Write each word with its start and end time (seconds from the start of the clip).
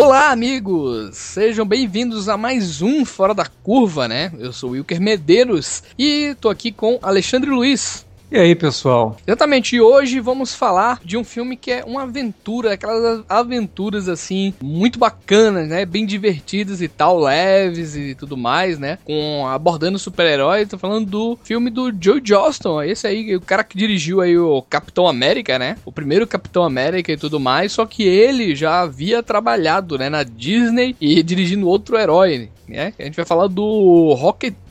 Olá, 0.00 0.30
amigos! 0.30 1.16
Sejam 1.16 1.66
bem-vindos 1.66 2.28
a 2.28 2.36
mais 2.36 2.80
um 2.80 3.04
Fora 3.04 3.34
da 3.34 3.44
Curva, 3.44 4.06
né? 4.06 4.30
Eu 4.38 4.52
sou 4.52 4.70
o 4.70 4.72
Wilker 4.74 5.00
Medeiros 5.00 5.82
e 5.98 6.36
tô 6.40 6.48
aqui 6.48 6.70
com 6.70 7.00
Alexandre 7.02 7.50
Luiz. 7.50 8.06
E 8.30 8.36
aí, 8.36 8.54
pessoal? 8.54 9.16
Exatamente, 9.26 9.74
e 9.74 9.80
hoje 9.80 10.20
vamos 10.20 10.54
falar 10.54 11.00
de 11.02 11.16
um 11.16 11.24
filme 11.24 11.56
que 11.56 11.70
é 11.70 11.82
uma 11.82 12.02
aventura, 12.02 12.74
aquelas 12.74 13.24
aventuras 13.26 14.06
assim, 14.06 14.52
muito 14.60 14.98
bacanas, 14.98 15.66
né? 15.66 15.86
Bem 15.86 16.04
divertidas 16.04 16.82
e 16.82 16.88
tal, 16.88 17.18
leves 17.18 17.96
e 17.96 18.14
tudo 18.14 18.36
mais, 18.36 18.78
né? 18.78 18.98
Com 19.02 19.46
abordando 19.46 19.98
super-heróis, 19.98 20.68
tô 20.68 20.76
falando 20.76 21.06
do 21.06 21.38
filme 21.42 21.70
do 21.70 21.90
Joe 21.98 22.20
Johnston, 22.20 22.82
esse 22.82 23.06
aí, 23.06 23.34
o 23.34 23.40
cara 23.40 23.64
que 23.64 23.78
dirigiu 23.78 24.20
aí 24.20 24.36
o 24.36 24.60
Capitão 24.60 25.08
América, 25.08 25.58
né? 25.58 25.78
O 25.86 25.90
primeiro 25.90 26.26
Capitão 26.26 26.64
América 26.64 27.10
e 27.10 27.16
tudo 27.16 27.40
mais, 27.40 27.72
só 27.72 27.86
que 27.86 28.02
ele 28.02 28.54
já 28.54 28.82
havia 28.82 29.22
trabalhado, 29.22 29.96
né, 29.96 30.10
na 30.10 30.22
Disney 30.22 30.94
e 31.00 31.22
dirigindo 31.22 31.66
outro 31.66 31.96
herói, 31.96 32.50
né? 32.68 32.92
A 32.98 33.04
gente 33.04 33.16
vai 33.16 33.24
falar 33.24 33.46
do 33.46 34.12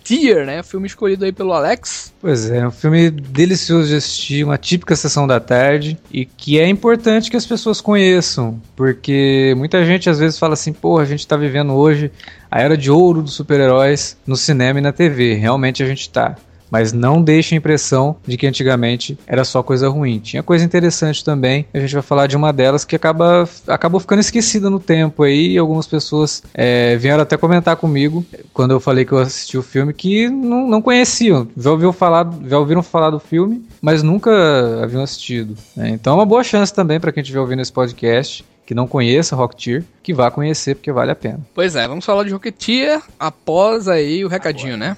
Rocketeer, 0.07 0.45
né? 0.45 0.63
Filme 0.63 0.88
escolhido 0.88 1.25
aí 1.25 1.31
pelo 1.31 1.52
Alex. 1.52 2.13
Pois 2.21 2.49
é, 2.49 2.66
um 2.66 2.71
filme 2.71 3.11
delicioso 3.11 3.89
de 3.89 3.95
assistir, 3.95 4.43
uma 4.43 4.57
típica 4.57 4.95
sessão 4.95 5.27
da 5.27 5.39
tarde 5.39 5.97
e 6.11 6.25
que 6.25 6.59
é 6.59 6.67
importante 6.67 7.30
que 7.30 7.38
as 7.38 7.45
pessoas 7.45 7.81
conheçam, 7.81 8.59
porque 8.75 9.53
muita 9.57 9.85
gente 9.85 10.09
às 10.09 10.20
vezes 10.20 10.39
fala 10.39 10.53
assim, 10.53 10.71
pô, 10.71 10.97
a 10.97 11.05
gente 11.05 11.27
tá 11.27 11.35
vivendo 11.35 11.73
hoje 11.73 12.11
a 12.49 12.61
era 12.61 12.77
de 12.77 12.89
ouro 12.89 13.21
dos 13.21 13.33
super-heróis 13.33 14.17
no 14.25 14.38
cinema 14.38 14.80
e 14.80 14.81
na 14.81 14.93
TV. 14.93 15.33
Realmente 15.33 15.83
a 15.83 15.85
gente 15.85 16.09
tá 16.09 16.35
mas 16.70 16.94
não 16.94 17.22
deixe 17.22 17.55
a 17.55 17.58
impressão 17.58 18.16
de 18.25 18.38
que 18.38 18.47
antigamente 18.47 19.17
era 19.25 19.44
só 19.44 19.64
coisa 19.64 19.89
ruim. 19.89 20.19
Tinha 20.19 20.44
coisa 20.44 20.64
interessante 20.64 21.23
também. 21.23 21.66
A 21.73 21.80
gente 21.80 21.94
vai 21.94 22.03
falar 22.03 22.28
de 22.28 22.36
uma 22.36 22.52
delas 22.52 22.86
que 22.86 22.95
acaba, 22.95 23.47
acabou 23.67 24.00
ficando 24.00 24.19
esquecida 24.19 24.69
no 24.69 24.80
tempo 24.80 25.23
aí. 25.23 25.53
E 25.53 25.58
algumas 25.58 25.88
pessoas 25.88 26.44
é, 26.53 26.95
vieram 26.97 27.23
até 27.23 27.38
comentar 27.38 27.75
comigo 27.75 28.25
quando 28.53 28.72
eu 28.72 28.80
falei 28.80 29.06
que 29.06 29.11
eu 29.11 29.19
assisti 29.19 29.58
o 29.58 29.64
filme 29.64 29.94
que 29.94 30.30
não, 30.30 30.67
não 30.67 30.81
conheciam, 30.81 31.47
já, 31.58 31.72
ouviu 31.72 31.94
falar, 31.94 32.30
já 32.45 32.58
ouviram 32.58 32.84
falar 32.84 33.09
do 33.09 33.19
filme, 33.19 33.66
mas 33.81 34.03
nunca 34.03 34.31
haviam 34.84 35.03
assistido. 35.03 35.56
Né? 35.75 35.89
Então 35.89 36.13
é 36.13 36.16
uma 36.17 36.25
boa 36.25 36.44
chance 36.44 36.73
também 36.73 37.00
para 37.00 37.11
quem 37.11 37.22
estiver 37.22 37.39
ouvindo 37.39 37.61
esse 37.61 37.72
podcast 37.72 38.45
que 38.66 38.75
não 38.75 38.86
conheça 38.86 39.34
Rocketeer, 39.34 39.86
que 40.03 40.13
vá 40.13 40.30
conhecer 40.30 40.75
porque 40.75 40.91
vale 40.91 41.09
a 41.09 41.16
pena. 41.16 41.39
Pois 41.56 41.78
é, 41.78 41.88
vamos 41.88 42.03
falar 42.03 42.25
de 42.25 42.34
Rocketeer 42.34 43.02
após 43.17 43.88
aí 43.88 44.25
o 44.25 44.28
recadinho, 44.28 44.75
Agora. 44.75 44.89
né? 44.89 44.97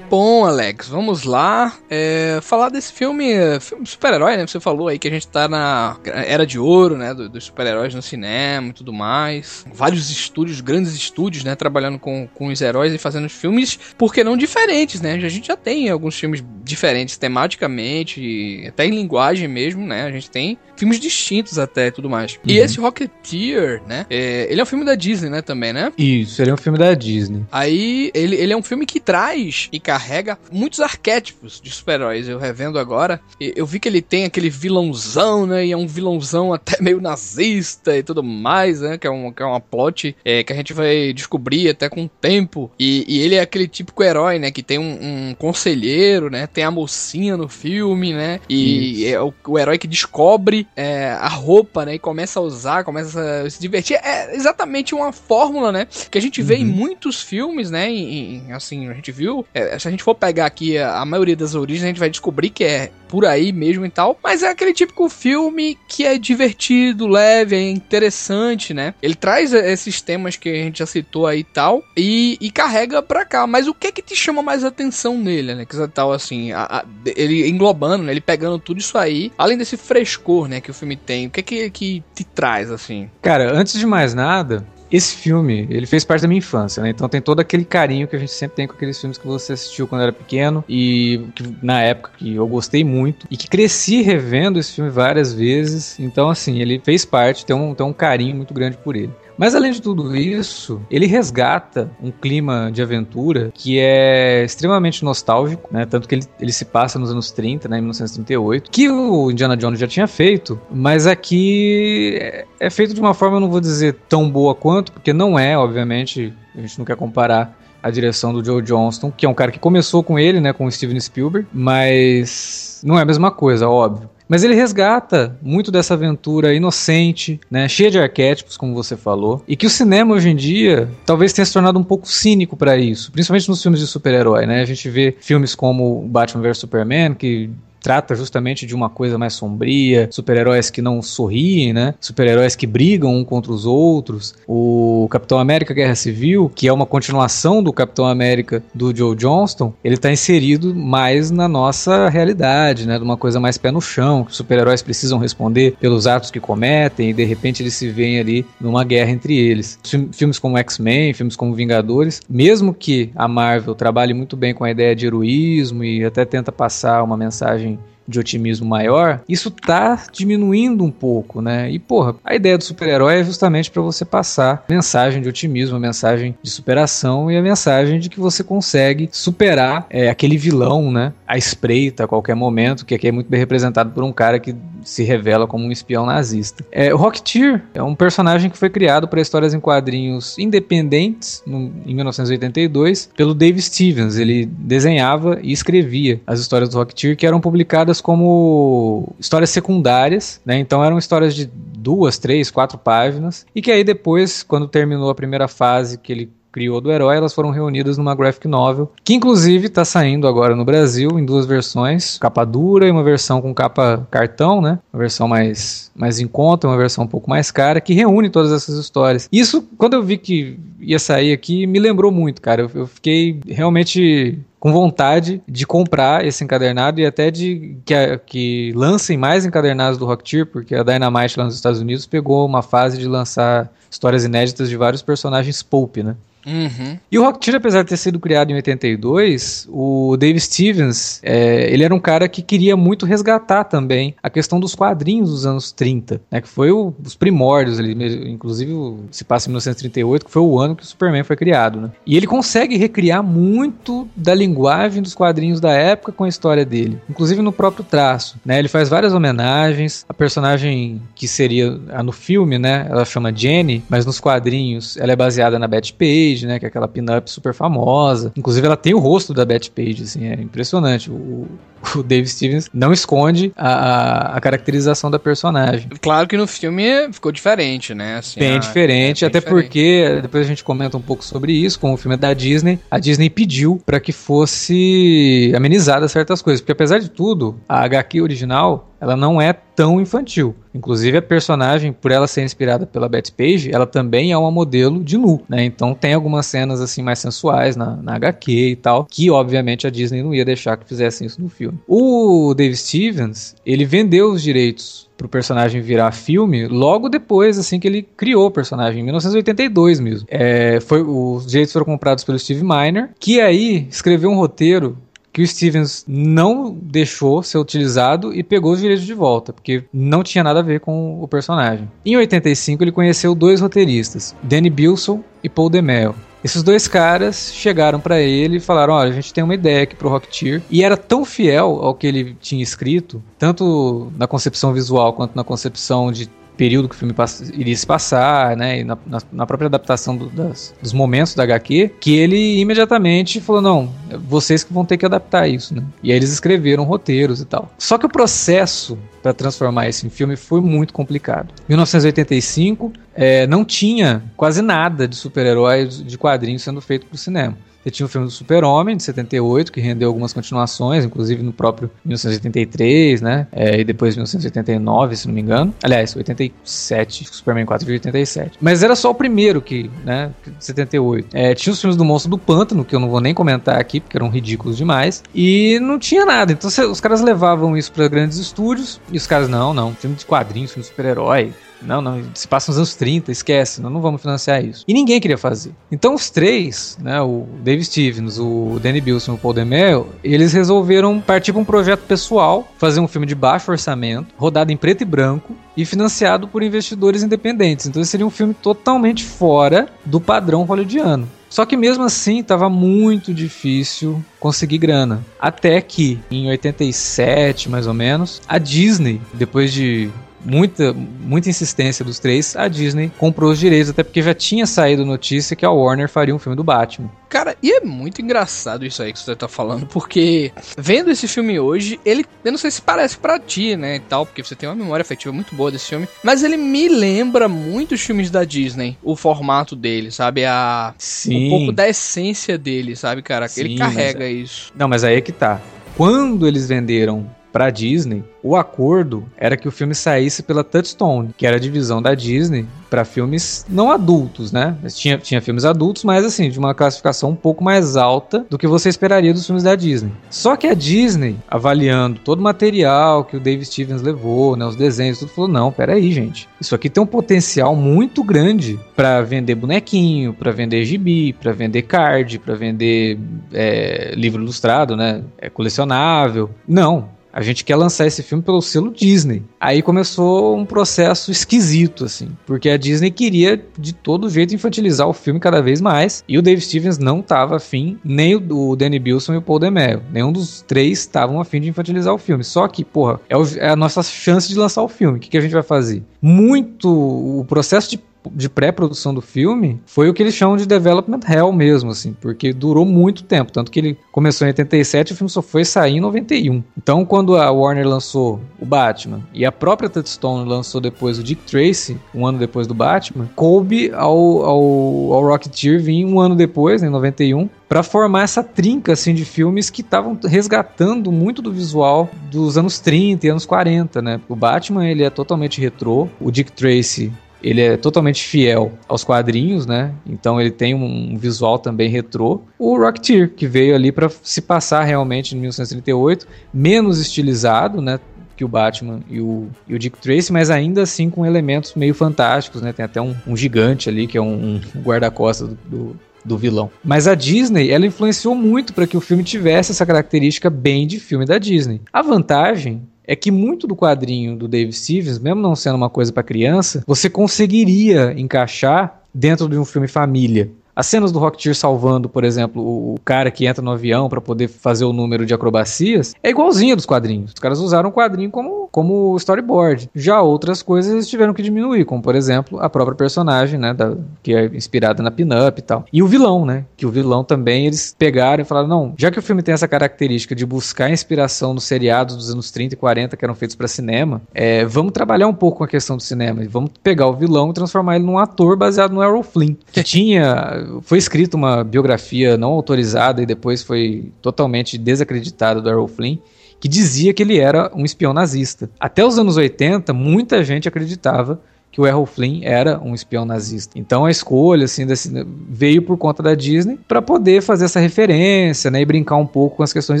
Bom, 0.14 0.33
Alex, 0.54 0.86
vamos 0.86 1.24
lá. 1.24 1.76
É, 1.90 2.38
falar 2.40 2.68
desse 2.68 2.92
filme, 2.92 3.34
filme 3.60 3.84
super-herói, 3.84 4.36
né? 4.36 4.46
Você 4.46 4.60
falou 4.60 4.86
aí 4.86 5.00
que 5.00 5.08
a 5.08 5.10
gente 5.10 5.26
tá 5.26 5.48
na 5.48 5.96
era 6.04 6.46
de 6.46 6.60
ouro, 6.60 6.96
né? 6.96 7.12
Dos, 7.12 7.44
super-heróis 7.44 7.92
no 7.92 8.00
cinema 8.00 8.68
e 8.68 8.72
tudo 8.72 8.92
mais. 8.92 9.66
Vários 9.74 10.10
estúdios, 10.10 10.60
grandes 10.60 10.94
estúdios, 10.94 11.42
né? 11.42 11.56
Trabalhando 11.56 11.98
com, 11.98 12.28
com 12.32 12.46
os 12.46 12.60
heróis 12.60 12.92
e 12.94 12.98
fazendo 12.98 13.28
filmes, 13.28 13.76
por 13.98 14.14
que 14.14 14.22
não 14.22 14.36
diferentes, 14.36 15.00
né? 15.00 15.14
A 15.14 15.28
gente 15.28 15.48
já 15.48 15.56
tem 15.56 15.90
alguns 15.90 16.16
filmes 16.16 16.44
diferentes 16.62 17.16
tematicamente, 17.16 18.64
até 18.68 18.86
em 18.86 18.90
linguagem 18.90 19.48
mesmo, 19.48 19.84
né? 19.84 20.04
A 20.04 20.12
gente 20.12 20.30
tem 20.30 20.56
filmes 20.76 21.00
distintos 21.00 21.58
até 21.58 21.88
e 21.88 21.90
tudo 21.90 22.08
mais. 22.08 22.34
Uhum. 22.34 22.40
E 22.46 22.58
esse 22.58 22.78
Rocketeer, 22.78 23.82
né? 23.88 24.06
É, 24.08 24.46
ele 24.48 24.60
é 24.60 24.62
um 24.62 24.66
filme 24.66 24.84
da 24.84 24.94
Disney, 24.94 25.30
né? 25.30 25.42
Também, 25.42 25.72
né? 25.72 25.92
Isso, 25.98 26.40
ele 26.40 26.50
é 26.50 26.54
um 26.54 26.58
filme 26.58 26.78
da 26.78 26.94
Disney. 26.94 27.44
Aí, 27.50 28.12
ele, 28.14 28.36
ele 28.36 28.52
é 28.52 28.56
um 28.56 28.62
filme 28.62 28.86
que 28.86 29.00
traz 29.00 29.68
e 29.72 29.80
carrega 29.80 30.38
muitos 30.50 30.80
arquétipos 30.80 31.60
de 31.60 31.70
super-heróis. 31.70 32.28
Eu 32.28 32.38
revendo 32.38 32.78
agora, 32.78 33.20
eu 33.40 33.66
vi 33.66 33.78
que 33.80 33.88
ele 33.88 34.02
tem 34.02 34.24
aquele 34.24 34.50
vilãozão, 34.50 35.46
né? 35.46 35.66
E 35.66 35.72
é 35.72 35.76
um 35.76 35.86
vilãozão 35.86 36.52
até 36.52 36.76
meio 36.82 37.00
nazista 37.00 37.96
e 37.96 38.02
tudo 38.02 38.22
mais, 38.22 38.80
né? 38.80 38.98
Que 38.98 39.06
é, 39.06 39.10
um, 39.10 39.32
que 39.32 39.42
é 39.42 39.46
uma 39.46 39.60
plot 39.60 40.16
é, 40.24 40.42
que 40.42 40.52
a 40.52 40.56
gente 40.56 40.72
vai 40.72 41.12
descobrir 41.12 41.68
até 41.68 41.88
com 41.88 42.04
o 42.04 42.08
tempo. 42.08 42.70
E, 42.78 43.04
e 43.08 43.20
ele 43.20 43.36
é 43.36 43.40
aquele 43.40 43.68
típico 43.68 44.02
herói, 44.02 44.38
né? 44.38 44.50
Que 44.50 44.62
tem 44.62 44.78
um, 44.78 44.98
um, 45.30 45.34
conselheiro, 45.34 46.30
né? 46.30 46.46
Tem 46.46 46.64
a 46.64 46.70
mocinha 46.70 47.36
no 47.36 47.48
filme, 47.48 48.12
né? 48.12 48.40
E 48.48 49.04
Isso. 49.04 49.14
é 49.14 49.20
o, 49.20 49.32
o, 49.46 49.58
herói 49.58 49.78
que 49.78 49.86
descobre 49.86 50.66
é, 50.76 51.10
a 51.10 51.28
roupa, 51.28 51.84
né? 51.84 51.94
E 51.94 51.98
começa 51.98 52.40
a 52.40 52.42
usar, 52.42 52.84
começa 52.84 53.42
a 53.42 53.50
se 53.50 53.60
divertir. 53.60 53.96
É 54.02 54.34
exatamente 54.34 54.94
uma 54.94 55.12
fórmula, 55.12 55.72
né? 55.72 55.86
Que 56.10 56.18
a 56.18 56.20
gente 56.20 56.42
vê 56.42 56.54
uhum. 56.54 56.60
em 56.60 56.64
muitos 56.64 57.22
filmes, 57.22 57.70
né? 57.70 57.90
Em, 57.90 58.46
em, 58.48 58.52
assim, 58.52 58.88
a 58.88 58.94
gente 58.94 59.10
viu. 59.12 59.46
É, 59.54 59.78
se 59.78 59.88
a 59.88 59.90
gente 59.90 60.02
for 60.02 60.14
pegar 60.14 60.33
aqui 60.40 60.78
a, 60.78 61.04
maioria 61.04 61.36
das 61.36 61.54
origens, 61.54 61.84
a 61.84 61.88
gente 61.88 62.00
vai 62.00 62.10
descobrir 62.10 62.50
que 62.50 62.64
é 62.64 62.90
por 63.08 63.24
aí 63.24 63.52
mesmo 63.52 63.86
e 63.86 63.90
tal. 63.90 64.18
Mas 64.22 64.42
é 64.42 64.48
aquele 64.48 64.72
típico 64.72 65.08
filme 65.08 65.78
que 65.88 66.04
é 66.04 66.18
divertido, 66.18 67.06
leve, 67.06 67.56
é 67.56 67.70
interessante, 67.70 68.74
né? 68.74 68.94
Ele 69.00 69.14
traz 69.14 69.52
esses 69.52 70.00
temas 70.00 70.36
que 70.36 70.48
a 70.48 70.54
gente 70.54 70.78
já 70.80 70.86
citou 70.86 71.26
aí 71.26 71.40
e 71.40 71.44
tal, 71.44 71.84
e, 71.96 72.50
carrega 72.52 73.02
pra 73.02 73.24
cá. 73.24 73.46
Mas 73.46 73.66
o 73.66 73.74
que 73.74 73.88
é 73.88 73.92
que 73.92 74.02
te 74.02 74.16
chama 74.16 74.42
mais 74.42 74.64
atenção 74.64 75.18
nele, 75.18 75.54
né? 75.54 75.64
Que 75.64 75.76
tal, 75.88 76.12
assim, 76.12 76.52
a, 76.52 76.64
a, 76.64 76.84
ele 77.04 77.48
englobando, 77.48 78.04
né? 78.04 78.12
Ele 78.12 78.20
pegando 78.20 78.58
tudo 78.58 78.80
isso 78.80 78.96
aí, 78.96 79.32
além 79.36 79.58
desse 79.58 79.76
frescor, 79.76 80.48
né? 80.48 80.60
Que 80.60 80.70
o 80.70 80.74
filme 80.74 80.96
tem. 80.96 81.26
O 81.26 81.30
que 81.30 81.40
é 81.40 81.42
que, 81.42 81.70
que 81.70 82.04
te 82.14 82.24
traz, 82.24 82.70
assim? 82.70 83.10
Cara, 83.20 83.52
antes 83.52 83.78
de 83.78 83.86
mais 83.86 84.14
nada, 84.14 84.64
esse 84.94 85.16
filme, 85.16 85.66
ele 85.70 85.86
fez 85.86 86.04
parte 86.04 86.22
da 86.22 86.28
minha 86.28 86.38
infância, 86.38 86.80
né? 86.80 86.90
Então 86.90 87.08
tem 87.08 87.20
todo 87.20 87.40
aquele 87.40 87.64
carinho 87.64 88.06
que 88.06 88.14
a 88.14 88.18
gente 88.18 88.30
sempre 88.30 88.54
tem 88.54 88.68
com 88.68 88.74
aqueles 88.74 89.00
filmes 89.00 89.18
que 89.18 89.26
você 89.26 89.54
assistiu 89.54 89.88
quando 89.88 90.02
era 90.02 90.12
pequeno 90.12 90.62
e 90.68 91.26
que 91.34 91.42
na 91.60 91.82
época 91.82 92.12
que 92.16 92.36
eu 92.36 92.46
gostei 92.46 92.84
muito 92.84 93.26
e 93.28 93.36
que 93.36 93.48
cresci 93.48 94.02
revendo 94.02 94.56
esse 94.56 94.72
filme 94.72 94.90
várias 94.90 95.34
vezes. 95.34 95.98
Então, 95.98 96.30
assim, 96.30 96.60
ele 96.60 96.80
fez 96.84 97.04
parte, 97.04 97.44
tem 97.44 97.56
um, 97.56 97.74
tem 97.74 97.84
um 97.84 97.92
carinho 97.92 98.36
muito 98.36 98.54
grande 98.54 98.76
por 98.76 98.94
ele. 98.94 99.10
Mas 99.36 99.54
além 99.54 99.72
de 99.72 99.82
tudo 99.82 100.14
isso, 100.16 100.80
ele 100.90 101.06
resgata 101.06 101.90
um 102.02 102.10
clima 102.10 102.70
de 102.72 102.82
aventura 102.82 103.50
que 103.52 103.78
é 103.78 104.44
extremamente 104.44 105.04
nostálgico, 105.04 105.68
né? 105.72 105.84
Tanto 105.86 106.08
que 106.08 106.14
ele, 106.14 106.24
ele 106.40 106.52
se 106.52 106.64
passa 106.64 106.98
nos 106.98 107.10
anos 107.10 107.30
30, 107.30 107.68
né? 107.68 107.78
Em 107.78 107.80
1938, 107.80 108.70
que 108.70 108.88
o 108.88 109.30
Indiana 109.30 109.56
Jones 109.56 109.80
já 109.80 109.86
tinha 109.86 110.06
feito, 110.06 110.60
mas 110.70 111.06
aqui 111.06 112.18
é, 112.20 112.44
é 112.60 112.70
feito 112.70 112.94
de 112.94 113.00
uma 113.00 113.14
forma, 113.14 113.36
eu 113.36 113.40
não 113.40 113.50
vou 113.50 113.60
dizer 113.60 113.96
tão 114.08 114.30
boa 114.30 114.54
quanto, 114.54 114.92
porque 114.92 115.12
não 115.12 115.38
é, 115.38 115.56
obviamente, 115.58 116.32
a 116.54 116.60
gente 116.60 116.78
não 116.78 116.84
quer 116.84 116.96
comparar 116.96 117.58
a 117.82 117.90
direção 117.90 118.32
do 118.32 118.42
Joe 118.42 118.62
Johnston, 118.62 119.12
que 119.14 119.26
é 119.26 119.28
um 119.28 119.34
cara 119.34 119.52
que 119.52 119.58
começou 119.58 120.02
com 120.02 120.18
ele, 120.18 120.40
né, 120.40 120.54
com 120.54 120.64
o 120.64 120.72
Steven 120.72 120.98
Spielberg, 120.98 121.46
mas 121.52 122.80
não 122.82 122.98
é 122.98 123.02
a 123.02 123.04
mesma 123.04 123.30
coisa, 123.30 123.68
óbvio. 123.68 124.08
Mas 124.28 124.42
ele 124.42 124.54
resgata 124.54 125.36
muito 125.42 125.70
dessa 125.70 125.94
aventura 125.94 126.54
inocente, 126.54 127.40
né, 127.50 127.68
cheia 127.68 127.90
de 127.90 127.98
arquétipos, 127.98 128.56
como 128.56 128.74
você 128.74 128.96
falou, 128.96 129.42
e 129.46 129.56
que 129.56 129.66
o 129.66 129.70
cinema 129.70 130.14
hoje 130.14 130.30
em 130.30 130.36
dia 130.36 130.88
talvez 131.04 131.32
tenha 131.32 131.44
se 131.44 131.52
tornado 131.52 131.78
um 131.78 131.84
pouco 131.84 132.08
cínico 132.08 132.56
para 132.56 132.76
isso, 132.76 133.12
principalmente 133.12 133.48
nos 133.48 133.62
filmes 133.62 133.80
de 133.80 133.86
super-herói, 133.86 134.46
né? 134.46 134.62
A 134.62 134.64
gente 134.64 134.88
vê 134.88 135.16
filmes 135.20 135.54
como 135.54 136.02
Batman 136.08 136.42
vs 136.42 136.58
Superman 136.58 137.14
que 137.14 137.50
trata 137.84 138.14
justamente 138.14 138.64
de 138.64 138.74
uma 138.74 138.88
coisa 138.88 139.18
mais 139.18 139.34
sombria, 139.34 140.08
super-heróis 140.10 140.70
que 140.70 140.80
não 140.80 141.02
sorriem, 141.02 141.74
né? 141.74 141.94
Super-heróis 142.00 142.56
que 142.56 142.66
brigam 142.66 143.14
um 143.14 143.22
contra 143.22 143.52
os 143.52 143.66
outros. 143.66 144.34
O 144.48 145.06
Capitão 145.10 145.38
América 145.38 145.74
Guerra 145.74 145.94
Civil, 145.94 146.50
que 146.54 146.66
é 146.66 146.72
uma 146.72 146.86
continuação 146.86 147.62
do 147.62 147.74
Capitão 147.74 148.06
América 148.06 148.62
do 148.72 148.96
Joe 148.96 149.14
Johnston, 149.14 149.74
ele 149.84 149.96
está 149.96 150.10
inserido 150.10 150.74
mais 150.74 151.30
na 151.30 151.46
nossa 151.46 152.08
realidade, 152.08 152.86
né? 152.86 152.96
De 152.96 153.04
uma 153.04 153.18
coisa 153.18 153.38
mais 153.38 153.58
pé 153.58 153.70
no 153.70 153.82
chão, 153.82 154.24
que 154.24 154.30
os 154.30 154.36
super-heróis 154.38 154.80
precisam 154.80 155.18
responder 155.18 155.76
pelos 155.78 156.06
atos 156.06 156.30
que 156.30 156.40
cometem 156.40 157.10
e 157.10 157.12
de 157.12 157.24
repente 157.24 157.62
eles 157.62 157.74
se 157.74 157.90
veem 157.90 158.18
ali 158.18 158.46
numa 158.58 158.82
guerra 158.82 159.10
entre 159.10 159.36
eles. 159.36 159.78
Filmes 160.10 160.38
como 160.38 160.56
X-Men, 160.56 161.12
filmes 161.12 161.36
como 161.36 161.52
Vingadores, 161.52 162.22
mesmo 162.30 162.72
que 162.72 163.10
a 163.14 163.28
Marvel 163.28 163.74
trabalhe 163.74 164.14
muito 164.14 164.38
bem 164.38 164.54
com 164.54 164.64
a 164.64 164.70
ideia 164.70 164.96
de 164.96 165.04
heroísmo 165.04 165.84
e 165.84 166.02
até 166.02 166.24
tenta 166.24 166.50
passar 166.50 167.02
uma 167.02 167.18
mensagem 167.18 167.73
de 168.06 168.18
otimismo 168.18 168.66
maior, 168.66 169.20
isso 169.28 169.50
tá 169.50 170.04
diminuindo 170.12 170.84
um 170.84 170.90
pouco, 170.90 171.40
né? 171.40 171.70
E 171.70 171.78
porra, 171.78 172.14
a 172.24 172.34
ideia 172.34 172.58
do 172.58 172.64
super-herói 172.64 173.20
é 173.20 173.24
justamente 173.24 173.70
para 173.70 173.82
você 173.82 174.04
passar 174.04 174.64
mensagem 174.68 175.22
de 175.22 175.28
otimismo, 175.28 175.78
mensagem 175.78 176.36
de 176.42 176.50
superação 176.50 177.30
e 177.30 177.36
a 177.36 177.42
mensagem 177.42 177.98
de 177.98 178.08
que 178.08 178.20
você 178.20 178.44
consegue 178.44 179.08
superar 179.12 179.86
é, 179.90 180.08
aquele 180.08 180.36
vilão, 180.36 180.90
né? 180.90 181.12
A 181.26 181.36
espreita 181.36 182.04
a 182.04 182.08
qualquer 182.08 182.34
momento, 182.34 182.84
que 182.84 182.94
aqui 182.94 183.08
é 183.08 183.12
muito 183.12 183.28
bem 183.28 183.40
representado 183.40 183.90
por 183.90 184.04
um 184.04 184.12
cara 184.12 184.38
que 184.38 184.54
se 184.84 185.02
revela 185.02 185.46
como 185.46 185.64
um 185.64 185.72
espião 185.72 186.06
nazista. 186.06 186.64
É, 186.70 186.92
o 186.94 186.96
Rocketeer 186.96 187.62
é 187.72 187.82
um 187.82 187.94
personagem 187.94 188.50
que 188.50 188.58
foi 188.58 188.70
criado 188.70 189.08
para 189.08 189.20
histórias 189.20 189.54
em 189.54 189.60
quadrinhos 189.60 190.38
independentes 190.38 191.42
no, 191.46 191.72
em 191.86 191.94
1982 191.94 193.10
pelo 193.16 193.34
Dave 193.34 193.60
Stevens. 193.60 194.16
Ele 194.16 194.46
desenhava 194.46 195.38
e 195.42 195.52
escrevia 195.52 196.20
as 196.26 196.40
histórias 196.40 196.68
do 196.68 196.78
Rocketeer 196.78 197.16
que 197.16 197.26
eram 197.26 197.40
publicadas 197.40 197.93
como 198.00 199.14
histórias 199.18 199.50
secundárias, 199.50 200.40
né? 200.44 200.58
Então 200.58 200.84
eram 200.84 200.98
histórias 200.98 201.34
de 201.34 201.46
duas, 201.46 202.18
três, 202.18 202.50
quatro 202.50 202.78
páginas 202.78 203.46
e 203.54 203.60
que 203.60 203.70
aí 203.70 203.84
depois, 203.84 204.42
quando 204.42 204.66
terminou 204.66 205.10
a 205.10 205.14
primeira 205.14 205.46
fase 205.48 205.98
que 205.98 206.12
ele 206.12 206.30
criou 206.54 206.80
do 206.80 206.92
herói, 206.92 207.16
elas 207.16 207.34
foram 207.34 207.50
reunidas 207.50 207.98
numa 207.98 208.14
graphic 208.14 208.46
novel, 208.46 208.92
que 209.02 209.12
inclusive 209.12 209.66
está 209.66 209.84
saindo 209.84 210.28
agora 210.28 210.54
no 210.54 210.64
Brasil 210.64 211.18
em 211.18 211.26
duas 211.26 211.46
versões, 211.46 212.16
capa 212.16 212.44
dura 212.44 212.86
e 212.86 212.92
uma 212.92 213.02
versão 213.02 213.42
com 213.42 213.52
capa 213.52 214.06
cartão, 214.08 214.62
né? 214.62 214.78
Uma 214.92 215.00
versão 215.00 215.26
mais, 215.26 215.90
mais 215.96 216.20
em 216.20 216.28
conta, 216.28 216.68
uma 216.68 216.76
versão 216.76 217.02
um 217.02 217.08
pouco 217.08 217.28
mais 217.28 217.50
cara, 217.50 217.80
que 217.80 217.92
reúne 217.92 218.30
todas 218.30 218.52
essas 218.52 218.78
histórias. 218.78 219.28
Isso, 219.32 219.68
quando 219.76 219.94
eu 219.94 220.02
vi 220.04 220.16
que 220.16 220.56
ia 220.80 221.00
sair 221.00 221.32
aqui, 221.32 221.66
me 221.66 221.80
lembrou 221.80 222.12
muito, 222.12 222.40
cara. 222.40 222.62
Eu, 222.62 222.70
eu 222.72 222.86
fiquei 222.86 223.40
realmente 223.48 224.38
com 224.64 224.72
vontade 224.72 225.42
de 225.46 225.66
comprar 225.66 226.24
esse 226.24 226.42
encadernado 226.42 226.98
e 226.98 227.04
até 227.04 227.30
de 227.30 227.76
que, 227.84 228.18
que 228.24 228.72
lancem 228.74 229.14
mais 229.14 229.44
encadernados 229.44 229.98
do 229.98 230.06
Rocketeer, 230.06 230.46
porque 230.46 230.74
a 230.74 230.82
Dynamite 230.82 231.38
lá 231.38 231.44
nos 231.44 231.54
Estados 231.54 231.80
Unidos 231.80 232.06
pegou 232.06 232.46
uma 232.46 232.62
fase 232.62 232.96
de 232.96 233.06
lançar 233.06 233.70
histórias 233.90 234.24
inéditas 234.24 234.70
de 234.70 234.76
vários 234.78 235.02
personagens 235.02 235.62
pulp, 235.62 235.98
né? 235.98 236.16
Uhum. 236.46 236.98
E 237.10 237.18
o 237.18 237.24
Rocketeer, 237.24 237.56
apesar 237.56 237.82
de 237.82 237.88
ter 237.88 237.96
sido 237.96 238.18
criado 238.20 238.50
em 238.50 238.54
82, 238.54 239.68
o 239.70 240.16
Dave 240.16 240.38
Stevens, 240.40 241.20
é, 241.22 241.72
ele 241.72 241.84
era 241.84 241.94
um 241.94 242.00
cara 242.00 242.28
que 242.28 242.42
queria 242.42 242.76
muito 242.76 243.06
resgatar 243.06 243.64
também 243.64 244.14
a 244.22 244.30
questão 244.30 244.60
dos 244.60 244.74
quadrinhos 244.74 245.30
dos 245.30 245.46
anos 245.46 245.72
30, 245.72 246.20
né, 246.30 246.40
que 246.40 246.48
foi 246.48 246.70
o, 246.70 246.94
os 247.04 247.14
primórdios, 247.14 247.78
ele, 247.78 248.30
inclusive 248.30 248.72
se 249.10 249.24
passa 249.24 249.48
em 249.48 249.52
1938, 249.52 250.26
que 250.26 250.30
foi 250.30 250.42
o 250.42 250.58
ano 250.58 250.76
que 250.76 250.82
o 250.82 250.86
Superman 250.86 251.24
foi 251.24 251.36
criado. 251.36 251.80
Né? 251.80 251.90
E 252.06 252.16
ele 252.16 252.26
consegue 252.26 252.76
recriar 252.76 253.22
muito 253.22 254.08
da 254.14 254.34
linguagem 254.34 255.02
dos 255.02 255.14
quadrinhos 255.14 255.60
da 255.60 255.72
época 255.72 256.12
com 256.12 256.24
a 256.24 256.28
história 256.28 256.64
dele, 256.64 256.98
inclusive 257.08 257.40
no 257.40 257.52
próprio 257.52 257.84
traço. 257.84 258.36
Né? 258.44 258.58
Ele 258.58 258.68
faz 258.68 258.88
várias 258.88 259.12
homenagens, 259.12 260.04
a 260.08 260.14
personagem 260.14 261.00
que 261.14 261.26
seria 261.26 261.70
no 262.02 262.12
filme, 262.12 262.58
né, 262.58 262.86
ela 262.88 263.04
chama 263.04 263.34
Jenny, 263.34 263.82
mas 263.88 264.04
nos 264.04 264.20
quadrinhos 264.20 264.96
ela 264.96 265.12
é 265.12 265.16
baseada 265.16 265.58
na 265.58 265.66
Betty 265.66 265.92
Page, 265.92 266.33
Page, 266.34 266.46
né? 266.46 266.58
Que 266.58 266.66
é 266.66 266.68
aquela 266.68 266.88
pin-up 266.88 267.30
super 267.30 267.54
famosa. 267.54 268.32
Inclusive, 268.36 268.66
ela 268.66 268.76
tem 268.76 268.94
o 268.94 268.98
rosto 268.98 269.32
da 269.32 269.44
Betty 269.44 269.70
Page, 269.70 270.02
assim, 270.02 270.26
é 270.26 270.34
impressionante. 270.34 271.10
O, 271.10 271.46
o 271.94 272.02
Dave 272.02 272.26
Stevens 272.26 272.68
não 272.72 272.92
esconde 272.92 273.52
a, 273.56 274.36
a, 274.36 274.40
caracterização 274.40 275.10
da 275.10 275.18
personagem. 275.18 275.88
Claro 276.00 276.26
que 276.26 276.36
no 276.36 276.46
filme 276.46 276.84
ficou 277.12 277.30
diferente, 277.30 277.94
né? 277.94 278.18
Assim, 278.18 278.40
bem 278.40 278.56
a, 278.56 278.58
diferente, 278.58 279.24
é 279.24 279.28
bem 279.28 279.38
até 279.38 279.44
diferente. 279.44 279.64
porque 279.64 280.20
depois 280.22 280.44
a 280.44 280.48
gente 280.48 280.64
comenta 280.64 280.96
um 280.96 281.02
pouco 281.02 281.24
sobre 281.24 281.52
isso, 281.52 281.78
como 281.78 281.94
o 281.94 281.96
filme 281.96 282.14
é 282.14 282.18
da 282.18 282.32
Disney, 282.32 282.78
a 282.90 282.98
Disney 282.98 283.30
pediu 283.30 283.80
para 283.84 284.00
que 284.00 284.12
fosse 284.12 285.52
amenizada 285.54 286.08
certas 286.08 286.40
coisas, 286.40 286.60
porque 286.60 286.72
apesar 286.72 286.98
de 286.98 287.10
tudo, 287.10 287.56
a 287.68 287.82
HQ 287.84 288.20
original 288.22 288.93
ela 289.04 289.16
não 289.16 289.40
é 289.40 289.52
tão 289.52 290.00
infantil. 290.00 290.54
Inclusive 290.74 291.18
a 291.18 291.22
personagem, 291.22 291.92
por 291.92 292.10
ela 292.10 292.26
ser 292.26 292.42
inspirada 292.42 292.86
pela 292.86 293.08
Betty 293.08 293.32
Page, 293.32 293.70
ela 293.70 293.86
também 293.86 294.32
é 294.32 294.38
uma 294.38 294.50
modelo 294.50 295.04
de 295.04 295.18
nu, 295.18 295.42
né? 295.48 295.62
Então 295.62 295.94
tem 295.94 296.14
algumas 296.14 296.46
cenas 296.46 296.80
assim 296.80 297.02
mais 297.02 297.18
sensuais 297.18 297.76
na, 297.76 297.96
na 297.96 298.14
HQ 298.16 298.50
e 298.50 298.76
tal, 298.76 299.04
que 299.04 299.30
obviamente 299.30 299.86
a 299.86 299.90
Disney 299.90 300.22
não 300.22 300.34
ia 300.34 300.44
deixar 300.44 300.76
que 300.76 300.88
fizessem 300.88 301.26
isso 301.26 301.40
no 301.40 301.48
filme. 301.48 301.78
O 301.86 302.54
Dave 302.54 302.76
Stevens, 302.76 303.54
ele 303.64 303.84
vendeu 303.84 304.32
os 304.32 304.42
direitos 304.42 305.08
pro 305.16 305.28
personagem 305.28 305.80
virar 305.80 306.10
filme 306.12 306.66
logo 306.66 307.08
depois, 307.08 307.58
assim, 307.58 307.78
que 307.78 307.86
ele 307.86 308.02
criou 308.16 308.46
o 308.46 308.50
personagem, 308.50 309.00
em 309.00 309.04
1982 309.04 310.00
mesmo. 310.00 310.26
É, 310.30 310.80
foi, 310.80 311.02
os 311.02 311.46
direitos 311.46 311.72
foram 311.72 311.86
comprados 311.86 312.24
pelo 312.24 312.38
Steve 312.38 312.64
Miner, 312.64 313.10
que 313.20 313.40
aí 313.40 313.86
escreveu 313.90 314.30
um 314.30 314.36
roteiro 314.36 314.98
que 315.34 315.42
o 315.42 315.46
Stevens 315.46 316.04
não 316.06 316.70
deixou 316.70 317.42
ser 317.42 317.58
utilizado 317.58 318.32
e 318.32 318.40
pegou 318.44 318.72
os 318.72 318.80
direitos 318.80 319.04
de 319.04 319.12
volta, 319.12 319.52
porque 319.52 319.82
não 319.92 320.22
tinha 320.22 320.44
nada 320.44 320.60
a 320.60 320.62
ver 320.62 320.78
com 320.78 321.20
o 321.20 321.26
personagem. 321.26 321.90
Em 322.06 322.16
85 322.16 322.84
ele 322.84 322.92
conheceu 322.92 323.34
dois 323.34 323.60
roteiristas, 323.60 324.34
Danny 324.40 324.70
Bilson 324.70 325.24
e 325.42 325.48
Paul 325.48 325.68
DeMeo. 325.68 326.14
Esses 326.44 326.62
dois 326.62 326.86
caras 326.86 327.52
chegaram 327.52 327.98
para 327.98 328.20
ele 328.20 328.58
e 328.58 328.60
falaram: 328.60 328.94
olha, 328.94 329.10
a 329.10 329.14
gente 329.14 329.34
tem 329.34 329.42
uma 329.42 329.54
ideia 329.54 329.82
aqui 329.82 329.96
pro 329.96 330.08
Rocketeer. 330.08 330.62
E 330.70 330.84
era 330.84 330.96
tão 330.96 331.24
fiel 331.24 331.80
ao 331.82 331.94
que 331.94 332.06
ele 332.06 332.36
tinha 332.40 332.62
escrito, 332.62 333.20
tanto 333.36 334.12
na 334.16 334.28
concepção 334.28 334.72
visual 334.72 335.14
quanto 335.14 335.34
na 335.34 335.42
concepção 335.42 336.12
de 336.12 336.28
período 336.56 336.88
que 336.88 336.94
o 336.94 336.98
filme 336.98 337.14
iria 337.54 337.76
se 337.76 337.86
passar, 337.86 338.56
né, 338.56 338.80
e 338.80 338.84
na, 338.84 338.96
na, 339.06 339.18
na 339.32 339.46
própria 339.46 339.66
adaptação 339.66 340.16
do, 340.16 340.26
das, 340.26 340.74
dos 340.80 340.92
momentos 340.92 341.34
da 341.34 341.42
HQ, 341.42 341.92
que 342.00 342.16
ele 342.16 342.60
imediatamente 342.60 343.40
falou, 343.40 343.60
não, 343.60 343.92
vocês 344.28 344.64
que 344.64 344.72
vão 344.72 344.84
ter 344.84 344.96
que 344.96 345.06
adaptar 345.06 345.48
isso, 345.48 345.74
né? 345.74 345.82
E 346.02 346.10
aí 346.10 346.16
eles 346.16 346.32
escreveram 346.32 346.84
roteiros 346.84 347.40
e 347.40 347.44
tal. 347.44 347.70
Só 347.78 347.98
que 347.98 348.06
o 348.06 348.08
processo 348.08 348.98
para 349.24 349.32
transformar 349.32 349.88
isso 349.88 350.06
em 350.06 350.10
filme 350.10 350.36
foi 350.36 350.60
muito 350.60 350.92
complicado. 350.92 351.54
1985 351.66 352.92
é, 353.14 353.46
não 353.46 353.64
tinha 353.64 354.22
quase 354.36 354.60
nada 354.60 355.08
de 355.08 355.16
super-heróis 355.16 356.04
de 356.04 356.18
quadrinhos 356.18 356.60
sendo 356.60 356.78
feito 356.82 357.06
para 357.06 357.14
o 357.14 357.18
cinema. 357.18 357.56
Você 357.84 357.90
tinha 357.90 358.06
o 358.06 358.08
filme 358.08 358.26
do 358.26 358.30
Super-Homem, 358.30 358.96
de 358.96 359.02
78, 359.02 359.70
que 359.70 359.78
rendeu 359.78 360.08
algumas 360.08 360.32
continuações, 360.32 361.04
inclusive 361.04 361.42
no 361.42 361.52
próprio 361.52 361.90
1983, 362.02 363.20
né? 363.20 363.46
É, 363.52 363.78
e 363.78 363.84
depois 363.84 364.16
1989, 364.16 365.16
se 365.16 365.26
não 365.26 365.34
me 365.34 365.42
engano. 365.42 365.74
Aliás, 365.82 366.16
87, 366.16 367.28
Superman 367.30 367.66
4 367.66 367.84
de 367.84 367.92
87. 367.92 368.58
Mas 368.58 368.82
era 368.82 368.96
só 368.96 369.10
o 369.10 369.14
primeiro 369.14 369.60
que, 369.60 369.90
né? 370.02 370.30
78. 370.58 371.28
É, 371.34 371.54
tinha 371.54 371.74
os 371.74 371.80
filmes 371.80 371.94
do 371.94 372.06
Monstro 372.06 372.30
do 372.30 372.38
Pântano, 372.38 372.86
que 372.86 372.96
eu 372.96 373.00
não 373.00 373.10
vou 373.10 373.20
nem 373.20 373.34
comentar 373.34 373.78
aqui, 373.78 374.00
porque 374.00 374.16
eram 374.16 374.30
ridículos 374.30 374.78
demais. 374.78 375.22
E 375.34 375.78
não 375.82 375.98
tinha 375.98 376.24
nada. 376.24 376.52
Então 376.52 376.70
os 376.90 377.00
caras 377.02 377.20
levavam 377.20 377.76
isso 377.76 377.92
para 377.92 378.08
grandes 378.08 378.38
estúdios, 378.38 378.98
e 379.14 379.16
os 379.16 379.28
caras, 379.28 379.48
não, 379.48 379.72
não, 379.72 379.94
filme 379.94 380.16
de 380.16 380.26
quadrinhos, 380.26 380.72
filme 380.72 380.82
de 380.82 380.88
super-herói, 380.88 381.52
não, 381.80 382.02
não, 382.02 382.20
se 382.34 382.48
passa 382.48 382.72
nos 382.72 382.78
anos 382.78 382.96
30, 382.96 383.30
esquece, 383.30 383.80
não, 383.80 383.88
não 383.88 384.00
vamos 384.00 384.20
financiar 384.20 384.64
isso. 384.64 384.84
E 384.88 384.92
ninguém 384.92 385.20
queria 385.20 385.38
fazer. 385.38 385.72
Então 385.92 386.14
os 386.14 386.30
três, 386.30 386.98
né, 387.00 387.20
o 387.20 387.46
Dave 387.62 387.84
Stevens, 387.84 388.40
o 388.40 388.80
Danny 388.82 389.00
Bilson 389.00 389.32
e 389.32 389.34
o 389.36 389.38
Paul 389.38 389.54
DeMeo, 389.54 390.08
eles 390.24 390.52
resolveram 390.52 391.20
partir 391.20 391.52
para 391.52 391.62
um 391.62 391.64
projeto 391.64 392.00
pessoal, 392.00 392.66
fazer 392.76 392.98
um 392.98 393.06
filme 393.06 393.24
de 393.24 393.36
baixo 393.36 393.70
orçamento, 393.70 394.34
rodado 394.36 394.72
em 394.72 394.76
preto 394.76 395.02
e 395.02 395.04
branco 395.04 395.54
e 395.76 395.84
financiado 395.84 396.48
por 396.48 396.64
investidores 396.64 397.22
independentes. 397.22 397.86
Então 397.86 398.02
seria 398.02 398.26
um 398.26 398.30
filme 398.30 398.52
totalmente 398.52 399.22
fora 399.22 399.88
do 400.04 400.20
padrão 400.20 400.64
hollywoodiano. 400.64 401.28
Só 401.54 401.64
que 401.64 401.76
mesmo 401.76 402.02
assim 402.02 402.40
estava 402.40 402.68
muito 402.68 403.32
difícil 403.32 404.20
conseguir 404.40 404.76
grana. 404.76 405.24
Até 405.38 405.80
que 405.80 406.18
em 406.28 406.48
87, 406.48 407.68
mais 407.68 407.86
ou 407.86 407.94
menos, 407.94 408.42
a 408.48 408.58
Disney, 408.58 409.20
depois 409.32 409.72
de 409.72 410.10
muita, 410.44 410.92
muita 410.92 411.48
insistência 411.48 412.04
dos 412.04 412.18
três, 412.18 412.54
a 412.56 412.68
Disney 412.68 413.10
comprou 413.18 413.50
os 413.50 413.58
direitos, 413.58 413.90
até 413.90 414.02
porque 414.02 414.22
já 414.22 414.34
tinha 414.34 414.66
saído 414.66 415.04
notícia 415.04 415.56
que 415.56 415.64
a 415.64 415.70
Warner 415.70 416.08
faria 416.08 416.34
um 416.34 416.38
filme 416.38 416.56
do 416.56 416.64
Batman. 416.64 417.10
Cara, 417.28 417.56
e 417.62 417.72
é 417.72 417.80
muito 417.80 418.22
engraçado 418.22 418.86
isso 418.86 419.02
aí 419.02 419.12
que 419.12 419.18
você 419.18 419.34
tá 419.34 419.48
falando, 419.48 419.86
porque 419.86 420.52
vendo 420.78 421.10
esse 421.10 421.26
filme 421.26 421.58
hoje, 421.58 421.98
ele, 422.04 422.24
eu 422.44 422.52
não 422.52 422.58
sei 422.58 422.70
se 422.70 422.80
parece 422.80 423.16
para 423.16 423.38
ti, 423.40 423.76
né, 423.76 423.96
e 423.96 424.00
tal, 424.00 424.24
porque 424.24 424.42
você 424.42 424.54
tem 424.54 424.68
uma 424.68 424.74
memória 424.76 425.02
afetiva 425.02 425.32
muito 425.32 425.54
boa 425.54 425.70
desse 425.70 425.88
filme, 425.88 426.06
mas 426.22 426.44
ele 426.44 426.56
me 426.56 426.88
lembra 426.88 427.48
muito 427.48 427.94
os 427.94 428.00
filmes 428.02 428.30
da 428.30 428.44
Disney, 428.44 428.96
o 429.02 429.16
formato 429.16 429.74
dele, 429.74 430.10
sabe, 430.12 430.44
a 430.44 430.94
Sim. 430.98 431.46
um 431.46 431.50
pouco 431.50 431.72
da 431.72 431.88
essência 431.88 432.56
dele, 432.56 432.94
sabe, 432.94 433.22
cara? 433.22 433.48
Sim, 433.48 433.60
ele 433.62 433.78
carrega 433.78 434.20
mas 434.20 434.28
é- 434.28 434.32
isso. 434.32 434.72
Não, 434.76 434.86
mas 434.88 435.02
aí 435.02 435.16
é 435.16 435.20
que 435.20 435.32
tá. 435.32 435.60
Quando 435.96 436.46
eles 436.46 436.68
venderam 436.68 437.28
pra 437.54 437.70
Disney, 437.70 438.24
o 438.42 438.56
acordo 438.56 439.24
era 439.36 439.56
que 439.56 439.68
o 439.68 439.70
filme 439.70 439.94
saísse 439.94 440.42
pela 440.42 440.64
Touchstone, 440.64 441.30
que 441.38 441.46
era 441.46 441.56
a 441.56 441.60
divisão 441.60 442.02
da 442.02 442.12
Disney 442.12 442.66
para 442.90 443.04
filmes 443.04 443.64
não 443.68 443.92
adultos, 443.92 444.50
né? 444.50 444.76
Tinha, 444.88 445.18
tinha 445.18 445.40
filmes 445.40 445.64
adultos, 445.64 446.02
mas 446.02 446.24
assim, 446.24 446.50
de 446.50 446.58
uma 446.58 446.74
classificação 446.74 447.30
um 447.30 447.36
pouco 447.36 447.62
mais 447.62 447.96
alta 447.96 448.44
do 448.50 448.58
que 448.58 448.66
você 448.66 448.88
esperaria 448.88 449.32
dos 449.32 449.46
filmes 449.46 449.62
da 449.62 449.76
Disney. 449.76 450.10
Só 450.30 450.56
que 450.56 450.66
a 450.66 450.74
Disney, 450.74 451.36
avaliando 451.46 452.18
todo 452.18 452.40
o 452.40 452.42
material 452.42 453.24
que 453.24 453.36
o 453.36 453.40
Dave 453.40 453.64
Stevens 453.64 454.02
levou, 454.02 454.56
né, 454.56 454.66
os 454.66 454.74
desenhos, 454.74 455.20
tudo, 455.20 455.30
falou: 455.30 455.48
não, 455.48 455.70
peraí, 455.70 456.10
gente. 456.10 456.48
Isso 456.60 456.74
aqui 456.74 456.90
tem 456.90 457.00
um 457.00 457.06
potencial 457.06 457.76
muito 457.76 458.24
grande 458.24 458.80
para 458.96 459.22
vender 459.22 459.54
bonequinho, 459.54 460.32
para 460.32 460.50
vender 460.50 460.84
gibi, 460.84 461.32
para 461.32 461.52
vender 461.52 461.82
card, 461.82 462.40
para 462.40 462.56
vender 462.56 463.16
é, 463.52 464.12
livro 464.16 464.42
ilustrado, 464.42 464.96
né? 464.96 465.22
É 465.38 465.48
colecionável. 465.48 466.50
Não, 466.66 467.14
a 467.34 467.42
gente 467.42 467.64
quer 467.64 467.74
lançar 467.74 468.06
esse 468.06 468.22
filme 468.22 468.44
pelo 468.44 468.62
selo 468.62 468.92
Disney. 468.92 469.42
Aí 469.60 469.82
começou 469.82 470.56
um 470.56 470.64
processo 470.64 471.32
esquisito, 471.32 472.04
assim, 472.04 472.28
porque 472.46 472.70
a 472.70 472.76
Disney 472.76 473.10
queria 473.10 473.60
de 473.76 473.92
todo 473.92 474.30
jeito 474.30 474.54
infantilizar 474.54 475.08
o 475.08 475.12
filme 475.12 475.40
cada 475.40 475.60
vez 475.60 475.80
mais, 475.80 476.22
e 476.28 476.38
o 476.38 476.42
Dave 476.42 476.60
Stevens 476.60 476.96
não 476.96 477.18
estava 477.18 477.56
afim, 477.56 477.98
nem 478.04 478.36
o, 478.36 478.76
Danny 478.76 479.00
Bilson 479.00 479.34
e 479.34 479.36
o 479.38 479.42
Paul 479.42 479.58
DeMeo. 479.58 480.00
Nenhum 480.12 480.30
dos 480.30 480.62
três 480.62 481.00
estavam 481.00 481.40
afim 481.40 481.60
de 481.60 481.68
infantilizar 481.68 482.14
o 482.14 482.18
filme. 482.18 482.44
Só 482.44 482.68
que, 482.68 482.84
porra, 482.84 483.20
é, 483.28 483.34
é 483.58 483.68
a 483.70 483.76
nossa 483.76 484.02
chance 484.02 484.48
de 484.48 484.56
lançar 484.56 484.82
o 484.82 484.88
filme. 484.88 485.18
O 485.18 485.20
que, 485.20 485.28
que 485.28 485.38
a 485.38 485.40
gente 485.40 485.52
vai 485.52 485.62
fazer? 485.62 486.04
Muito. 486.22 486.88
O 486.88 487.44
processo 487.48 487.90
de 487.90 487.98
de 488.32 488.48
pré-produção 488.48 489.14
do 489.14 489.20
filme 489.20 489.80
foi 489.86 490.08
o 490.08 490.14
que 490.14 490.22
eles 490.22 490.34
chamam 490.34 490.56
de 490.56 490.66
development 490.66 491.20
hell 491.28 491.52
mesmo, 491.52 491.90
assim, 491.90 492.14
porque 492.20 492.52
durou 492.52 492.84
muito 492.84 493.24
tempo, 493.24 493.52
tanto 493.52 493.70
que 493.70 493.78
ele 493.78 493.98
começou 494.12 494.46
em 494.46 494.50
87 494.50 495.10
e 495.10 495.12
o 495.12 495.16
filme 495.16 495.30
só 495.30 495.42
foi 495.42 495.64
sair 495.64 495.96
em 495.96 496.00
91. 496.00 496.62
Então, 496.76 497.04
quando 497.04 497.36
a 497.36 497.50
Warner 497.50 497.86
lançou 497.86 498.40
o 498.58 498.64
Batman 498.64 499.20
e 499.32 499.44
a 499.44 499.52
própria 499.52 499.88
Touchstone 499.88 500.48
lançou 500.48 500.80
depois 500.80 501.18
o 501.18 501.22
Dick 501.22 501.42
Tracy, 501.42 501.98
um 502.14 502.26
ano 502.26 502.38
depois 502.38 502.66
do 502.66 502.74
Batman, 502.74 503.28
coube 503.34 503.90
ao, 503.92 504.44
ao, 504.44 505.12
ao 505.12 505.22
Rocketeer 505.22 505.80
vir 505.80 506.04
um 506.04 506.20
ano 506.20 506.34
depois, 506.34 506.82
em 506.82 506.88
91, 506.88 507.48
para 507.68 507.82
formar 507.82 508.22
essa 508.22 508.42
trinca 508.42 508.92
assim 508.92 509.14
de 509.14 509.24
filmes 509.24 509.70
que 509.70 509.80
estavam 509.80 510.18
resgatando 510.24 511.10
muito 511.10 511.42
do 511.42 511.52
visual 511.52 512.08
dos 512.30 512.56
anos 512.56 512.78
30 512.78 513.26
e 513.26 513.30
anos 513.30 513.44
40, 513.44 514.00
né? 514.00 514.20
O 514.28 514.36
Batman, 514.36 514.86
ele 514.86 515.02
é 515.02 515.10
totalmente 515.10 515.60
retrô, 515.60 516.08
o 516.20 516.30
Dick 516.30 516.52
Tracy 516.52 517.12
ele 517.44 517.60
é 517.60 517.76
totalmente 517.76 518.24
fiel 518.24 518.72
aos 518.88 519.04
quadrinhos, 519.04 519.66
né? 519.66 519.92
Então 520.06 520.40
ele 520.40 520.50
tem 520.50 520.74
um 520.74 521.14
visual 521.18 521.58
também 521.58 521.90
retrô. 521.90 522.40
O 522.58 522.78
Rocketeer, 522.78 523.34
que 523.34 523.46
veio 523.46 523.74
ali 523.74 523.92
para 523.92 524.08
se 524.22 524.40
passar 524.40 524.82
realmente 524.84 525.36
em 525.36 525.40
1938, 525.40 526.26
menos 526.52 526.98
estilizado, 526.98 527.82
né? 527.82 528.00
Que 528.34 528.46
o 528.46 528.48
Batman 528.48 529.00
e 529.10 529.20
o, 529.20 529.48
e 529.68 529.74
o 529.74 529.78
Dick 529.78 530.00
Tracy, 530.00 530.32
mas 530.32 530.48
ainda 530.48 530.82
assim 530.82 531.10
com 531.10 531.26
elementos 531.26 531.74
meio 531.74 531.94
fantásticos, 531.94 532.62
né? 532.62 532.72
Tem 532.72 532.82
até 532.84 533.00
um, 533.00 533.14
um 533.26 533.36
gigante 533.36 533.90
ali, 533.90 534.06
que 534.06 534.16
é 534.16 534.22
um, 534.22 534.58
um 534.74 534.80
guarda-costas 534.80 535.50
do, 535.50 535.56
do, 535.66 536.00
do 536.24 536.38
vilão. 536.38 536.70
Mas 536.82 537.06
a 537.06 537.14
Disney, 537.14 537.70
ela 537.70 537.84
influenciou 537.84 538.34
muito 538.34 538.72
para 538.72 538.86
que 538.86 538.96
o 538.96 539.02
filme 539.02 539.22
tivesse 539.22 539.70
essa 539.70 539.84
característica 539.84 540.48
bem 540.48 540.86
de 540.86 540.98
filme 540.98 541.26
da 541.26 541.36
Disney. 541.36 541.82
A 541.92 542.00
vantagem 542.00 542.82
é 543.06 543.14
que 543.14 543.30
muito 543.30 543.66
do 543.66 543.76
quadrinho 543.76 544.36
do 544.36 544.48
Dave 544.48 544.72
Stevens, 544.72 545.18
mesmo 545.18 545.40
não 545.40 545.54
sendo 545.54 545.76
uma 545.76 545.90
coisa 545.90 546.12
para 546.12 546.22
criança, 546.22 546.82
você 546.86 547.08
conseguiria 547.10 548.14
encaixar 548.18 549.02
dentro 549.12 549.48
de 549.48 549.58
um 549.58 549.64
filme 549.64 549.86
família. 549.86 550.50
As 550.74 550.86
cenas 550.86 551.12
do 551.12 551.18
Rocketeer 551.18 551.54
salvando, 551.54 552.08
por 552.08 552.24
exemplo, 552.24 552.62
o, 552.62 552.94
o 552.94 553.00
cara 553.04 553.30
que 553.30 553.46
entra 553.46 553.62
no 553.62 553.70
avião 553.70 554.08
para 554.08 554.20
poder 554.20 554.48
fazer 554.48 554.84
o 554.84 554.92
número 554.92 555.24
de 555.26 555.34
acrobacias, 555.34 556.14
é 556.22 556.30
igualzinha 556.30 556.74
dos 556.76 556.86
quadrinhos. 556.86 557.32
Os 557.32 557.40
caras 557.40 557.58
usaram 557.60 557.90
o 557.90 557.92
quadrinho 557.92 558.30
como, 558.30 558.68
como 558.70 559.16
storyboard. 559.16 559.90
Já 559.94 560.20
outras 560.20 560.62
coisas 560.62 560.92
eles 560.92 561.08
tiveram 561.08 561.34
que 561.34 561.42
diminuir, 561.42 561.84
como 561.84 562.02
por 562.02 562.14
exemplo 562.14 562.58
a 562.60 562.68
própria 562.68 562.96
personagem, 562.96 563.58
né, 563.58 563.74
da- 563.74 563.96
que 564.22 564.34
é 564.34 564.46
inspirada 564.46 565.02
na 565.02 565.10
pin-up 565.10 565.58
e 565.58 565.62
tal. 565.62 565.84
E 565.92 566.02
o 566.02 566.06
vilão, 566.06 566.44
né, 566.46 566.64
que 566.76 566.86
o 566.86 566.90
vilão 566.90 567.24
também 567.24 567.66
eles 567.66 567.94
pegaram 567.98 568.42
e 568.42 568.44
falaram, 568.44 568.68
não, 568.68 568.94
já 568.96 569.10
que 569.10 569.18
o 569.18 569.22
filme 569.22 569.42
tem 569.42 569.52
essa 569.54 569.68
característica 569.68 570.34
de 570.34 570.46
buscar 570.46 570.90
inspiração 570.90 571.54
nos 571.54 571.64
seriados 571.64 572.16
dos 572.16 572.30
anos 572.30 572.50
30 572.50 572.74
e 572.74 572.76
40 572.76 573.16
que 573.16 573.24
eram 573.24 573.34
feitos 573.34 573.56
para 573.56 573.68
cinema, 573.68 574.22
é, 574.34 574.64
vamos 574.64 574.92
trabalhar 574.92 575.26
um 575.28 575.34
pouco 575.34 575.58
com 575.58 575.64
a 575.64 575.68
questão 575.68 575.96
do 575.96 576.02
cinema 576.02 576.44
vamos 576.48 576.70
pegar 576.82 577.06
o 577.06 577.14
vilão 577.14 577.50
e 577.50 577.54
transformar 577.54 577.96
ele 577.96 578.04
num 578.04 578.18
ator 578.18 578.56
baseado 578.56 578.92
no 578.92 579.02
Errol 579.02 579.22
Flynn, 579.22 579.54
que 579.72 579.82
tinha 579.84 580.63
foi 580.82 580.98
escrita 580.98 581.36
uma 581.36 581.64
biografia 581.64 582.36
não 582.36 582.52
autorizada 582.52 583.22
e 583.22 583.26
depois 583.26 583.62
foi 583.62 584.12
totalmente 584.20 584.78
desacreditada 584.78 585.60
do 585.60 585.68
Errol 585.68 585.88
Flynn, 585.88 586.18
que 586.60 586.68
dizia 586.68 587.12
que 587.12 587.22
ele 587.22 587.38
era 587.38 587.70
um 587.74 587.84
espião 587.84 588.12
nazista. 588.12 588.70
Até 588.78 589.04
os 589.04 589.18
anos 589.18 589.36
80, 589.36 589.92
muita 589.92 590.42
gente 590.42 590.68
acreditava 590.68 591.40
que 591.74 591.80
o 591.80 591.86
Errol 591.88 592.06
Flynn 592.06 592.38
era 592.44 592.78
um 592.80 592.94
espião 592.94 593.24
nazista. 593.24 593.76
Então 593.76 594.04
a 594.04 594.10
escolha 594.10 594.64
assim 594.66 594.86
desse, 594.86 595.10
veio 595.48 595.82
por 595.82 595.98
conta 595.98 596.22
da 596.22 596.32
Disney 596.32 596.78
para 596.86 597.02
poder 597.02 597.42
fazer 597.42 597.64
essa 597.64 597.80
referência, 597.80 598.70
né, 598.70 598.80
e 598.80 598.84
brincar 598.84 599.16
um 599.16 599.26
pouco 599.26 599.56
com 599.56 599.64
as 599.64 599.72
questões 599.72 600.00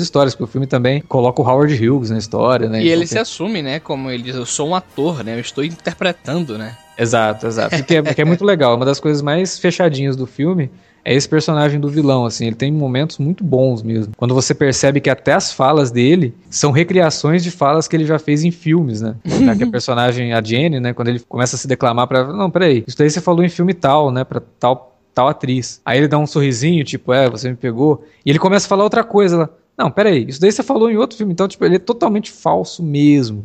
históricas, 0.00 0.36
porque 0.36 0.44
o 0.44 0.52
filme 0.52 0.68
também 0.68 1.00
coloca 1.00 1.42
o 1.42 1.44
Howard 1.44 1.74
Hughes 1.74 2.10
na 2.10 2.18
história, 2.18 2.68
né? 2.68 2.78
E 2.78 2.82
Então 2.82 2.92
ele 2.92 3.06
se 3.08 3.18
assume, 3.18 3.60
né? 3.60 3.80
Como 3.80 4.08
ele 4.08 4.22
diz, 4.22 4.36
eu 4.36 4.46
sou 4.46 4.68
um 4.68 4.74
ator, 4.76 5.24
né? 5.24 5.34
Eu 5.34 5.40
estou 5.40 5.64
interpretando, 5.64 6.56
né? 6.56 6.76
Exato, 6.96 7.48
exato. 7.48 7.76
Porque 7.76 7.96
é, 7.96 8.02
porque 8.02 8.22
é 8.22 8.24
muito 8.24 8.44
legal. 8.44 8.76
Uma 8.76 8.86
das 8.86 9.00
coisas 9.00 9.20
mais 9.20 9.58
fechadinhas 9.58 10.14
do 10.14 10.28
filme 10.28 10.70
é 11.04 11.14
esse 11.14 11.28
personagem 11.28 11.78
do 11.78 11.88
vilão, 11.88 12.24
assim. 12.24 12.46
Ele 12.46 12.56
tem 12.56 12.72
momentos 12.72 13.18
muito 13.18 13.44
bons 13.44 13.82
mesmo. 13.82 14.14
Quando 14.16 14.34
você 14.34 14.54
percebe 14.54 15.00
que 15.00 15.10
até 15.10 15.32
as 15.32 15.52
falas 15.52 15.90
dele 15.90 16.34
são 16.48 16.70
recriações 16.70 17.42
de 17.42 17.50
falas 17.50 17.86
que 17.86 17.94
ele 17.94 18.06
já 18.06 18.18
fez 18.18 18.42
em 18.42 18.50
filmes, 18.50 19.00
né? 19.00 19.16
Que 19.54 19.62
a 19.62 19.70
personagem, 19.70 20.32
a 20.32 20.42
Jenny, 20.42 20.80
né? 20.80 20.92
Quando 20.92 21.08
ele 21.08 21.20
começa 21.20 21.54
a 21.54 21.58
se 21.58 21.68
declamar 21.68 22.08
pra... 22.08 22.24
Não, 22.24 22.50
peraí. 22.50 22.82
Isso 22.86 22.98
daí 22.98 23.10
você 23.10 23.20
falou 23.20 23.44
em 23.44 23.48
filme 23.48 23.74
tal, 23.74 24.10
né? 24.10 24.24
Pra 24.24 24.40
tal, 24.58 24.98
tal 25.14 25.28
atriz. 25.28 25.80
Aí 25.84 25.98
ele 25.98 26.08
dá 26.08 26.18
um 26.18 26.26
sorrisinho, 26.26 26.82
tipo, 26.82 27.12
é, 27.12 27.28
você 27.28 27.50
me 27.50 27.56
pegou. 27.56 28.04
E 28.24 28.30
ele 28.30 28.38
começa 28.38 28.66
a 28.66 28.68
falar 28.68 28.82
outra 28.82 29.04
coisa 29.04 29.36
lá. 29.36 29.50
Não, 29.76 29.90
peraí, 29.90 30.24
isso 30.28 30.40
daí 30.40 30.52
você 30.52 30.62
falou 30.62 30.90
em 30.90 30.96
outro 30.96 31.16
filme, 31.16 31.32
então, 31.32 31.48
tipo, 31.48 31.64
ele 31.64 31.76
é 31.76 31.80
totalmente 31.80 32.30
falso 32.30 32.82
mesmo. 32.82 33.44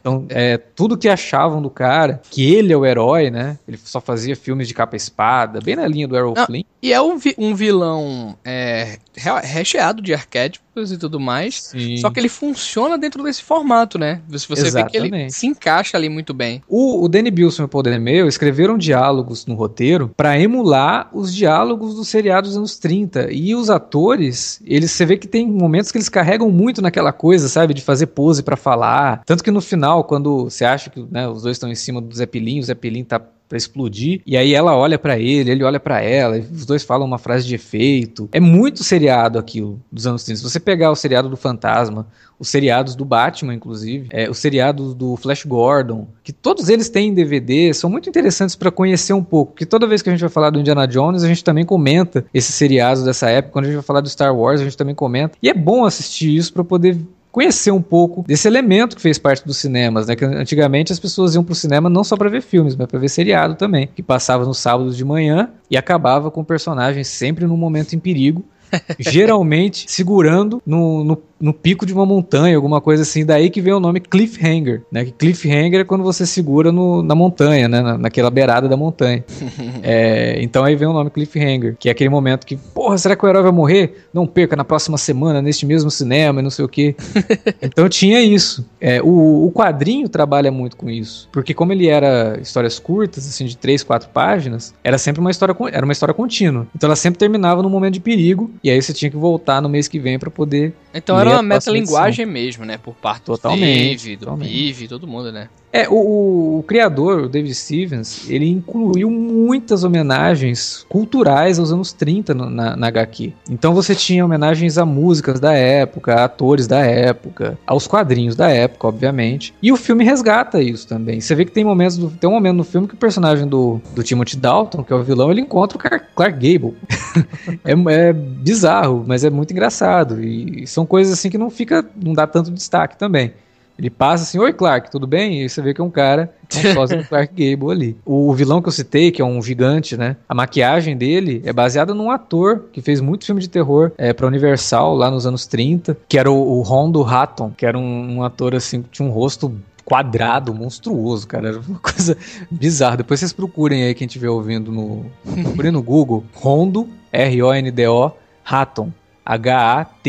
Então, 0.00 0.26
é, 0.28 0.56
tudo 0.58 0.96
que 0.98 1.08
achavam 1.08 1.62
do 1.62 1.70
cara, 1.70 2.20
que 2.30 2.52
ele 2.54 2.72
é 2.72 2.76
o 2.76 2.84
herói, 2.84 3.30
né? 3.30 3.58
Ele 3.66 3.78
só 3.82 4.00
fazia 4.00 4.34
filmes 4.34 4.66
de 4.68 4.74
capa 4.74 4.96
e 4.96 4.98
espada, 4.98 5.60
bem 5.60 5.76
na 5.76 5.86
linha 5.86 6.08
do 6.08 6.16
Errol 6.16 6.34
Não, 6.36 6.46
Flynn. 6.46 6.62
E 6.82 6.92
é 6.92 7.00
um, 7.00 7.16
vi- 7.16 7.34
um 7.38 7.54
vilão 7.54 8.36
é, 8.44 8.96
re- 9.14 9.40
recheado 9.44 10.02
de 10.02 10.12
arquétipos 10.12 10.90
e 10.90 10.96
tudo 10.98 11.20
mais. 11.20 11.62
Sim. 11.64 11.96
Só 11.98 12.10
que 12.10 12.18
ele 12.18 12.28
funciona 12.28 12.98
dentro 12.98 13.22
desse 13.22 13.42
formato, 13.42 13.98
né? 13.98 14.20
Se 14.30 14.48
você 14.48 14.70
vê 14.70 14.84
que 14.84 14.96
ele 14.96 15.06
Exatamente. 15.06 15.34
se 15.34 15.46
encaixa 15.46 15.96
ali 15.96 16.08
muito 16.08 16.34
bem. 16.34 16.60
O, 16.66 17.04
o 17.04 17.08
Danny 17.08 17.30
Bilson 17.30 17.62
e 17.62 17.64
o 17.66 17.68
Paul 17.68 17.82
DeMeo 17.84 18.26
escreveram 18.26 18.76
diálogos 18.76 19.46
no 19.46 19.54
roteiro 19.54 20.10
para 20.16 20.38
emular 20.40 21.08
os 21.12 21.32
diálogos 21.32 21.94
do 21.94 22.04
seriado 22.04 22.48
dos 22.48 22.56
anos 22.56 22.76
30. 22.78 23.28
E 23.30 23.54
os 23.54 23.70
atores, 23.70 24.60
eles 24.64 24.90
você 24.90 25.06
vê 25.06 25.16
que 25.16 25.28
tem 25.28 25.46
momentos 25.46 25.92
que 25.92 25.98
eles 25.98 26.08
carregam 26.08 26.50
muito 26.50 26.82
naquela 26.82 27.12
coisa, 27.12 27.48
sabe, 27.48 27.74
de 27.74 27.82
fazer 27.82 28.06
pose 28.06 28.42
para 28.42 28.56
falar. 28.56 29.22
Tanto 29.24 29.44
que 29.44 29.51
no 29.52 29.60
final, 29.60 30.04
quando 30.04 30.44
você 30.44 30.64
acha 30.64 30.90
que 30.90 31.04
né, 31.10 31.28
os 31.28 31.42
dois 31.42 31.56
estão 31.56 31.70
em 31.70 31.74
cima 31.74 32.00
do 32.00 32.14
Zeppelin, 32.14 32.60
o 32.60 32.62
Zeppelin 32.62 33.04
tá 33.04 33.20
pra 33.52 33.58
explodir, 33.58 34.22
e 34.24 34.34
aí 34.34 34.54
ela 34.54 34.74
olha 34.74 34.98
pra 34.98 35.18
ele, 35.18 35.50
ele 35.50 35.62
olha 35.62 35.78
pra 35.78 36.00
ela, 36.00 36.38
os 36.38 36.64
dois 36.64 36.82
falam 36.82 37.06
uma 37.06 37.18
frase 37.18 37.46
de 37.46 37.54
efeito. 37.54 38.26
É 38.32 38.40
muito 38.40 38.82
seriado 38.82 39.38
aquilo 39.38 39.78
dos 39.92 40.06
anos 40.06 40.24
30. 40.24 40.38
Se 40.38 40.42
você 40.42 40.58
pegar 40.58 40.90
o 40.90 40.96
seriado 40.96 41.28
do 41.28 41.36
Fantasma, 41.36 42.06
os 42.38 42.48
seriados 42.48 42.96
do 42.96 43.04
Batman, 43.04 43.52
inclusive, 43.52 44.08
é, 44.10 44.30
os 44.30 44.38
seriados 44.38 44.94
do 44.94 45.18
Flash 45.18 45.44
Gordon, 45.44 46.08
que 46.24 46.32
todos 46.32 46.70
eles 46.70 46.88
têm 46.88 47.08
em 47.08 47.14
DVD, 47.14 47.74
são 47.74 47.90
muito 47.90 48.08
interessantes 48.08 48.56
para 48.56 48.70
conhecer 48.70 49.12
um 49.12 49.22
pouco, 49.22 49.52
porque 49.52 49.66
toda 49.66 49.86
vez 49.86 50.00
que 50.00 50.08
a 50.08 50.12
gente 50.12 50.22
vai 50.22 50.30
falar 50.30 50.48
do 50.48 50.58
Indiana 50.58 50.86
Jones, 50.86 51.22
a 51.22 51.28
gente 51.28 51.44
também 51.44 51.66
comenta 51.66 52.24
esses 52.32 52.54
seriados 52.54 53.04
dessa 53.04 53.28
época, 53.28 53.52
quando 53.52 53.66
a 53.66 53.68
gente 53.68 53.76
vai 53.76 53.84
falar 53.84 54.00
do 54.00 54.08
Star 54.08 54.34
Wars, 54.34 54.62
a 54.62 54.64
gente 54.64 54.78
também 54.78 54.94
comenta, 54.94 55.36
e 55.42 55.50
é 55.50 55.54
bom 55.54 55.84
assistir 55.84 56.34
isso 56.34 56.54
para 56.54 56.64
poder 56.64 56.98
conhecer 57.32 57.70
um 57.70 57.80
pouco 57.80 58.22
desse 58.26 58.46
elemento 58.46 58.94
que 58.94 59.00
fez 59.02 59.16
parte 59.16 59.44
dos 59.44 59.56
cinemas, 59.56 60.06
né? 60.06 60.14
Que 60.14 60.24
antigamente 60.24 60.92
as 60.92 61.00
pessoas 61.00 61.34
iam 61.34 61.42
pro 61.42 61.54
cinema 61.54 61.88
não 61.88 62.04
só 62.04 62.14
para 62.14 62.28
ver 62.28 62.42
filmes, 62.42 62.76
mas 62.76 62.86
para 62.86 63.00
ver 63.00 63.08
seriado 63.08 63.54
também, 63.54 63.88
que 63.88 64.02
passava 64.02 64.44
nos 64.44 64.58
sábados 64.58 64.96
de 64.96 65.04
manhã 65.04 65.48
e 65.70 65.76
acabava 65.76 66.30
com 66.30 66.42
o 66.42 66.44
personagem 66.44 67.02
sempre 67.02 67.46
num 67.46 67.56
momento 67.56 67.94
em 67.94 67.98
perigo, 67.98 68.44
geralmente 69.00 69.90
segurando 69.90 70.62
no, 70.66 71.02
no, 71.02 71.22
no 71.42 71.52
pico 71.52 71.84
de 71.84 71.92
uma 71.92 72.06
montanha, 72.06 72.54
alguma 72.54 72.80
coisa 72.80 73.02
assim. 73.02 73.26
Daí 73.26 73.50
que 73.50 73.60
vem 73.60 73.72
o 73.72 73.80
nome 73.80 73.98
cliffhanger, 73.98 74.82
né? 74.92 75.04
Que 75.04 75.10
cliffhanger 75.10 75.80
é 75.80 75.84
quando 75.84 76.04
você 76.04 76.24
segura 76.24 76.70
no, 76.70 77.02
na 77.02 77.16
montanha, 77.16 77.68
né? 77.68 77.80
Na, 77.80 77.98
naquela 77.98 78.30
beirada 78.30 78.68
da 78.68 78.76
montanha. 78.76 79.24
é, 79.82 80.40
então 80.40 80.62
aí 80.62 80.76
vem 80.76 80.86
o 80.86 80.92
nome 80.92 81.10
cliffhanger, 81.10 81.76
que 81.76 81.88
é 81.88 81.92
aquele 81.92 82.08
momento 82.08 82.46
que, 82.46 82.56
porra, 82.56 82.96
será 82.96 83.16
que 83.16 83.26
o 83.26 83.28
herói 83.28 83.42
vai 83.42 83.50
morrer? 83.50 84.06
Não 84.14 84.24
perca 84.24 84.54
na 84.54 84.64
próxima 84.64 84.96
semana, 84.96 85.42
neste 85.42 85.66
mesmo 85.66 85.90
cinema 85.90 86.38
e 86.38 86.44
não 86.44 86.50
sei 86.50 86.64
o 86.64 86.68
que. 86.68 86.94
então 87.60 87.88
tinha 87.88 88.20
isso. 88.20 88.64
É, 88.80 89.02
o, 89.02 89.46
o 89.46 89.50
quadrinho 89.50 90.08
trabalha 90.08 90.52
muito 90.52 90.76
com 90.76 90.88
isso, 90.88 91.28
porque 91.32 91.52
como 91.52 91.72
ele 91.72 91.88
era 91.88 92.38
histórias 92.40 92.78
curtas, 92.78 93.26
assim, 93.26 93.46
de 93.46 93.56
três, 93.56 93.82
quatro 93.82 94.08
páginas, 94.10 94.72
era 94.84 94.96
sempre 94.96 95.20
uma 95.20 95.30
história, 95.32 95.56
era 95.72 95.84
uma 95.84 95.92
história 95.92 96.14
contínua. 96.14 96.68
Então 96.76 96.86
ela 96.86 96.96
sempre 96.96 97.18
terminava 97.18 97.64
num 97.64 97.68
momento 97.68 97.94
de 97.94 98.00
perigo, 98.00 98.48
e 98.62 98.70
aí 98.70 98.80
você 98.80 98.92
tinha 98.92 99.10
que 99.10 99.16
voltar 99.16 99.60
no 99.60 99.68
mês 99.68 99.88
que 99.88 99.98
vem 99.98 100.20
para 100.20 100.30
poder. 100.30 100.72
Então 100.94 101.18
era 101.18 101.30
uma 101.30 101.42
metalinguagem 101.42 102.26
mesmo, 102.26 102.64
né? 102.64 102.78
Por 102.78 102.94
parte 102.94 103.24
totalmente, 103.24 104.18
do 104.18 104.26
Dave, 104.26 104.38
do 104.40 104.44
Pive, 104.44 104.88
todo 104.88 105.06
mundo, 105.06 105.32
né? 105.32 105.48
É, 105.72 105.88
o, 105.88 106.58
o, 106.58 106.64
criador, 106.64 107.22
o 107.22 107.28
David 107.28 107.54
Stevens, 107.54 108.28
ele 108.28 108.46
incluiu 108.46 109.10
muitas 109.10 109.82
homenagens 109.84 110.84
culturais 110.86 111.58
aos 111.58 111.72
anos 111.72 111.94
30 111.94 112.34
no, 112.34 112.50
na, 112.50 112.76
na 112.76 112.86
HQ. 112.88 113.32
Então 113.48 113.72
você 113.72 113.94
tinha 113.94 114.22
homenagens 114.22 114.76
a 114.76 114.84
músicas 114.84 115.40
da 115.40 115.54
época, 115.54 116.14
a 116.14 116.24
atores 116.24 116.66
da 116.66 116.80
época, 116.80 117.58
aos 117.66 117.86
quadrinhos 117.86 118.36
da 118.36 118.50
época, 118.50 118.86
obviamente. 118.86 119.54
E 119.62 119.72
o 119.72 119.76
filme 119.76 120.04
resgata 120.04 120.60
isso 120.60 120.86
também. 120.86 121.22
Você 121.22 121.34
vê 121.34 121.46
que 121.46 121.52
tem 121.52 121.64
momentos 121.64 121.96
do, 121.96 122.10
tem 122.10 122.28
um 122.28 122.34
momento 122.34 122.56
no 122.56 122.64
filme 122.64 122.86
que 122.86 122.94
o 122.94 122.98
personagem 122.98 123.46
do, 123.46 123.80
do 123.94 124.02
Timothy 124.02 124.36
Dalton, 124.36 124.84
que 124.84 124.92
é 124.92 124.96
o 124.96 125.02
vilão, 125.02 125.30
ele 125.30 125.40
encontra 125.40 125.78
o 125.78 125.80
Clark 125.80 126.34
Gable. 126.34 126.76
é, 127.64 127.72
é, 127.72 128.12
bizarro, 128.12 129.04
mas 129.06 129.24
é 129.24 129.30
muito 129.30 129.52
engraçado. 129.52 130.22
E 130.22 130.66
são 130.66 130.84
coisas 130.84 131.14
assim 131.14 131.30
que 131.30 131.38
não 131.38 131.48
fica, 131.48 131.82
não 131.96 132.12
dá 132.12 132.26
tanto 132.26 132.50
destaque 132.50 132.98
também. 132.98 133.32
Ele 133.78 133.90
passa 133.90 134.24
assim, 134.24 134.38
oi 134.38 134.52
Clark, 134.52 134.90
tudo 134.90 135.06
bem? 135.06 135.42
E 135.42 135.48
você 135.48 135.62
vê 135.62 135.72
que 135.74 135.80
é 135.80 135.84
um 135.84 135.90
cara, 135.90 136.32
um 136.54 137.04
Clark 137.04 137.32
Gable 137.34 137.70
ali. 137.70 137.96
O 138.04 138.32
vilão 138.34 138.60
que 138.60 138.68
eu 138.68 138.72
citei, 138.72 139.10
que 139.10 139.22
é 139.22 139.24
um 139.24 139.42
gigante, 139.42 139.96
né? 139.96 140.16
A 140.28 140.34
maquiagem 140.34 140.96
dele 140.96 141.42
é 141.44 141.52
baseada 141.52 141.94
num 141.94 142.10
ator 142.10 142.66
que 142.72 142.80
fez 142.82 143.00
muito 143.00 143.24
filme 143.24 143.40
de 143.40 143.48
terror 143.48 143.92
é, 143.96 144.12
pra 144.12 144.26
Universal 144.26 144.94
lá 144.94 145.10
nos 145.10 145.26
anos 145.26 145.46
30, 145.46 145.96
que 146.08 146.18
era 146.18 146.30
o, 146.30 146.58
o 146.58 146.62
Rondo 146.62 147.02
Hatton, 147.02 147.52
que 147.56 147.66
era 147.66 147.78
um, 147.78 148.18
um 148.18 148.22
ator 148.22 148.54
assim 148.54 148.82
que 148.82 148.90
tinha 148.90 149.08
um 149.08 149.12
rosto 149.12 149.52
quadrado, 149.84 150.54
monstruoso, 150.54 151.26
cara. 151.26 151.48
Era 151.48 151.58
uma 151.58 151.78
coisa 151.82 152.16
bizarra. 152.50 152.98
Depois 152.98 153.20
vocês 153.20 153.32
procurem 153.32 153.84
aí 153.84 153.94
quem 153.94 154.06
estiver 154.06 154.28
ouvindo 154.28 154.70
no. 154.70 155.06
Procurem 155.42 155.72
no 155.72 155.82
Google. 155.82 156.24
Rondo, 156.34 156.88
R-O-N-D-O, 157.10 158.12
Hatton. 158.44 158.92
H-A-T-T-O-N 159.24 160.02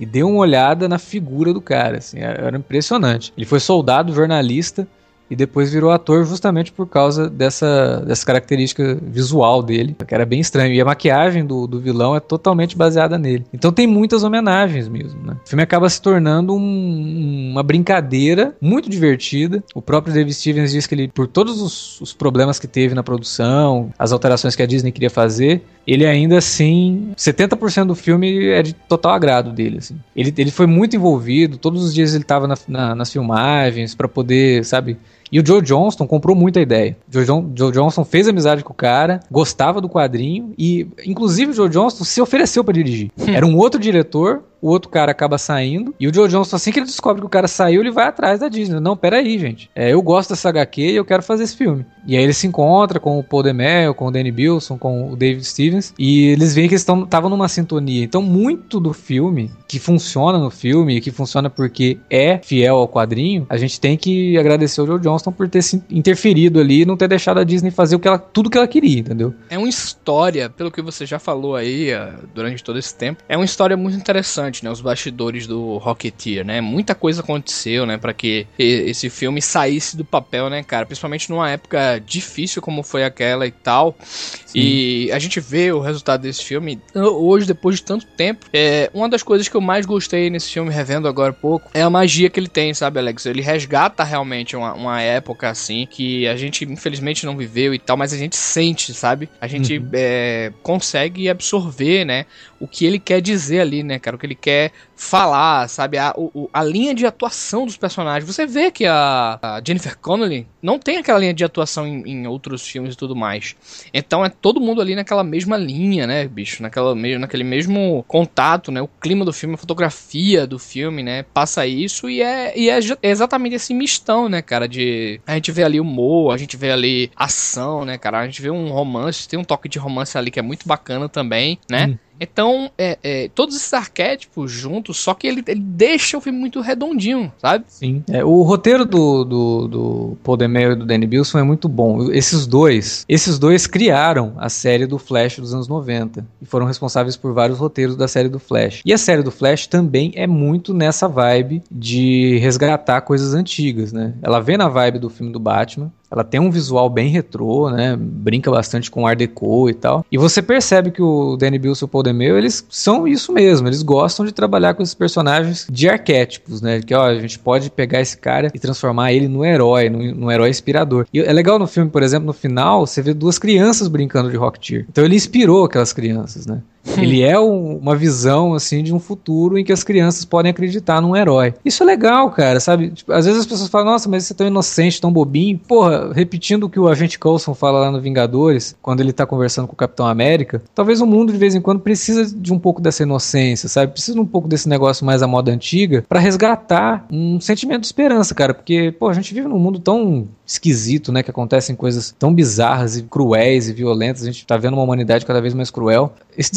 e 0.00 0.06
dei 0.06 0.22
uma 0.22 0.38
olhada 0.38 0.88
na 0.88 0.98
figura 0.98 1.52
do 1.52 1.60
cara, 1.60 1.98
assim, 1.98 2.20
era 2.20 2.56
impressionante. 2.56 3.34
Ele 3.36 3.44
foi 3.44 3.60
soldado, 3.60 4.14
jornalista, 4.14 4.88
e 5.30 5.36
depois 5.36 5.72
virou 5.72 5.92
ator 5.92 6.24
justamente 6.24 6.72
por 6.72 6.86
causa 6.86 7.30
dessa, 7.30 8.02
dessa 8.04 8.26
característica 8.26 8.98
visual 9.00 9.62
dele, 9.62 9.96
que 10.06 10.14
era 10.14 10.26
bem 10.26 10.40
estranho. 10.40 10.74
E 10.74 10.80
a 10.80 10.84
maquiagem 10.84 11.44
do, 11.44 11.66
do 11.66 11.78
vilão 11.78 12.16
é 12.16 12.20
totalmente 12.20 12.76
baseada 12.76 13.16
nele. 13.16 13.46
Então 13.52 13.72
tem 13.72 13.86
muitas 13.86 14.24
homenagens 14.24 14.88
mesmo, 14.88 15.22
né? 15.22 15.36
O 15.44 15.48
filme 15.48 15.62
acaba 15.62 15.88
se 15.88 16.02
tornando 16.02 16.54
um, 16.54 17.50
uma 17.52 17.62
brincadeira 17.62 18.54
muito 18.60 18.90
divertida. 18.90 19.62
O 19.74 19.80
próprio 19.80 20.12
David 20.12 20.34
Stevens 20.34 20.72
diz 20.72 20.86
que 20.86 20.94
ele, 20.94 21.08
por 21.08 21.28
todos 21.28 21.62
os, 21.62 22.00
os 22.00 22.12
problemas 22.12 22.58
que 22.58 22.66
teve 22.66 22.94
na 22.94 23.02
produção, 23.02 23.92
as 23.98 24.10
alterações 24.10 24.56
que 24.56 24.62
a 24.62 24.66
Disney 24.66 24.90
queria 24.90 25.10
fazer, 25.10 25.62
ele 25.86 26.06
ainda 26.06 26.38
assim, 26.38 27.12
70% 27.16 27.86
do 27.86 27.94
filme 27.94 28.46
é 28.48 28.62
de 28.62 28.72
total 28.72 29.12
agrado 29.12 29.52
dele, 29.52 29.78
assim. 29.78 29.96
Ele, 30.14 30.32
ele 30.36 30.50
foi 30.50 30.66
muito 30.66 30.96
envolvido, 30.96 31.56
todos 31.56 31.84
os 31.84 31.94
dias 31.94 32.14
ele 32.14 32.22
estava 32.22 32.46
na, 32.46 32.56
na, 32.68 32.94
nas 32.94 33.12
filmagens 33.12 33.94
para 33.94 34.08
poder, 34.08 34.64
sabe, 34.64 34.96
e 35.30 35.38
o 35.38 35.46
Joe 35.46 35.62
Johnston 35.62 36.06
comprou 36.06 36.36
muita 36.36 36.60
ideia. 36.60 36.96
Joe, 37.08 37.24
John, 37.24 37.52
Joe 37.54 37.72
Johnston 37.72 38.04
fez 38.04 38.28
amizade 38.28 38.64
com 38.64 38.72
o 38.72 38.76
cara, 38.76 39.20
gostava 39.30 39.80
do 39.80 39.88
quadrinho 39.88 40.52
e, 40.58 40.86
inclusive, 41.04 41.52
o 41.52 41.54
Joe 41.54 41.68
Johnston 41.68 42.04
se 42.04 42.20
ofereceu 42.20 42.64
para 42.64 42.74
dirigir. 42.74 43.10
Era 43.26 43.46
um 43.46 43.56
outro 43.56 43.80
diretor, 43.80 44.42
o 44.60 44.68
outro 44.68 44.90
cara 44.90 45.12
acaba 45.12 45.38
saindo, 45.38 45.94
e 45.98 46.06
o 46.06 46.14
Joe 46.14 46.28
Johnston, 46.28 46.56
assim 46.56 46.72
que 46.72 46.78
ele 46.78 46.86
descobre 46.86 47.20
que 47.20 47.26
o 47.26 47.30
cara 47.30 47.48
saiu, 47.48 47.80
ele 47.80 47.90
vai 47.90 48.06
atrás 48.06 48.40
da 48.40 48.48
Disney. 48.48 48.80
Não, 48.80 48.96
peraí, 48.96 49.38
gente. 49.38 49.70
É, 49.74 49.92
eu 49.92 50.02
gosto 50.02 50.30
dessa 50.30 50.48
HQ 50.48 50.82
e 50.82 50.96
eu 50.96 51.04
quero 51.04 51.22
fazer 51.22 51.44
esse 51.44 51.56
filme. 51.56 51.84
E 52.06 52.16
aí 52.16 52.22
ele 52.22 52.32
se 52.32 52.46
encontra 52.46 52.98
com 52.98 53.18
o 53.18 53.24
Paul 53.24 53.42
DeMel, 53.42 53.94
com 53.94 54.06
o 54.06 54.10
Danny 54.10 54.32
Bilson, 54.32 54.78
com 54.78 55.12
o 55.12 55.16
David 55.16 55.44
Stevens, 55.44 55.94
e 55.98 56.26
eles 56.26 56.54
veem 56.54 56.68
que 56.68 56.74
eles 56.74 56.86
estavam 56.86 57.30
numa 57.30 57.48
sintonia. 57.48 58.04
Então, 58.04 58.22
muito 58.22 58.80
do 58.80 58.92
filme, 58.92 59.50
que 59.68 59.78
funciona 59.78 60.38
no 60.38 60.50
filme, 60.50 61.00
que 61.00 61.10
funciona 61.10 61.48
porque 61.48 61.98
é 62.08 62.38
fiel 62.42 62.76
ao 62.76 62.88
quadrinho, 62.88 63.46
a 63.48 63.56
gente 63.56 63.80
tem 63.80 63.96
que 63.96 64.36
agradecer 64.38 64.80
ao 64.80 64.86
Joe 64.86 64.98
Johnston 64.98 65.32
por 65.32 65.48
ter 65.48 65.62
se 65.62 65.82
interferido 65.90 66.60
ali 66.60 66.82
e 66.82 66.86
não 66.86 66.96
ter 66.96 67.08
deixado 67.08 67.38
a 67.38 67.44
Disney 67.44 67.70
fazer 67.70 67.96
o 67.96 67.98
que 67.98 68.08
ela, 68.08 68.18
tudo 68.18 68.50
que 68.50 68.58
ela 68.58 68.66
queria, 68.68 69.00
entendeu? 69.00 69.34
É 69.48 69.58
uma 69.58 69.68
história, 69.68 70.48
pelo 70.48 70.70
que 70.70 70.82
você 70.82 71.06
já 71.06 71.18
falou 71.18 71.54
aí 71.54 71.92
uh, 71.92 72.26
durante 72.34 72.62
todo 72.64 72.78
esse 72.78 72.94
tempo, 72.94 73.22
é 73.28 73.36
uma 73.36 73.44
história 73.44 73.76
muito 73.76 73.96
interessante 73.96 74.49
interessante, 74.50 74.64
né? 74.64 74.70
Os 74.70 74.80
bastidores 74.80 75.46
do 75.46 75.78
Rocketeer, 75.78 76.44
né? 76.44 76.60
Muita 76.60 76.94
coisa 76.94 77.22
aconteceu, 77.22 77.86
né? 77.86 77.96
Para 77.96 78.12
que 78.12 78.46
esse 78.58 79.08
filme 79.08 79.40
saísse 79.40 79.96
do 79.96 80.04
papel, 80.04 80.50
né, 80.50 80.62
cara? 80.62 80.84
Principalmente 80.84 81.30
numa 81.30 81.50
época 81.50 82.02
difícil 82.04 82.60
como 82.60 82.82
foi 82.82 83.04
aquela 83.04 83.46
e 83.46 83.50
tal. 83.50 83.96
Sim. 84.02 84.58
E 84.58 85.12
a 85.12 85.18
gente 85.18 85.40
vê 85.40 85.72
o 85.72 85.80
resultado 85.80 86.22
desse 86.22 86.44
filme 86.44 86.80
hoje, 86.94 87.46
depois 87.46 87.76
de 87.76 87.82
tanto 87.82 88.06
tempo. 88.06 88.46
É, 88.52 88.90
uma 88.92 89.08
das 89.08 89.22
coisas 89.22 89.48
que 89.48 89.56
eu 89.56 89.60
mais 89.60 89.86
gostei 89.86 90.28
nesse 90.28 90.50
filme, 90.50 90.70
revendo 90.70 91.08
agora 91.08 91.32
pouco, 91.32 91.70
é 91.72 91.82
a 91.82 91.90
magia 91.90 92.28
que 92.28 92.40
ele 92.40 92.48
tem, 92.48 92.74
sabe, 92.74 92.98
Alex? 92.98 93.24
Ele 93.26 93.40
resgata 93.40 94.02
realmente 94.02 94.56
uma, 94.56 94.74
uma 94.74 95.00
época 95.00 95.48
assim 95.48 95.86
que 95.88 96.26
a 96.26 96.36
gente 96.36 96.64
infelizmente 96.64 97.24
não 97.24 97.36
viveu 97.36 97.72
e 97.72 97.78
tal, 97.78 97.96
mas 97.96 98.12
a 98.12 98.16
gente 98.16 98.36
sente, 98.36 98.92
sabe? 98.92 99.28
A 99.40 99.46
gente 99.46 99.78
uhum. 99.78 99.88
é, 99.92 100.52
consegue 100.62 101.28
absorver, 101.28 102.04
né? 102.04 102.26
O 102.58 102.66
que 102.66 102.84
ele 102.84 102.98
quer 102.98 103.20
dizer 103.20 103.60
ali, 103.60 103.82
né, 103.82 103.98
cara? 103.98 104.16
O 104.16 104.18
que 104.18 104.26
ele 104.26 104.34
quer 104.40 104.72
falar, 105.00 105.66
sabe? 105.68 105.96
A, 105.96 106.12
o, 106.16 106.48
a 106.52 106.62
linha 106.62 106.94
de 106.94 107.06
atuação 107.06 107.64
dos 107.64 107.76
personagens. 107.76 108.24
Você 108.24 108.46
vê 108.46 108.70
que 108.70 108.84
a, 108.84 109.38
a 109.40 109.62
Jennifer 109.66 109.96
Connelly 109.96 110.46
não 110.62 110.78
tem 110.78 110.98
aquela 110.98 111.18
linha 111.18 111.32
de 111.32 111.42
atuação 111.42 111.86
em, 111.86 112.02
em, 112.06 112.26
outros 112.26 112.66
filmes 112.66 112.94
e 112.94 112.96
tudo 112.96 113.16
mais. 113.16 113.56
Então 113.94 114.24
é 114.24 114.28
todo 114.28 114.60
mundo 114.60 114.80
ali 114.80 114.94
naquela 114.94 115.24
mesma 115.24 115.56
linha, 115.56 116.06
né, 116.06 116.28
bicho? 116.28 116.62
Naquela, 116.62 116.94
naquele 116.94 117.44
mesmo 117.44 118.04
contato, 118.06 118.70
né? 118.70 118.82
O 118.82 118.88
clima 118.88 119.24
do 119.24 119.32
filme, 119.32 119.54
a 119.54 119.58
fotografia 119.58 120.46
do 120.46 120.58
filme, 120.58 121.02
né? 121.02 121.22
Passa 121.22 121.66
isso 121.66 122.10
e 122.10 122.20
é, 122.20 122.58
e 122.58 122.68
é 122.68 122.78
exatamente 123.02 123.56
esse 123.56 123.72
mistão, 123.72 124.28
né, 124.28 124.42
cara? 124.42 124.68
De. 124.68 125.20
A 125.26 125.34
gente 125.34 125.50
vê 125.50 125.64
ali 125.64 125.80
humor, 125.80 126.34
a 126.34 126.36
gente 126.36 126.56
vê 126.56 126.70
ali 126.70 127.10
ação, 127.16 127.86
né, 127.86 127.96
cara? 127.96 128.20
A 128.20 128.26
gente 128.26 128.42
vê 128.42 128.50
um 128.50 128.68
romance, 128.70 129.26
tem 129.26 129.38
um 129.38 129.44
toque 129.44 129.68
de 129.68 129.78
romance 129.78 130.18
ali 130.18 130.30
que 130.30 130.38
é 130.38 130.42
muito 130.42 130.68
bacana 130.68 131.08
também, 131.08 131.58
né? 131.70 131.86
Hum. 131.86 132.09
Então, 132.20 132.70
é, 132.76 132.98
é, 133.02 133.30
todos 133.34 133.56
esses 133.56 133.72
arquétipos 133.72 134.52
juntos, 134.52 134.98
só 134.98 135.14
que 135.14 135.26
ele, 135.26 135.42
ele, 135.46 135.60
deixa 135.60 136.18
o 136.18 136.20
filme 136.20 136.38
muito 136.38 136.60
redondinho, 136.60 137.32
sabe? 137.38 137.64
Sim. 137.68 138.04
É, 138.10 138.22
o 138.22 138.42
roteiro 138.42 138.84
do, 138.84 139.24
do, 139.24 139.68
do 139.68 140.18
Paul 140.22 140.36
e 140.40 140.76
do 140.76 140.84
Danny 140.84 141.06
Bilson 141.06 141.38
é 141.38 141.42
muito 141.42 141.68
bom. 141.68 142.12
Esses 142.12 142.46
dois, 142.46 143.04
esses 143.08 143.38
dois 143.38 143.66
criaram 143.66 144.34
a 144.36 144.48
série 144.48 144.86
do 144.86 144.98
Flash 144.98 145.38
dos 145.38 145.54
anos 145.54 145.66
90 145.66 146.26
e 146.42 146.44
foram 146.44 146.66
responsáveis 146.66 147.16
por 147.16 147.32
vários 147.32 147.58
roteiros 147.58 147.96
da 147.96 148.06
série 148.06 148.28
do 148.28 148.38
Flash. 148.38 148.82
E 148.84 148.92
a 148.92 148.98
série 148.98 149.22
do 149.22 149.30
Flash 149.30 149.66
também 149.66 150.12
é 150.14 150.26
muito 150.26 150.74
nessa 150.74 151.08
vibe 151.08 151.62
de 151.70 152.38
resgatar 152.38 153.00
coisas 153.00 153.32
antigas, 153.32 153.92
né? 153.92 154.14
Ela 154.22 154.40
vem 154.40 154.58
na 154.58 154.68
vibe 154.68 154.98
do 154.98 155.08
filme 155.08 155.32
do 155.32 155.40
Batman, 155.40 155.90
ela 156.10 156.24
tem 156.24 156.40
um 156.40 156.50
visual 156.50 156.90
bem 156.90 157.08
retrô, 157.08 157.70
né? 157.70 157.96
Brinca 157.96 158.50
bastante 158.50 158.90
com 158.90 159.06
Art 159.06 159.18
Deco 159.18 159.70
e 159.70 159.74
tal. 159.74 160.04
E 160.10 160.18
você 160.18 160.42
percebe 160.42 160.90
que 160.90 161.00
o 161.00 161.36
Danny 161.36 161.58
Bilson 161.58 161.84
e 161.84 161.86
o 161.86 161.88
Paul 161.88 162.02
DeMeo, 162.02 162.36
eles 162.36 162.66
são 162.68 163.06
isso 163.06 163.32
mesmo. 163.32 163.68
Eles 163.68 163.82
gostam 163.82 164.26
de 164.26 164.32
trabalhar 164.32 164.74
com 164.74 164.82
esses 164.82 164.94
personagens 164.94 165.66
de 165.70 165.88
arquétipos, 165.88 166.60
né? 166.60 166.80
Que, 166.80 166.94
ó, 166.94 167.06
a 167.06 167.18
gente 167.20 167.38
pode 167.38 167.70
pegar 167.70 168.00
esse 168.00 168.16
cara 168.16 168.50
e 168.52 168.58
transformar 168.58 169.12
ele 169.12 169.28
no 169.28 169.44
herói, 169.44 169.88
no 169.88 170.30
herói 170.30 170.50
inspirador. 170.50 171.06
E 171.12 171.20
é 171.20 171.32
legal 171.32 171.58
no 171.58 171.66
filme, 171.66 171.90
por 171.90 172.02
exemplo, 172.02 172.26
no 172.26 172.32
final, 172.32 172.86
você 172.86 173.00
vê 173.00 173.14
duas 173.14 173.38
crianças 173.38 173.86
brincando 173.86 174.30
de 174.30 174.36
Rocketeer. 174.36 174.86
Então 174.88 175.04
ele 175.04 175.14
inspirou 175.14 175.64
aquelas 175.64 175.92
crianças, 175.92 176.46
né? 176.46 176.60
Ele 176.96 177.22
é 177.22 177.38
um, 177.38 177.76
uma 177.76 177.94
visão, 177.94 178.54
assim, 178.54 178.82
de 178.82 178.94
um 178.94 178.98
futuro 178.98 179.58
em 179.58 179.64
que 179.64 179.72
as 179.72 179.84
crianças 179.84 180.24
podem 180.24 180.50
acreditar 180.50 181.00
num 181.00 181.14
herói. 181.14 181.54
Isso 181.64 181.82
é 181.82 181.86
legal, 181.86 182.30
cara, 182.30 182.58
sabe? 182.60 182.90
Tipo, 182.90 183.12
às 183.12 183.26
vezes 183.26 183.40
as 183.40 183.46
pessoas 183.46 183.68
falam, 183.68 183.92
nossa, 183.92 184.08
mas 184.08 184.24
você 184.24 184.32
é 184.32 184.36
tão 184.36 184.46
inocente, 184.46 185.00
tão 185.00 185.12
bobinho. 185.12 185.58
Porra, 185.58 186.12
repetindo 186.12 186.64
o 186.64 186.70
que 186.70 186.80
o 186.80 186.88
Agente 186.88 187.18
Coulson 187.18 187.54
fala 187.54 187.80
lá 187.80 187.90
no 187.90 188.00
Vingadores, 188.00 188.74
quando 188.80 189.00
ele 189.00 189.12
tá 189.12 189.26
conversando 189.26 189.66
com 189.66 189.74
o 189.74 189.76
Capitão 189.76 190.06
América, 190.06 190.62
talvez 190.74 191.00
o 191.00 191.06
mundo 191.06 191.32
de 191.32 191.38
vez 191.38 191.54
em 191.54 191.60
quando 191.60 191.80
precisa 191.80 192.24
de 192.24 192.52
um 192.52 192.58
pouco 192.58 192.80
dessa 192.80 193.02
inocência, 193.02 193.68
sabe? 193.68 193.92
Precisa 193.92 194.20
um 194.20 194.26
pouco 194.26 194.48
desse 194.48 194.68
negócio 194.68 195.04
mais 195.04 195.22
à 195.22 195.26
moda 195.26 195.52
antiga 195.52 196.04
para 196.08 196.18
resgatar 196.18 197.06
um 197.10 197.40
sentimento 197.40 197.80
de 197.80 197.86
esperança, 197.86 198.34
cara. 198.34 198.54
Porque, 198.54 198.92
pô, 198.92 199.08
a 199.08 199.12
gente 199.12 199.34
vive 199.34 199.48
num 199.48 199.58
mundo 199.58 199.78
tão 199.78 200.28
esquisito, 200.46 201.12
né? 201.12 201.22
Que 201.22 201.30
acontecem 201.30 201.76
coisas 201.76 202.14
tão 202.18 202.34
bizarras 202.34 202.96
e 202.96 203.02
cruéis 203.02 203.68
e 203.68 203.72
violentas. 203.72 204.22
A 204.22 204.26
gente 204.26 204.46
tá 204.46 204.56
vendo 204.56 204.74
uma 204.74 204.82
humanidade 204.82 205.24
cada 205.24 205.40
vez 205.40 205.54
mais 205.54 205.70
cruel. 205.70 206.12
Esse 206.36 206.50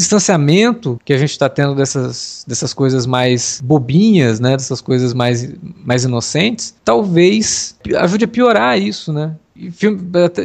que 1.03 1.13
a 1.13 1.17
gente 1.17 1.31
está 1.31 1.49
tendo 1.49 1.75
dessas, 1.75 2.43
dessas 2.47 2.73
coisas 2.73 3.05
mais 3.05 3.61
bobinhas, 3.63 4.39
né? 4.39 4.51
Dessas 4.51 4.81
coisas 4.81 5.13
mais, 5.13 5.49
mais 5.83 6.03
inocentes, 6.03 6.75
talvez 6.83 7.75
ajude 7.97 8.25
a 8.25 8.27
piorar 8.27 8.79
isso, 8.79 9.11
né? 9.11 9.35
Filme, 9.71 9.99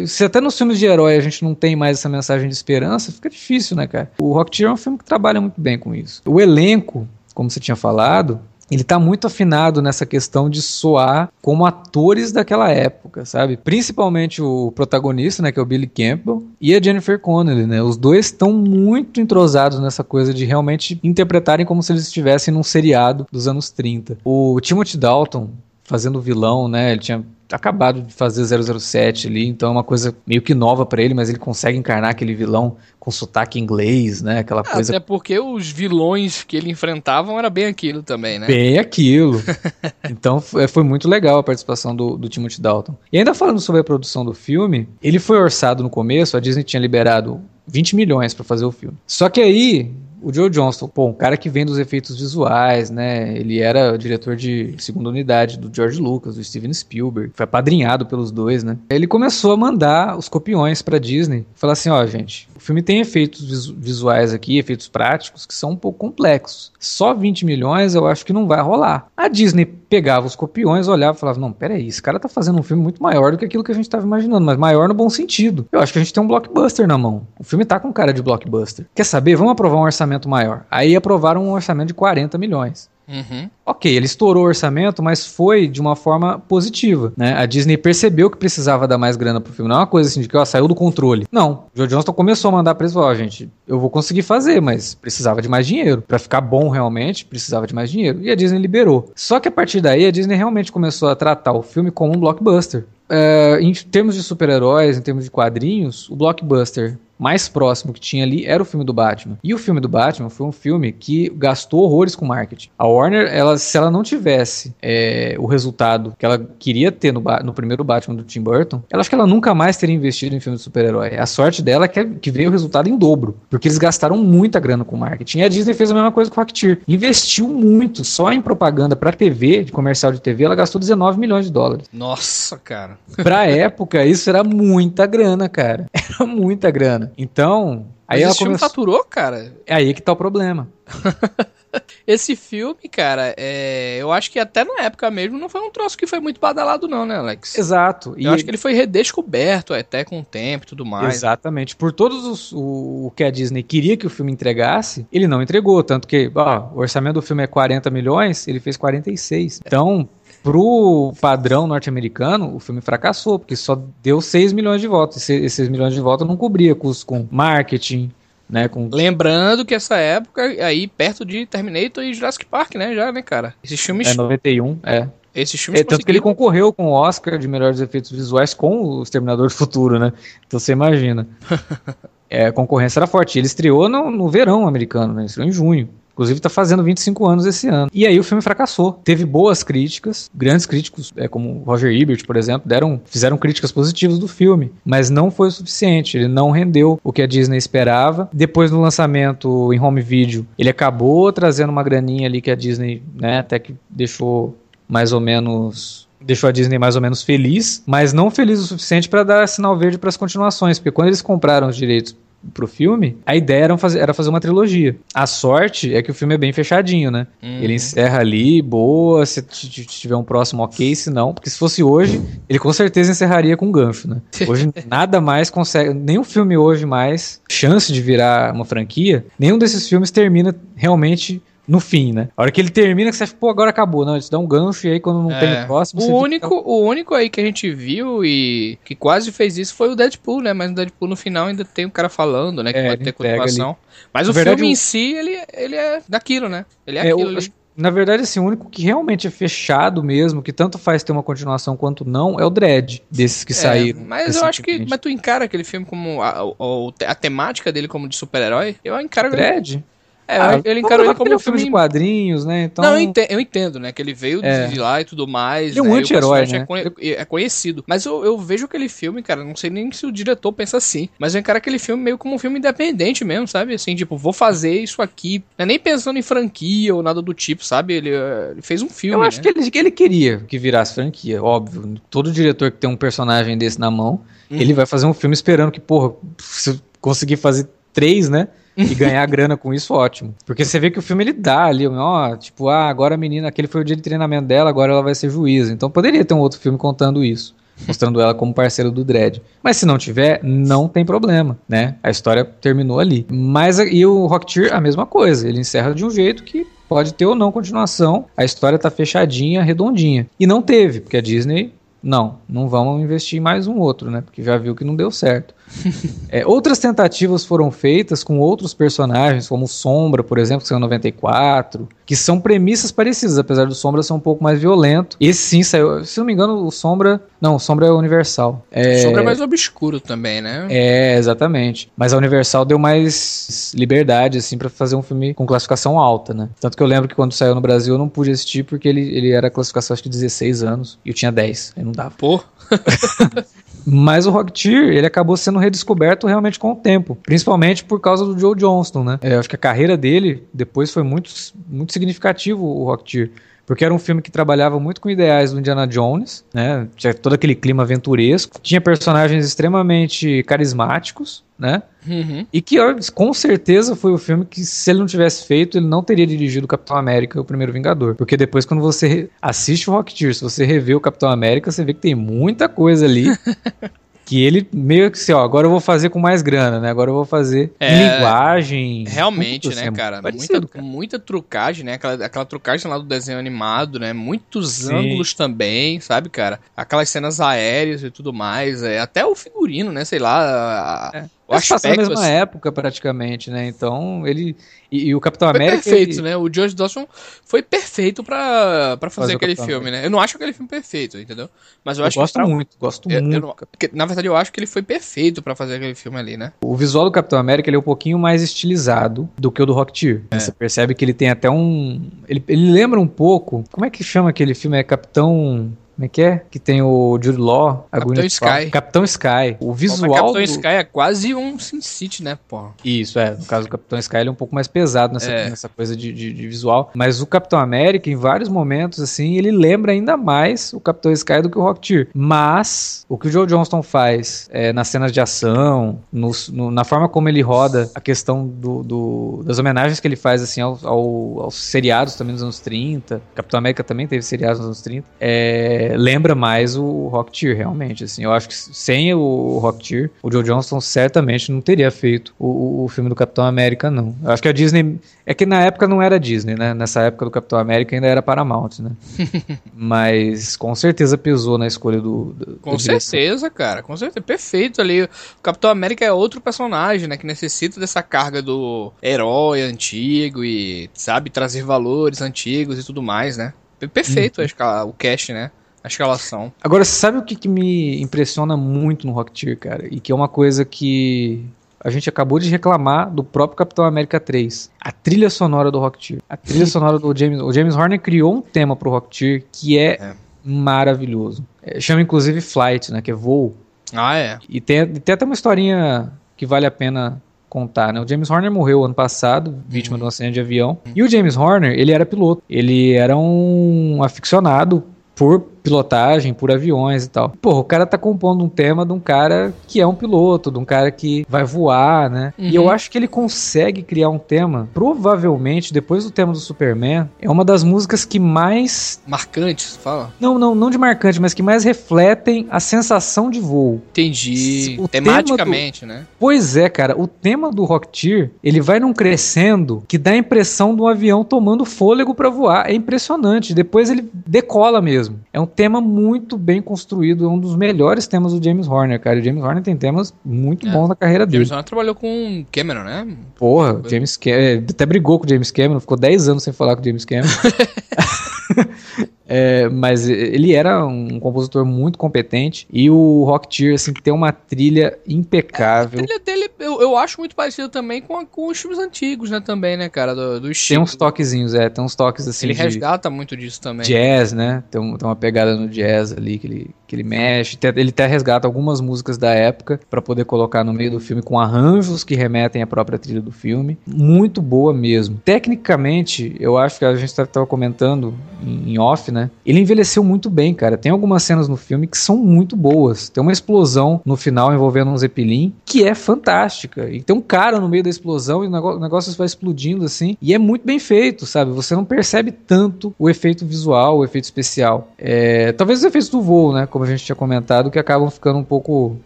se 0.06 0.24
até 0.24 0.40
nos 0.40 0.56
filmes 0.56 0.78
de 0.78 0.84
herói 0.84 1.16
a 1.16 1.20
gente 1.20 1.42
não 1.42 1.54
tem 1.54 1.74
mais 1.74 1.98
essa 1.98 2.08
mensagem 2.08 2.48
de 2.48 2.54
esperança, 2.54 3.10
fica 3.10 3.30
difícil, 3.30 3.76
né, 3.76 3.86
cara? 3.86 4.10
O 4.18 4.32
Rocketeer 4.34 4.68
é 4.68 4.72
um 4.72 4.76
filme 4.76 4.98
que 4.98 5.04
trabalha 5.04 5.40
muito 5.40 5.58
bem 5.58 5.78
com 5.78 5.94
isso. 5.94 6.20
O 6.26 6.38
elenco, 6.40 7.08
como 7.34 7.50
você 7.50 7.58
tinha 7.58 7.76
falado, 7.76 8.38
ele 8.70 8.84
tá 8.84 8.98
muito 8.98 9.26
afinado 9.26 9.80
nessa 9.80 10.04
questão 10.04 10.48
de 10.50 10.60
soar 10.60 11.30
como 11.42 11.64
atores 11.64 12.32
daquela 12.32 12.70
época, 12.70 13.24
sabe? 13.24 13.56
Principalmente 13.56 14.42
o 14.42 14.72
protagonista, 14.72 15.42
né, 15.42 15.50
que 15.50 15.58
é 15.58 15.62
o 15.62 15.66
Billy 15.66 15.86
Campbell, 15.86 16.44
e 16.60 16.74
a 16.74 16.82
Jennifer 16.82 17.18
Connelly, 17.18 17.66
né? 17.66 17.82
Os 17.82 17.96
dois 17.96 18.26
estão 18.26 18.52
muito 18.52 19.20
entrosados 19.20 19.78
nessa 19.78 20.04
coisa 20.04 20.34
de 20.34 20.44
realmente 20.44 21.00
interpretarem 21.02 21.64
como 21.64 21.82
se 21.82 21.92
eles 21.92 22.04
estivessem 22.04 22.52
num 22.52 22.62
seriado 22.62 23.26
dos 23.32 23.48
anos 23.48 23.70
30. 23.70 24.18
O 24.24 24.60
Timothy 24.60 24.98
Dalton 24.98 25.50
fazendo 25.84 26.20
vilão, 26.20 26.68
né? 26.68 26.92
Ele 26.92 27.00
tinha 27.00 27.24
acabado 27.50 28.02
de 28.02 28.12
fazer 28.12 28.44
007 28.44 29.26
ali, 29.26 29.46
então 29.46 29.70
é 29.70 29.72
uma 29.72 29.84
coisa 29.84 30.14
meio 30.26 30.42
que 30.42 30.54
nova 30.54 30.84
para 30.84 31.02
ele, 31.02 31.14
mas 31.14 31.30
ele 31.30 31.38
consegue 31.38 31.78
encarnar 31.78 32.10
aquele 32.10 32.34
vilão 32.34 32.76
com 33.08 33.10
sotaque 33.10 33.58
inglês, 33.58 34.20
né? 34.20 34.40
Aquela 34.40 34.60
Ah, 34.60 34.64
coisa 34.74 34.92
Até 34.92 35.00
porque 35.00 35.38
os 35.40 35.70
vilões 35.70 36.44
que 36.44 36.54
ele 36.54 36.70
enfrentavam 36.70 37.38
era 37.38 37.48
bem 37.48 37.64
aquilo 37.64 38.02
também, 38.02 38.38
né? 38.38 38.46
Bem 38.46 38.78
aquilo. 38.78 39.42
então 40.10 40.40
foi, 40.40 40.82
muito 40.82 41.08
legal 41.08 41.38
a 41.38 41.42
participação 41.42 41.96
do, 41.96 42.18
do 42.18 42.28
Timothy 42.28 42.60
Dalton. 42.60 42.94
E 43.10 43.16
ainda 43.16 43.32
falando 43.32 43.60
sobre 43.60 43.80
a 43.80 43.84
produção 43.84 44.26
do 44.26 44.34
filme, 44.34 44.86
ele 45.02 45.18
foi 45.18 45.38
orçado 45.38 45.82
no 45.82 45.88
começo, 45.88 46.36
a 46.36 46.40
Disney 46.40 46.62
tinha 46.62 46.80
liberado 46.80 47.40
20 47.66 47.96
milhões 47.96 48.34
para 48.34 48.44
fazer 48.44 48.66
o 48.66 48.72
filme. 48.72 48.96
Só 49.06 49.30
que 49.30 49.40
aí 49.40 49.90
o 50.22 50.32
Joe 50.32 50.50
Johnston, 50.50 50.88
pô, 50.88 51.06
um 51.06 51.12
cara 51.12 51.36
que 51.36 51.48
vem 51.48 51.64
dos 51.64 51.78
efeitos 51.78 52.18
visuais, 52.18 52.90
né? 52.90 53.36
Ele 53.36 53.60
era 53.60 53.96
diretor 53.96 54.36
de 54.36 54.74
segunda 54.78 55.08
unidade 55.08 55.58
do 55.58 55.70
George 55.74 56.00
Lucas, 56.00 56.36
do 56.36 56.44
Steven 56.44 56.72
Spielberg, 56.72 57.30
foi 57.34 57.44
apadrinhado 57.44 58.06
pelos 58.06 58.30
dois, 58.30 58.62
né? 58.64 58.76
Ele 58.90 59.06
começou 59.06 59.52
a 59.52 59.56
mandar 59.56 60.16
os 60.16 60.28
copiões 60.28 60.82
pra 60.82 60.98
Disney, 60.98 61.46
falar 61.54 61.74
assim, 61.74 61.90
ó, 61.90 62.04
gente, 62.06 62.48
o 62.56 62.60
filme 62.60 62.82
tem 62.82 63.00
efeitos 63.00 63.42
visu- 63.48 63.74
visuais 63.78 64.32
aqui, 64.34 64.58
efeitos 64.58 64.88
práticos 64.88 65.46
que 65.46 65.54
são 65.54 65.70
um 65.70 65.76
pouco 65.76 65.98
complexos. 65.98 66.72
Só 66.78 67.14
20 67.14 67.44
milhões 67.44 67.94
eu 67.94 68.06
acho 68.06 68.24
que 68.26 68.32
não 68.32 68.46
vai 68.46 68.60
rolar. 68.60 69.06
A 69.16 69.28
Disney 69.28 69.64
pegava 69.88 70.26
os 70.26 70.36
copiões, 70.36 70.88
olhava 70.88 71.16
e 71.16 71.20
falava, 71.20 71.40
não, 71.40 71.52
peraí, 71.52 71.86
esse 71.86 72.02
cara 72.02 72.20
tá 72.20 72.28
fazendo 72.28 72.58
um 72.58 72.62
filme 72.62 72.82
muito 72.82 73.02
maior 73.02 73.32
do 73.32 73.38
que 73.38 73.44
aquilo 73.44 73.64
que 73.64 73.72
a 73.72 73.74
gente 73.74 73.88
tava 73.88 74.04
imaginando, 74.04 74.44
mas 74.44 74.56
maior 74.56 74.88
no 74.88 74.94
bom 74.94 75.08
sentido. 75.08 75.66
Eu 75.72 75.80
acho 75.80 75.92
que 75.92 75.98
a 75.98 76.02
gente 76.02 76.12
tem 76.12 76.22
um 76.22 76.26
blockbuster 76.26 76.86
na 76.86 76.98
mão. 76.98 77.26
O 77.38 77.44
filme 77.44 77.64
tá 77.64 77.80
com 77.80 77.92
cara 77.92 78.12
de 78.12 78.22
blockbuster. 78.22 78.86
Quer 78.94 79.04
saber? 79.04 79.36
Vamos 79.36 79.52
aprovar 79.52 79.76
um 79.76 79.82
orçamento 79.82 80.28
maior. 80.28 80.64
Aí 80.70 80.94
aprovaram 80.94 81.44
um 81.44 81.52
orçamento 81.52 81.88
de 81.88 81.94
40 81.94 82.36
milhões. 82.38 82.90
Uhum. 83.08 83.48
Ok, 83.64 83.90
ele 83.90 84.04
estourou 84.04 84.44
o 84.44 84.46
orçamento, 84.46 85.02
mas 85.02 85.24
foi 85.24 85.66
de 85.66 85.80
uma 85.80 85.96
forma 85.96 86.38
positiva, 86.38 87.12
né? 87.16 87.34
A 87.34 87.46
Disney 87.46 87.76
percebeu 87.76 88.30
que 88.30 88.36
precisava 88.36 88.86
dar 88.86 88.98
mais 88.98 89.16
grana 89.16 89.40
pro 89.40 89.52
filme. 89.52 89.68
Não 89.68 89.76
é 89.76 89.80
uma 89.80 89.86
coisa 89.86 90.08
assim 90.08 90.20
de 90.20 90.28
que 90.28 90.36
ó, 90.36 90.44
saiu 90.44 90.68
do 90.68 90.74
controle. 90.74 91.26
Não. 91.32 91.64
O 91.74 91.78
Joe 91.78 91.86
Johnston 91.86 92.12
começou 92.12 92.50
a 92.50 92.52
mandar 92.52 92.74
pra 92.74 92.84
eles, 92.84 92.96
ó, 92.96 93.14
gente, 93.14 93.50
eu 93.66 93.80
vou 93.80 93.88
conseguir 93.88 94.22
fazer, 94.22 94.60
mas 94.60 94.94
precisava 94.94 95.40
de 95.40 95.48
mais 95.48 95.66
dinheiro. 95.66 96.02
Pra 96.06 96.18
ficar 96.18 96.40
bom 96.40 96.68
realmente, 96.68 97.24
precisava 97.24 97.66
de 97.66 97.74
mais 97.74 97.90
dinheiro. 97.90 98.20
E 98.20 98.30
a 98.30 98.34
Disney 98.34 98.58
liberou. 98.58 99.10
Só 99.14 99.40
que 99.40 99.48
a 99.48 99.52
partir 99.52 99.80
daí, 99.80 100.04
a 100.04 100.10
Disney 100.10 100.36
realmente 100.36 100.70
começou 100.70 101.08
a 101.08 101.16
tratar 101.16 101.52
o 101.52 101.62
filme 101.62 101.90
como 101.90 102.14
um 102.14 102.20
blockbuster. 102.20 102.84
É, 103.08 103.58
em 103.62 103.72
termos 103.72 104.14
de 104.14 104.22
super-heróis, 104.22 104.98
em 104.98 105.00
termos 105.00 105.24
de 105.24 105.30
quadrinhos, 105.30 106.10
o 106.10 106.16
blockbuster 106.16 106.98
mais 107.18 107.48
próximo 107.48 107.92
que 107.92 108.00
tinha 108.00 108.24
ali 108.24 108.46
era 108.46 108.62
o 108.62 108.66
filme 108.66 108.84
do 108.84 108.92
Batman. 108.92 109.38
E 109.42 109.52
o 109.52 109.58
filme 109.58 109.80
do 109.80 109.88
Batman 109.88 110.30
foi 110.30 110.46
um 110.46 110.52
filme 110.52 110.92
que 110.92 111.30
gastou 111.36 111.82
horrores 111.82 112.14
com 112.14 112.24
marketing. 112.24 112.70
A 112.78 112.86
Warner, 112.86 113.28
ela, 113.32 113.58
se 113.58 113.76
ela 113.76 113.90
não 113.90 114.02
tivesse 114.02 114.74
é, 114.80 115.36
o 115.38 115.46
resultado 115.46 116.14
que 116.18 116.24
ela 116.24 116.38
queria 116.58 116.92
ter 116.92 117.12
no, 117.12 117.22
no 117.44 117.52
primeiro 117.52 117.82
Batman 117.82 118.16
do 118.16 118.22
Tim 118.22 118.40
Burton, 118.40 118.82
ela 118.90 119.00
acho 119.00 119.08
que 119.08 119.14
ela 119.14 119.26
nunca 119.26 119.54
mais 119.54 119.76
teria 119.76 119.94
investido 119.94 120.34
em 120.34 120.40
filme 120.40 120.56
de 120.56 120.62
super-herói. 120.62 121.16
A 121.16 121.26
sorte 121.26 121.62
dela 121.62 121.86
é 121.86 121.88
que, 121.88 122.04
que 122.04 122.30
veio 122.30 122.48
o 122.48 122.52
resultado 122.52 122.88
em 122.88 122.96
dobro, 122.96 123.36
porque 123.50 123.68
eles 123.68 123.78
gastaram 123.78 124.16
muita 124.16 124.60
grana 124.60 124.84
com 124.84 124.96
marketing. 124.96 125.38
E 125.38 125.44
a 125.44 125.48
Disney 125.48 125.74
fez 125.74 125.90
a 125.90 125.94
mesma 125.94 126.12
coisa 126.12 126.30
com 126.30 126.40
o 126.40 126.42
Rocketeer. 126.42 126.80
Investiu 126.86 127.48
muito 127.48 128.04
só 128.04 128.32
em 128.32 128.40
propaganda 128.40 128.94
para 128.94 129.12
TV, 129.12 129.64
de 129.64 129.72
comercial 129.72 130.12
de 130.12 130.20
TV, 130.20 130.44
ela 130.44 130.54
gastou 130.54 130.78
19 130.78 131.18
milhões 131.18 131.46
de 131.46 131.52
dólares. 131.52 131.86
Nossa, 131.92 132.56
cara. 132.58 132.98
Pra 133.16 133.46
época, 133.46 134.04
isso 134.04 134.28
era 134.28 134.44
muita 134.44 135.06
grana, 135.06 135.48
cara. 135.48 135.86
Era 136.18 136.26
muita 136.26 136.70
grana. 136.70 137.12
Então, 137.16 137.86
aí 138.06 138.18
Mas 138.18 138.22
ela 138.22 138.30
esse 138.30 138.38
filme 138.38 138.52
começou. 138.52 138.68
faturou, 138.68 139.04
cara. 139.04 139.54
É 139.66 139.74
aí 139.74 139.94
que 139.94 140.02
tá 140.02 140.12
o 140.12 140.16
problema. 140.16 140.68
Esse 142.06 142.34
filme, 142.34 142.88
cara, 142.90 143.34
é... 143.36 143.98
eu 143.98 144.10
acho 144.10 144.30
que 144.30 144.38
até 144.38 144.64
na 144.64 144.84
época 144.84 145.10
mesmo 145.10 145.38
não 145.38 145.48
foi 145.48 145.60
um 145.60 145.70
troço 145.70 145.96
que 145.96 146.06
foi 146.06 146.20
muito 146.20 146.40
badalado, 146.40 146.88
não, 146.88 147.04
né, 147.04 147.16
Alex? 147.16 147.56
Exato. 147.58 148.14
E 148.16 148.24
Eu 148.24 148.32
acho 148.32 148.44
que 148.44 148.50
ele 148.50 148.56
foi 148.56 148.72
redescoberto 148.72 149.74
até 149.74 150.04
com 150.04 150.20
o 150.20 150.24
tempo 150.24 150.64
e 150.64 150.68
tudo 150.68 150.86
mais. 150.86 151.16
Exatamente. 151.16 151.76
Por 151.76 151.92
todos 151.92 152.24
os, 152.24 152.52
o, 152.52 153.06
o 153.06 153.12
que 153.14 153.24
a 153.24 153.30
Disney 153.30 153.62
queria 153.62 153.96
que 153.96 154.06
o 154.06 154.10
filme 154.10 154.32
entregasse, 154.32 155.06
ele 155.12 155.26
não 155.26 155.42
entregou. 155.42 155.82
Tanto 155.82 156.08
que, 156.08 156.30
ó, 156.34 156.68
o 156.74 156.78
orçamento 156.78 157.14
do 157.14 157.22
filme 157.22 157.42
é 157.42 157.46
40 157.46 157.90
milhões, 157.90 158.48
ele 158.48 158.60
fez 158.60 158.76
46. 158.76 159.60
Então, 159.66 160.08
pro 160.50 161.12
padrão 161.20 161.66
norte-americano, 161.66 162.56
o 162.56 162.58
filme 162.58 162.80
fracassou, 162.80 163.38
porque 163.38 163.54
só 163.54 163.78
deu 164.02 164.18
6 164.20 164.54
milhões 164.54 164.80
de 164.80 164.86
votos. 164.86 165.18
E 165.18 165.20
se- 165.20 165.34
esses 165.34 165.52
6 165.52 165.68
milhões 165.68 165.92
de 165.92 166.00
votos 166.00 166.26
não 166.26 166.38
cobria 166.38 166.74
custos 166.74 167.04
com 167.04 167.26
marketing, 167.30 168.10
né? 168.48 168.66
Com 168.66 168.88
Lembrando 168.90 169.62
que 169.64 169.74
essa 169.74 169.96
época, 169.96 170.42
aí 170.42 170.86
perto 170.86 171.22
de 171.22 171.44
Terminator 171.44 172.02
e 172.02 172.14
Jurassic 172.14 172.46
Park, 172.46 172.76
né, 172.76 172.94
já, 172.94 173.12
né, 173.12 173.20
cara? 173.20 173.54
Esses 173.62 173.78
filmes, 173.78 174.08
é, 174.08 174.14
91, 174.14 174.78
é. 174.84 175.06
esses 175.34 175.60
filmes 175.60 175.82
É, 175.82 175.84
tanto 175.84 176.06
que 176.06 176.10
ele 176.10 176.20
concorreu 176.20 176.72
com 176.72 176.86
o 176.86 176.92
Oscar 176.92 177.38
de 177.38 177.46
melhores 177.46 177.80
efeitos 177.80 178.10
visuais 178.10 178.54
com 178.54 178.82
o 178.82 179.02
Exterminador 179.02 179.48
do 179.48 179.52
Futuro, 179.52 179.98
né? 179.98 180.14
Então 180.46 180.58
você 180.58 180.72
imagina. 180.72 181.28
é, 182.30 182.46
a 182.46 182.52
concorrência 182.52 183.00
era 183.00 183.06
forte. 183.06 183.38
Ele 183.38 183.46
estreou 183.46 183.86
no, 183.86 184.10
no 184.10 184.30
verão 184.30 184.66
americano, 184.66 185.12
né? 185.12 185.20
Ele 185.20 185.26
estreou 185.26 185.46
em 185.46 185.52
junho. 185.52 185.90
Inclusive 186.18 186.40
tá 186.40 186.48
fazendo 186.48 186.82
25 186.82 187.26
anos 187.28 187.46
esse 187.46 187.68
ano. 187.68 187.88
E 187.94 188.04
aí 188.04 188.18
o 188.18 188.24
filme 188.24 188.42
fracassou. 188.42 188.92
Teve 189.04 189.24
boas 189.24 189.62
críticas, 189.62 190.28
grandes 190.34 190.66
críticos, 190.66 191.12
é, 191.16 191.28
como 191.28 191.62
Roger 191.64 191.92
Ebert, 191.92 192.26
por 192.26 192.36
exemplo, 192.36 192.68
deram, 192.68 193.00
fizeram 193.04 193.38
críticas 193.38 193.70
positivas 193.70 194.18
do 194.18 194.26
filme, 194.26 194.72
mas 194.84 195.10
não 195.10 195.30
foi 195.30 195.46
o 195.46 195.52
suficiente. 195.52 196.16
Ele 196.16 196.26
não 196.26 196.50
rendeu 196.50 196.98
o 197.04 197.12
que 197.12 197.22
a 197.22 197.26
Disney 197.26 197.56
esperava. 197.56 198.28
Depois 198.32 198.68
do 198.68 198.80
lançamento 198.80 199.72
em 199.72 199.78
home 199.78 200.00
video, 200.00 200.44
ele 200.58 200.68
acabou 200.68 201.32
trazendo 201.32 201.70
uma 201.70 201.84
graninha 201.84 202.26
ali 202.26 202.40
que 202.40 202.50
a 202.50 202.56
Disney, 202.56 203.00
né, 203.14 203.38
até 203.38 203.60
que 203.60 203.76
deixou 203.88 204.56
mais 204.88 205.12
ou 205.12 205.20
menos 205.20 206.08
deixou 206.20 206.48
a 206.48 206.52
Disney 206.52 206.78
mais 206.78 206.96
ou 206.96 207.00
menos 207.00 207.22
feliz, 207.22 207.82
mas 207.86 208.12
não 208.12 208.28
feliz 208.28 208.58
o 208.58 208.66
suficiente 208.66 209.08
para 209.08 209.22
dar 209.22 209.46
sinal 209.46 209.78
verde 209.78 209.98
para 209.98 210.08
as 210.08 210.16
continuações, 210.16 210.78
porque 210.78 210.90
quando 210.90 211.06
eles 211.06 211.22
compraram 211.22 211.68
os 211.68 211.76
direitos 211.76 212.16
pro 212.54 212.66
filme, 212.66 213.16
a 213.26 213.34
ideia 213.34 213.64
era 213.64 213.78
fazer, 213.78 213.98
era 213.98 214.14
fazer 214.14 214.30
uma 214.30 214.40
trilogia. 214.40 214.96
A 215.12 215.26
sorte 215.26 215.94
é 215.94 216.02
que 216.02 216.10
o 216.10 216.14
filme 216.14 216.34
é 216.34 216.38
bem 216.38 216.52
fechadinho, 216.52 217.10
né? 217.10 217.26
Uhum. 217.42 217.58
Ele 217.62 217.74
encerra 217.74 218.20
ali, 218.20 218.62
boa, 218.62 219.26
se 219.26 219.42
tiver 219.42 220.16
um 220.16 220.22
próximo 220.22 220.62
ok, 220.62 220.94
se 220.94 221.10
não, 221.10 221.34
porque 221.34 221.50
se 221.50 221.58
fosse 221.58 221.82
hoje, 221.82 222.20
ele 222.48 222.58
com 222.58 222.72
certeza 222.72 223.10
encerraria 223.10 223.56
com 223.56 223.66
um 223.66 223.72
gancho, 223.72 224.08
né? 224.08 224.20
Hoje 224.46 224.72
nada 224.86 225.20
mais 225.20 225.50
consegue, 225.50 225.92
nenhum 225.92 226.24
filme 226.24 226.56
hoje 226.56 226.86
mais, 226.86 227.40
chance 227.50 227.92
de 227.92 228.00
virar 228.00 228.54
uma 228.54 228.64
franquia, 228.64 229.26
nenhum 229.38 229.58
desses 229.58 229.88
filmes 229.88 230.10
termina 230.10 230.54
realmente 230.74 231.42
no 231.68 231.78
fim, 231.80 232.12
né? 232.12 232.28
A 232.36 232.42
hora 232.42 232.50
que 232.50 232.60
ele 232.60 232.70
termina, 232.70 233.10
que 233.10 233.16
você 233.16 233.26
pô, 233.26 233.50
agora 233.50 233.68
acabou. 233.70 234.04
Não, 234.06 234.14
eles 234.14 234.28
dão 234.30 234.42
um 234.44 234.46
gancho 234.48 234.86
e 234.86 234.92
aí 234.92 234.98
quando 235.00 235.22
não 235.22 235.38
tem 235.38 235.50
É. 235.52 235.62
o 235.64 235.66
próximo... 235.66 236.00
O 236.00 236.04
você 236.04 236.08
fica- 236.12 236.24
único, 236.24 236.54
o 236.64 236.82
único 236.86 237.14
aí 237.14 237.28
que 237.28 237.40
a 237.40 237.44
gente 237.44 237.70
viu 237.70 238.24
e 238.24 238.78
que 238.84 238.94
quase 238.94 239.30
fez 239.30 239.58
isso 239.58 239.74
foi 239.74 239.90
o 239.90 239.94
Deadpool, 239.94 240.40
né? 240.40 240.52
Mas 240.54 240.70
no 240.70 240.76
Deadpool 240.76 241.08
no 241.08 241.16
final 241.16 241.46
ainda 241.46 241.64
tem 241.64 241.84
o 241.84 241.90
cara 241.90 242.08
falando, 242.08 242.62
né? 242.62 242.72
Que 242.72 242.78
É, 242.78 242.88
pode 242.88 243.04
ter 243.04 243.12
continuação. 243.12 243.76
Mas 244.14 244.26
Na 244.26 244.30
o 244.30 244.34
verdade, 244.34 244.56
filme 244.56 244.70
o- 244.70 244.72
em 244.72 244.74
si, 244.74 245.12
ele, 245.14 245.38
ele 245.52 245.76
é 245.76 246.00
daquilo, 246.08 246.48
né? 246.48 246.64
Ele 246.86 246.98
é, 246.98 247.06
É, 247.08 247.12
aquilo. 247.12 247.36
acho- 247.36 247.50
na 247.76 247.90
verdade, 247.90 248.24
assim, 248.24 248.40
o 248.40 248.44
único 248.44 248.68
que 248.68 248.82
realmente 248.82 249.28
é 249.28 249.30
fechado 249.30 250.02
mesmo, 250.02 250.42
que 250.42 250.52
tanto 250.52 250.78
faz 250.78 251.04
ter 251.04 251.12
uma 251.12 251.22
continuação 251.22 251.76
quanto 251.76 252.04
não, 252.04 252.40
é 252.40 252.44
o 252.44 252.50
Dredd, 252.50 253.02
desses 253.08 253.44
que 253.44 253.52
É, 253.52 253.56
saíram. 253.56 254.00
Mas 254.04 254.34
eu 254.34 254.44
acho 254.44 254.62
que. 254.64 254.84
Mas 254.88 254.98
tu 254.98 255.08
encara 255.08 255.44
aquele 255.44 255.62
filme 255.62 255.86
como. 255.86 256.20
A, 256.20 256.30
a, 256.40 257.10
a 257.10 257.14
temática 257.14 257.70
dele 257.70 257.86
como 257.86 258.08
de 258.08 258.16
super-herói? 258.16 258.74
Eu 258.82 259.00
encaro 259.00 259.28
ele. 259.28 259.36
Dredd? 259.36 259.84
É, 260.30 260.36
Ah, 260.38 260.60
ele 260.62 260.82
como 260.82 260.88
que 261.14 261.22
ele 261.22 261.32
é 261.32 261.36
um 261.36 261.38
filme 261.38 261.58
filme. 261.58 261.64
de 261.64 261.70
quadrinhos, 261.70 262.44
né? 262.44 262.64
Então, 262.64 262.84
Não, 262.84 262.92
eu 262.92 263.00
entendo, 263.00 263.26
eu 263.30 263.40
entendo, 263.40 263.80
né? 263.80 263.92
Que 263.92 264.02
ele 264.02 264.12
veio 264.12 264.44
É. 264.44 264.66
de 264.66 264.78
lá 264.78 265.00
e 265.00 265.04
tudo 265.06 265.26
mais. 265.26 265.70
Ele 265.70 265.78
é 265.78 265.82
um 265.82 265.94
né, 265.94 266.00
anti-herói, 266.00 266.40
personagem 266.40 266.58
né? 266.58 266.62
É, 266.62 266.66
conhe- 266.66 267.14
é 267.16 267.24
conhecido. 267.24 267.82
Mas 267.86 268.04
eu, 268.04 268.22
eu 268.22 268.36
vejo 268.38 268.66
aquele 268.66 268.90
filme, 268.90 269.22
cara, 269.22 269.42
não 269.42 269.56
sei 269.56 269.70
nem 269.70 269.90
se 269.90 270.04
o 270.04 270.12
diretor 270.12 270.52
pensa 270.52 270.76
assim. 270.76 271.08
Mas 271.18 271.34
eu 271.34 271.40
encaro 271.40 271.56
aquele 271.56 271.78
filme 271.78 272.02
meio 272.02 272.18
como 272.18 272.34
um 272.34 272.38
filme 272.38 272.58
independente 272.58 273.24
mesmo, 273.24 273.48
sabe? 273.48 273.72
Assim, 273.72 273.94
tipo, 273.94 274.18
vou 274.18 274.32
fazer 274.34 274.78
isso 274.78 275.00
aqui. 275.00 275.42
Não 275.56 275.62
é 275.62 275.66
nem 275.66 275.78
pensando 275.78 276.18
em 276.18 276.22
franquia 276.22 276.94
ou 276.94 277.02
nada 277.02 277.22
do 277.22 277.32
tipo, 277.32 277.64
sabe? 277.64 277.94
Ele, 277.94 278.10
eh, 278.10 278.48
ele 278.52 278.60
fez 278.62 278.82
um 278.82 278.88
filme. 278.90 279.16
eu 279.16 279.22
acho 279.22 279.38
né? 279.38 279.42
que 279.44 279.58
ele, 279.58 279.70
que 279.70 279.78
ele 279.78 279.90
queria 279.90 280.38
que 280.46 280.58
virasse 280.58 280.94
franquia, 280.94 281.42
óbvio. 281.42 281.94
Todo 282.10 282.30
diretor 282.30 282.70
que 282.70 282.76
tem 282.76 282.90
um 282.90 282.96
personagem 282.96 283.56
desse 283.56 283.80
na 283.80 283.90
mão, 283.90 284.20
Uhum. 284.50 284.60
ele 284.60 284.74
vai 284.74 284.84
fazer 284.84 285.06
um 285.06 285.14
filme 285.14 285.32
esperando 285.34 285.70
que, 285.70 285.80
porra, 285.80 286.12
se 286.38 286.80
conseguir 287.00 287.36
fazer 287.36 287.66
três, 287.92 288.28
né? 288.28 288.48
E 288.78 288.94
ganhar 288.94 289.26
grana 289.28 289.56
com 289.56 289.74
isso, 289.74 289.92
ótimo. 289.92 290.34
Porque 290.46 290.64
você 290.64 290.78
vê 290.78 290.90
que 290.90 290.98
o 290.98 291.02
filme 291.02 291.24
ele 291.24 291.32
dá 291.32 291.64
ali, 291.64 291.86
ó, 291.86 292.36
tipo, 292.36 292.68
ah, 292.68 292.88
agora 292.88 293.16
a 293.16 293.18
menina, 293.18 293.48
aquele 293.48 293.68
foi 293.68 293.80
o 293.80 293.84
dia 293.84 293.96
de 293.96 294.02
treinamento 294.02 294.46
dela, 294.46 294.70
agora 294.70 294.92
ela 294.92 295.02
vai 295.02 295.14
ser 295.14 295.28
juíza. 295.30 295.72
Então 295.72 295.90
poderia 295.90 296.24
ter 296.24 296.34
um 296.34 296.38
outro 296.38 296.60
filme 296.60 296.78
contando 296.78 297.24
isso 297.24 297.54
mostrando 297.86 298.20
ela 298.20 298.34
como 298.34 298.52
parceiro 298.52 298.90
do 298.90 299.04
Dredd. 299.04 299.40
Mas 299.62 299.76
se 299.76 299.86
não 299.86 299.98
tiver, 299.98 300.40
não 300.42 300.88
tem 300.88 301.04
problema, 301.04 301.58
né? 301.68 301.94
A 302.02 302.10
história 302.10 302.44
terminou 302.44 302.98
ali. 302.98 303.26
Mas 303.30 303.78
e 303.78 304.04
o 304.04 304.26
Rocketeer, 304.26 304.74
a 304.74 304.80
mesma 304.80 305.06
coisa. 305.06 305.48
Ele 305.48 305.60
encerra 305.60 305.94
de 305.94 306.04
um 306.04 306.10
jeito 306.10 306.42
que 306.42 306.66
pode 306.88 307.14
ter 307.14 307.26
ou 307.26 307.34
não 307.34 307.52
continuação. 307.52 308.26
A 308.36 308.44
história 308.44 308.78
tá 308.78 308.90
fechadinha, 308.90 309.62
redondinha. 309.62 310.26
E 310.38 310.46
não 310.46 310.62
teve, 310.62 311.00
porque 311.00 311.16
a 311.16 311.22
Disney 311.22 311.72
não, 312.02 312.38
não 312.48 312.68
vamos 312.68 313.02
investir 313.02 313.38
em 313.38 313.42
mais 313.42 313.66
um 313.66 313.78
outro, 313.78 314.10
né? 314.10 314.20
Porque 314.20 314.42
já 314.42 314.56
viu 314.56 314.74
que 314.74 314.84
não 314.84 314.96
deu 314.96 315.10
certo. 315.10 315.54
é, 316.28 316.46
outras 316.46 316.78
tentativas 316.78 317.44
foram 317.44 317.70
feitas 317.70 318.24
com 318.24 318.38
outros 318.38 318.74
personagens, 318.74 319.48
como 319.48 319.66
Sombra, 319.66 320.22
por 320.22 320.38
exemplo, 320.38 320.62
que 320.62 320.68
saiu 320.68 320.78
em 320.78 320.82
94, 320.82 321.88
que 322.06 322.16
são 322.16 322.40
premissas 322.40 322.90
parecidas, 322.90 323.38
apesar 323.38 323.66
do 323.66 323.74
Sombra 323.74 324.02
ser 324.02 324.12
um 324.12 324.20
pouco 324.20 324.42
mais 324.42 324.60
violento. 324.60 325.16
Esse 325.20 325.42
sim 325.42 325.62
saiu, 325.62 326.04
se 326.04 326.18
não 326.18 326.26
me 326.26 326.32
engano, 326.32 326.66
o 326.66 326.70
Sombra. 326.70 327.20
Não, 327.40 327.56
o 327.56 327.58
Sombra 327.58 327.86
é 327.86 327.90
Universal. 327.90 328.64
É, 328.70 328.96
o 328.96 329.02
Sombra 329.02 329.20
é 329.22 329.24
mais 329.24 329.40
obscuro 329.40 330.00
também, 330.00 330.40
né? 330.40 330.66
É, 330.70 331.16
exatamente. 331.16 331.90
Mas 331.96 332.12
a 332.12 332.16
Universal 332.16 332.64
deu 332.64 332.78
mais 332.78 333.72
liberdade, 333.74 334.38
assim, 334.38 334.56
para 334.56 334.68
fazer 334.68 334.96
um 334.96 335.02
filme 335.02 335.34
com 335.34 335.46
classificação 335.46 335.98
alta, 335.98 336.32
né? 336.34 336.48
Tanto 336.60 336.76
que 336.76 336.82
eu 336.82 336.86
lembro 336.86 337.08
que 337.08 337.14
quando 337.14 337.32
saiu 337.32 337.54
no 337.54 337.60
Brasil 337.60 337.94
eu 337.94 337.98
não 337.98 338.08
pude 338.08 338.30
assistir 338.30 338.64
porque 338.64 338.88
ele, 338.88 339.02
ele 339.16 339.30
era 339.30 339.50
classificação 339.50 339.94
acho 339.94 340.02
que 340.02 340.08
16 340.08 340.62
anos 340.62 340.98
e 341.04 341.10
eu 341.10 341.14
tinha 341.14 341.30
10, 341.30 341.74
aí 341.76 341.84
não 341.84 341.92
dava. 341.92 342.14
Pô. 342.16 342.40
Mas 343.86 344.26
o 344.26 344.30
Rocketeer, 344.30 344.96
ele 344.96 345.06
acabou 345.06 345.36
sendo 345.36 345.58
redescoberto 345.58 346.26
realmente 346.26 346.58
com 346.58 346.72
o 346.72 346.76
tempo, 346.76 347.16
principalmente 347.22 347.84
por 347.84 348.00
causa 348.00 348.24
do 348.24 348.38
Joe 348.38 348.56
Johnston, 348.56 349.04
né? 349.04 349.18
É, 349.22 349.34
acho 349.34 349.48
que 349.48 349.56
a 349.56 349.58
carreira 349.58 349.96
dele 349.96 350.46
depois 350.52 350.92
foi 350.92 351.02
muito, 351.02 351.30
muito 351.68 351.92
significativo 351.92 352.64
o 352.64 352.84
Rocketeer 352.84 353.30
porque 353.68 353.84
era 353.84 353.92
um 353.92 353.98
filme 353.98 354.22
que 354.22 354.30
trabalhava 354.30 354.80
muito 354.80 354.98
com 354.98 355.10
ideais 355.10 355.52
do 355.52 355.58
Indiana 355.58 355.86
Jones, 355.86 356.42
né? 356.54 356.88
Tinha 356.96 357.12
todo 357.12 357.34
aquele 357.34 357.54
clima 357.54 357.82
aventuresco, 357.82 358.58
tinha 358.62 358.80
personagens 358.80 359.44
extremamente 359.44 360.42
carismáticos, 360.44 361.44
né? 361.58 361.82
Uhum. 362.06 362.46
E 362.50 362.62
que 362.62 362.76
com 363.14 363.34
certeza 363.34 363.94
foi 363.94 364.10
o 364.10 364.16
filme 364.16 364.46
que, 364.46 364.64
se 364.64 364.90
ele 364.90 365.00
não 365.00 365.06
tivesse 365.06 365.46
feito, 365.46 365.76
ele 365.76 365.86
não 365.86 366.02
teria 366.02 366.26
dirigido 366.26 366.64
o 366.64 366.68
Capitão 366.68 366.96
América, 366.96 367.38
o 367.38 367.44
primeiro 367.44 367.70
Vingador. 367.70 368.14
Porque 368.14 368.38
depois, 368.38 368.64
quando 368.64 368.80
você 368.80 369.28
assiste 369.42 369.90
o 369.90 369.92
Rocketeer, 369.92 370.34
se 370.34 370.42
você 370.42 370.64
revê 370.64 370.94
o 370.94 371.00
Capitão 371.00 371.28
América, 371.28 371.70
você 371.70 371.84
vê 371.84 371.92
que 371.92 372.00
tem 372.00 372.14
muita 372.14 372.70
coisa 372.70 373.04
ali 373.04 373.26
que 374.28 374.44
ele 374.44 374.68
meio 374.70 375.10
que 375.10 375.16
assim, 375.16 375.32
ó, 375.32 375.42
agora 375.42 375.66
eu 375.66 375.70
vou 375.70 375.80
fazer 375.80 376.10
com 376.10 376.18
mais 376.18 376.42
grana, 376.42 376.78
né? 376.78 376.90
Agora 376.90 377.08
eu 377.08 377.14
vou 377.14 377.24
fazer 377.24 377.72
é, 377.80 378.18
linguagem. 378.18 379.06
Realmente, 379.08 379.68
né, 379.68 379.84
assim, 379.84 379.92
cara? 379.94 380.20
Parecido, 380.20 380.52
muita, 380.52 380.68
cara? 380.68 380.84
muita 380.84 381.18
trucagem, 381.18 381.82
né? 381.82 381.94
Aquela, 381.94 382.26
aquela 382.26 382.44
trucagem 382.44 382.90
lá 382.90 382.98
do 382.98 383.04
desenho 383.04 383.38
animado, 383.38 383.98
né? 383.98 384.12
Muitos 384.12 384.70
Sim. 384.70 384.94
ângulos 384.94 385.32
também, 385.32 385.98
sabe, 386.00 386.28
cara? 386.28 386.60
Aquelas 386.76 387.08
cenas 387.08 387.40
aéreas 387.40 388.02
e 388.04 388.10
tudo 388.10 388.30
mais. 388.30 388.82
É, 388.82 388.98
até 388.98 389.24
o 389.24 389.34
figurino, 389.34 389.90
né? 389.90 390.04
Sei 390.04 390.18
lá. 390.18 391.10
É. 391.14 391.24
O 391.48 391.54
Eles 391.54 391.72
aspecto, 391.72 391.96
na 391.96 392.08
mesma 392.08 392.24
assim. 392.24 392.30
época, 392.30 392.70
praticamente, 392.70 393.50
né? 393.50 393.66
Então, 393.66 394.26
ele. 394.26 394.54
E, 394.92 395.08
e 395.08 395.14
o 395.14 395.20
Capitão 395.20 395.48
América. 395.48 395.82
perfeito, 395.82 396.16
ele... 396.16 396.22
né? 396.22 396.36
O 396.36 396.52
George 396.52 396.76
Dawson 396.76 397.06
foi 397.42 397.62
perfeito 397.62 398.22
pra, 398.22 398.98
pra 398.98 399.08
fazer, 399.08 399.32
fazer 399.32 399.36
aquele 399.36 399.56
filme, 399.56 399.88
América. 399.88 400.00
né? 400.00 400.06
Eu 400.06 400.10
não 400.10 400.20
acho 400.20 400.36
aquele 400.36 400.52
filme 400.52 400.68
perfeito, 400.68 401.16
entendeu? 401.16 401.48
Mas 401.82 401.96
eu, 401.96 402.04
eu 402.04 402.08
acho 402.08 402.18
gosto 402.18 402.38
que. 402.38 402.46
muito, 402.46 402.76
gosto 402.78 403.10
eu, 403.10 403.22
muito. 403.22 403.34
Eu 403.34 403.40
não... 403.40 403.56
na 403.94 404.04
verdade, 404.04 404.28
eu 404.28 404.36
acho 404.36 404.52
que 404.52 404.60
ele 404.60 404.66
foi 404.66 404.82
perfeito 404.82 405.40
pra 405.40 405.54
fazer 405.54 405.76
aquele 405.76 405.94
filme 405.94 406.18
ali, 406.18 406.36
né? 406.36 406.52
O 406.62 406.76
visual 406.76 407.06
do 407.06 407.10
Capitão 407.10 407.38
América 407.38 407.70
ele 407.70 407.76
é 407.76 407.80
um 407.80 407.82
pouquinho 407.82 408.18
mais 408.18 408.42
estilizado 408.42 409.26
do 409.38 409.50
que 409.50 409.62
o 409.62 409.64
do 409.64 409.72
Rocketeer. 409.72 410.24
É. 410.30 410.38
Você 410.38 410.52
percebe 410.52 410.94
que 410.94 411.02
ele 411.02 411.14
tem 411.14 411.30
até 411.30 411.48
um. 411.48 412.10
Ele, 412.28 412.44
ele 412.46 412.70
lembra 412.70 413.00
um 413.00 413.08
pouco. 413.08 413.64
Como 413.72 413.86
é 413.86 413.90
que 413.90 414.04
chama 414.04 414.28
aquele 414.28 414.54
filme? 414.54 414.76
É 414.76 414.82
Capitão. 414.82 415.72
Como 415.98 416.06
é 416.06 416.08
que 416.08 416.22
é? 416.22 416.42
Que 416.48 416.60
tem 416.60 416.80
o 416.80 417.18
Jude 417.20 417.40
Law, 417.40 417.88
a 417.90 417.98
Capitão 417.98 418.24
Sky. 418.24 418.70
Capitão 418.70 419.04
Sky. 419.04 419.56
O 419.58 419.74
visual. 419.74 420.08
Pô, 420.08 420.14
Capitão 420.14 420.32
do... 420.34 420.42
Sky 420.42 420.66
é 420.68 420.84
quase 420.84 421.34
um 421.34 421.58
Sin 421.58 421.80
City, 421.80 422.22
né, 422.22 422.38
pô? 422.46 422.68
Isso, 422.84 423.18
é. 423.18 423.32
No 423.32 423.44
caso 423.44 423.66
do 423.66 423.70
Capitão 423.72 423.98
Sky, 423.98 424.18
ele 424.18 424.28
é 424.28 424.30
um 424.30 424.36
pouco 424.36 424.54
mais 424.54 424.68
pesado 424.68 425.12
nessa, 425.12 425.28
é. 425.28 425.50
nessa 425.50 425.68
coisa 425.68 425.96
de, 425.96 426.12
de, 426.12 426.32
de, 426.32 426.46
visual. 426.46 426.92
Mas 426.94 427.20
o 427.20 427.26
Capitão 427.26 427.58
América, 427.58 428.08
em 428.08 428.14
vários 428.14 428.48
momentos, 428.48 429.00
assim, 429.00 429.36
ele 429.36 429.50
lembra 429.50 429.90
ainda 429.90 430.16
mais 430.16 430.72
o 430.72 430.78
Capitão 430.78 431.10
Sky 431.10 431.42
do 431.42 431.50
que 431.50 431.58
o 431.58 431.62
Rocketeer. 431.62 432.10
Mas, 432.14 433.04
o 433.08 433.18
que 433.18 433.26
o 433.26 433.30
Joe 433.32 433.44
Johnston 433.44 433.82
faz 433.82 434.48
é, 434.52 434.72
nas 434.72 434.86
cenas 434.86 435.10
de 435.10 435.20
ação, 435.20 435.98
no, 436.12 436.30
no, 436.52 436.70
na 436.70 436.84
forma 436.84 437.08
como 437.08 437.28
ele 437.28 437.40
roda 437.40 437.90
a 437.92 438.00
questão 438.00 438.46
do, 438.46 438.84
do, 438.84 439.42
das 439.44 439.58
homenagens 439.58 439.98
que 439.98 440.06
ele 440.06 440.14
faz, 440.14 440.42
assim, 440.42 440.60
ao, 440.60 440.78
ao, 440.84 441.40
aos 441.40 441.56
seriados 441.56 442.14
também 442.14 442.34
dos 442.34 442.42
anos 442.44 442.60
30. 442.60 443.20
Capitão 443.34 443.58
América 443.58 443.82
também 443.82 444.06
teve 444.06 444.22
seriados 444.22 444.58
nos 444.58 444.66
anos 444.66 444.80
30. 444.80 445.04
É 445.18 445.87
lembra 445.96 446.34
mais 446.34 446.76
o 446.76 447.08
Rocketeer, 447.08 447.56
realmente. 447.56 448.04
Assim, 448.04 448.24
eu 448.24 448.32
acho 448.32 448.48
que 448.48 448.54
sem 448.54 449.14
o 449.14 449.58
Rocketeer, 449.58 450.10
o 450.22 450.30
Joe 450.30 450.42
Johnston 450.42 450.80
certamente 450.80 451.52
não 451.52 451.60
teria 451.60 451.90
feito 451.90 452.34
o, 452.38 452.84
o 452.84 452.88
filme 452.88 453.08
do 453.08 453.14
Capitão 453.14 453.44
América, 453.44 453.90
não. 453.90 454.14
Eu 454.22 454.30
acho 454.30 454.42
que 454.42 454.48
a 454.48 454.52
Disney. 454.52 454.98
É 455.24 455.34
que 455.34 455.44
na 455.44 455.62
época 455.62 455.86
não 455.86 456.00
era 456.00 456.18
Disney, 456.18 456.54
né? 456.54 456.72
Nessa 456.72 457.02
época 457.02 457.26
do 457.26 457.30
Capitão 457.30 457.58
América 457.58 457.94
ainda 457.94 458.06
era 458.06 458.22
Paramount, 458.22 458.70
né? 458.80 458.92
Mas 459.74 460.56
com 460.56 460.74
certeza 460.74 461.18
pesou 461.18 461.58
na 461.58 461.66
escolha 461.66 462.00
do. 462.00 462.32
do 462.32 462.58
com 462.60 462.72
do 462.72 462.80
certeza, 462.80 463.50
cara. 463.50 463.82
Com 463.82 463.96
certeza. 463.96 464.24
Perfeito 464.24 464.80
ali. 464.80 465.02
O 465.02 465.08
Capitão 465.42 465.70
América 465.70 466.04
é 466.04 466.12
outro 466.12 466.40
personagem, 466.40 467.08
né? 467.08 467.16
Que 467.16 467.26
necessita 467.26 467.78
dessa 467.78 468.02
carga 468.02 468.40
do 468.40 468.92
herói 469.02 469.62
antigo 469.62 470.44
e, 470.44 470.88
sabe, 470.94 471.30
trazer 471.30 471.62
valores 471.62 472.22
antigos 472.22 472.78
e 472.78 472.84
tudo 472.84 473.02
mais, 473.02 473.36
né? 473.36 473.52
Perfeito 473.86 474.40
uhum. 474.40 474.88
o 474.88 474.92
cast, 474.92 475.32
né? 475.32 475.50
A 475.82 475.88
escalação. 475.88 476.52
Agora, 476.62 476.84
sabe 476.84 477.18
o 477.18 477.22
que, 477.22 477.36
que 477.36 477.48
me 477.48 478.00
impressiona 478.00 478.56
muito 478.56 479.06
no 479.06 479.12
Rocketeer, 479.12 479.58
cara? 479.58 479.86
E 479.90 480.00
que 480.00 480.12
é 480.12 480.14
uma 480.14 480.28
coisa 480.28 480.64
que 480.64 481.44
a 481.82 481.90
gente 481.90 482.08
acabou 482.08 482.38
de 482.38 482.50
reclamar 482.50 483.10
do 483.10 483.22
próprio 483.22 483.56
Capitão 483.56 483.84
América 483.84 484.18
3. 484.18 484.70
A 484.80 484.90
trilha 484.90 485.30
sonora 485.30 485.70
do 485.70 485.78
Rocketeer. 485.78 486.20
A 486.28 486.36
trilha 486.36 486.66
sonora 486.66 486.98
do 486.98 487.16
James... 487.16 487.40
O 487.40 487.52
James 487.52 487.76
Horner 487.76 488.00
criou 488.00 488.34
um 488.34 488.40
tema 488.40 488.74
pro 488.74 488.90
Rocketeer 488.90 489.44
que 489.52 489.78
é, 489.78 489.92
é. 489.94 490.14
maravilhoso. 490.44 491.44
É, 491.62 491.80
chama 491.80 492.02
inclusive 492.02 492.40
Flight, 492.40 492.92
né? 492.92 493.00
Que 493.00 493.10
é 493.10 493.14
voo. 493.14 493.56
Ah, 493.94 494.16
é. 494.16 494.38
E 494.48 494.60
tem, 494.60 494.86
tem 494.86 495.14
até 495.14 495.24
uma 495.24 495.34
historinha 495.34 496.12
que 496.36 496.44
vale 496.44 496.66
a 496.66 496.70
pena 496.70 497.22
contar, 497.48 497.92
né? 497.92 498.00
O 498.00 498.06
James 498.06 498.30
Horner 498.30 498.52
morreu 498.52 498.84
ano 498.84 498.94
passado, 498.94 499.62
vítima 499.66 499.94
uhum. 499.94 499.98
de 499.98 500.04
um 500.04 500.08
acidente 500.08 500.34
de 500.34 500.40
avião. 500.40 500.78
Uhum. 500.84 500.92
E 500.94 501.02
o 501.02 501.08
James 501.08 501.36
Horner, 501.36 501.72
ele 501.72 501.92
era 501.92 502.04
piloto. 502.04 502.42
Ele 502.48 502.92
era 502.92 503.16
um 503.16 504.02
aficionado 504.02 504.84
por 505.14 505.40
pilotagem, 505.62 506.32
por 506.34 506.50
aviões 506.50 507.04
e 507.04 507.10
tal. 507.10 507.30
Pô, 507.40 507.58
o 507.58 507.64
cara 507.64 507.86
tá 507.86 507.98
compondo 507.98 508.44
um 508.44 508.48
tema 508.48 508.84
de 508.84 508.92
um 508.92 509.00
cara 509.00 509.52
que 509.66 509.80
é 509.80 509.86
um 509.86 509.94
piloto, 509.94 510.50
de 510.50 510.58
um 510.58 510.64
cara 510.64 510.90
que 510.90 511.26
vai 511.28 511.44
voar, 511.44 512.10
né? 512.10 512.32
Uhum. 512.38 512.46
E 512.46 512.54
eu 512.54 512.64
uhum. 512.64 512.70
acho 512.70 512.90
que 512.90 512.98
ele 512.98 513.08
consegue 513.08 513.82
criar 513.82 514.08
um 514.08 514.18
tema, 514.18 514.68
provavelmente, 514.72 515.72
depois 515.72 516.04
do 516.04 516.10
tema 516.10 516.32
do 516.32 516.38
Superman, 516.38 517.08
é 517.20 517.30
uma 517.30 517.44
das 517.44 517.62
músicas 517.62 518.04
que 518.04 518.18
mais. 518.18 519.00
Marcantes, 519.06 519.76
fala? 519.76 520.12
Não, 520.20 520.38
não, 520.38 520.54
não 520.54 520.70
de 520.70 520.78
marcante, 520.78 521.20
mas 521.20 521.34
que 521.34 521.42
mais 521.42 521.64
refletem 521.64 522.46
a 522.50 522.60
sensação 522.60 523.30
de 523.30 523.40
voo. 523.40 523.82
Entendi. 523.90 524.76
O 524.78 524.88
Tematicamente, 524.88 525.80
do... 525.80 525.88
né? 525.88 526.06
Pois 526.18 526.56
é, 526.56 526.68
cara. 526.68 526.98
O 526.98 527.06
tema 527.06 527.50
do 527.50 527.64
Rocketeer, 527.64 528.30
ele 528.42 528.60
vai 528.60 528.80
num 528.80 528.92
crescendo 528.92 529.82
que 529.86 529.98
dá 529.98 530.12
a 530.12 530.16
impressão 530.16 530.74
de 530.74 530.82
um 530.82 530.86
avião 530.86 531.24
tomando 531.24 531.64
fôlego 531.64 532.14
para 532.14 532.30
voar. 532.30 532.68
É 532.68 532.74
impressionante. 532.74 533.54
Depois 533.54 533.90
ele 533.90 534.08
decola 534.26 534.80
mesmo. 534.80 535.20
É 535.32 535.40
um 535.40 535.46
tema 535.48 535.80
muito 535.80 536.36
bem 536.36 536.62
construído, 536.62 537.24
é 537.24 537.28
um 537.28 537.38
dos 537.38 537.56
melhores 537.56 538.06
temas 538.06 538.32
do 538.32 538.42
James 538.42 538.68
Horner, 538.68 539.00
cara. 539.00 539.18
O 539.18 539.22
James 539.22 539.42
Horner 539.42 539.62
tem 539.62 539.76
temas 539.76 540.14
muito 540.24 540.66
é. 540.68 540.70
bons 540.70 540.88
na 540.88 540.94
carreira 540.94 541.26
dele. 541.26 541.44
James 541.44 541.50
Horner 541.50 541.64
trabalhou 541.64 541.94
com 541.94 542.44
Cameron, 542.52 542.84
né? 542.84 543.16
Porra, 543.36 543.82
James 543.88 544.16
Cameron, 544.16 544.64
até 544.68 544.86
brigou 544.86 545.18
com 545.18 545.26
o 545.26 545.28
James 545.28 545.50
Cameron, 545.50 545.80
ficou 545.80 545.98
10 545.98 546.28
anos 546.28 546.42
sem 546.42 546.52
falar 546.52 546.76
com 546.76 546.82
o 546.82 546.84
James 546.84 547.04
Cameron. 547.04 547.28
É, 549.30 549.68
mas 549.68 550.08
ele 550.08 550.54
era 550.54 550.86
um 550.86 551.20
compositor 551.20 551.62
muito 551.62 551.98
competente 551.98 552.66
e 552.72 552.88
o 552.88 553.24
Rocketeer, 553.24 553.74
assim, 553.74 553.92
tem 553.92 554.10
uma 554.10 554.32
trilha 554.32 554.98
impecável. 555.06 556.00
A 556.00 556.02
trilha 556.02 556.18
dele, 556.18 556.50
eu, 556.58 556.80
eu 556.80 556.96
acho 556.96 557.20
muito 557.20 557.36
parecida 557.36 557.68
também 557.68 558.00
com, 558.00 558.16
a, 558.16 558.24
com 558.24 558.48
os 558.48 558.58
filmes 558.58 558.78
antigos, 558.78 559.30
né, 559.30 559.38
também, 559.38 559.76
né, 559.76 559.90
cara, 559.90 560.14
do, 560.14 560.40
do 560.40 560.50
estilo. 560.50 560.78
Tem 560.78 560.82
uns 560.82 560.96
toquezinhos, 560.96 561.52
é, 561.52 561.68
tem 561.68 561.84
uns 561.84 561.94
toques 561.94 562.26
assim 562.26 562.46
Ele 562.46 562.54
resgata 562.54 563.10
muito 563.10 563.36
disso 563.36 563.60
também. 563.60 563.86
Jazz, 563.86 564.32
né, 564.32 564.64
tem, 564.70 564.80
tem 564.96 565.06
uma 565.06 565.16
pegada 565.16 565.54
no 565.54 565.68
jazz 565.68 566.10
ali 566.10 566.38
que 566.38 566.46
ele 566.46 566.70
que 566.88 566.96
ele 566.96 567.02
mexe, 567.04 567.58
ele 567.76 567.90
até 567.90 568.06
resgata 568.06 568.48
algumas 568.48 568.80
músicas 568.80 569.18
da 569.18 569.30
época 569.30 569.78
para 569.90 570.00
poder 570.00 570.24
colocar 570.24 570.64
no 570.64 570.72
meio 570.72 570.90
do 570.90 570.98
filme 570.98 571.22
com 571.22 571.38
arranjos 571.38 572.02
que 572.02 572.14
remetem 572.14 572.62
à 572.62 572.66
própria 572.66 572.98
trilha 572.98 573.20
do 573.20 573.30
filme. 573.30 573.78
Muito 573.86 574.40
boa 574.40 574.72
mesmo. 574.72 575.20
Tecnicamente, 575.24 576.34
eu 576.40 576.56
acho 576.56 576.78
que 576.78 576.84
a 576.84 576.96
gente 576.96 577.10
estava 577.10 577.46
comentando 577.46 578.14
em 578.42 578.78
off, 578.78 579.12
né? 579.12 579.30
Ele 579.44 579.60
envelheceu 579.60 580.02
muito 580.02 580.30
bem, 580.30 580.54
cara. 580.54 580.78
Tem 580.78 580.90
algumas 580.90 581.22
cenas 581.22 581.46
no 581.46 581.56
filme 581.56 581.86
que 581.86 581.98
são 581.98 582.16
muito 582.16 582.56
boas. 582.56 583.08
Tem 583.08 583.20
uma 583.20 583.32
explosão 583.32 584.00
no 584.04 584.16
final 584.16 584.52
envolvendo 584.54 584.90
um 584.90 584.96
Zeppelin 584.96 585.52
que 585.64 585.84
é 585.84 585.94
fantástica. 585.94 586.88
E 586.88 587.02
tem 587.02 587.14
um 587.14 587.20
cara 587.20 587.60
no 587.60 587.68
meio 587.68 587.82
da 587.82 587.90
explosão 587.90 588.42
e 588.42 588.46
o 588.46 588.50
negócio, 588.50 588.78
o 588.78 588.82
negócio 588.82 589.12
vai 589.16 589.26
explodindo 589.26 589.84
assim. 589.84 590.16
E 590.22 590.32
é 590.32 590.38
muito 590.38 590.64
bem 590.64 590.78
feito, 590.78 591.26
sabe? 591.26 591.50
Você 591.52 591.74
não 591.74 591.84
percebe 591.84 592.32
tanto 592.32 592.94
o 592.98 593.10
efeito 593.10 593.44
visual, 593.44 593.98
o 593.98 594.04
efeito 594.04 594.24
especial. 594.24 594.92
É, 594.96 595.52
talvez 595.52 595.80
os 595.80 595.84
efeitos 595.84 596.08
do 596.08 596.22
voo, 596.22 596.52
né? 596.52 596.66
Como 596.78 596.86
a 596.86 596.90
gente 596.92 597.04
tinha 597.04 597.16
comentado, 597.16 597.72
que 597.72 597.78
acabam 597.78 598.08
ficando 598.08 598.38
um 598.38 598.44
pouco 598.44 599.00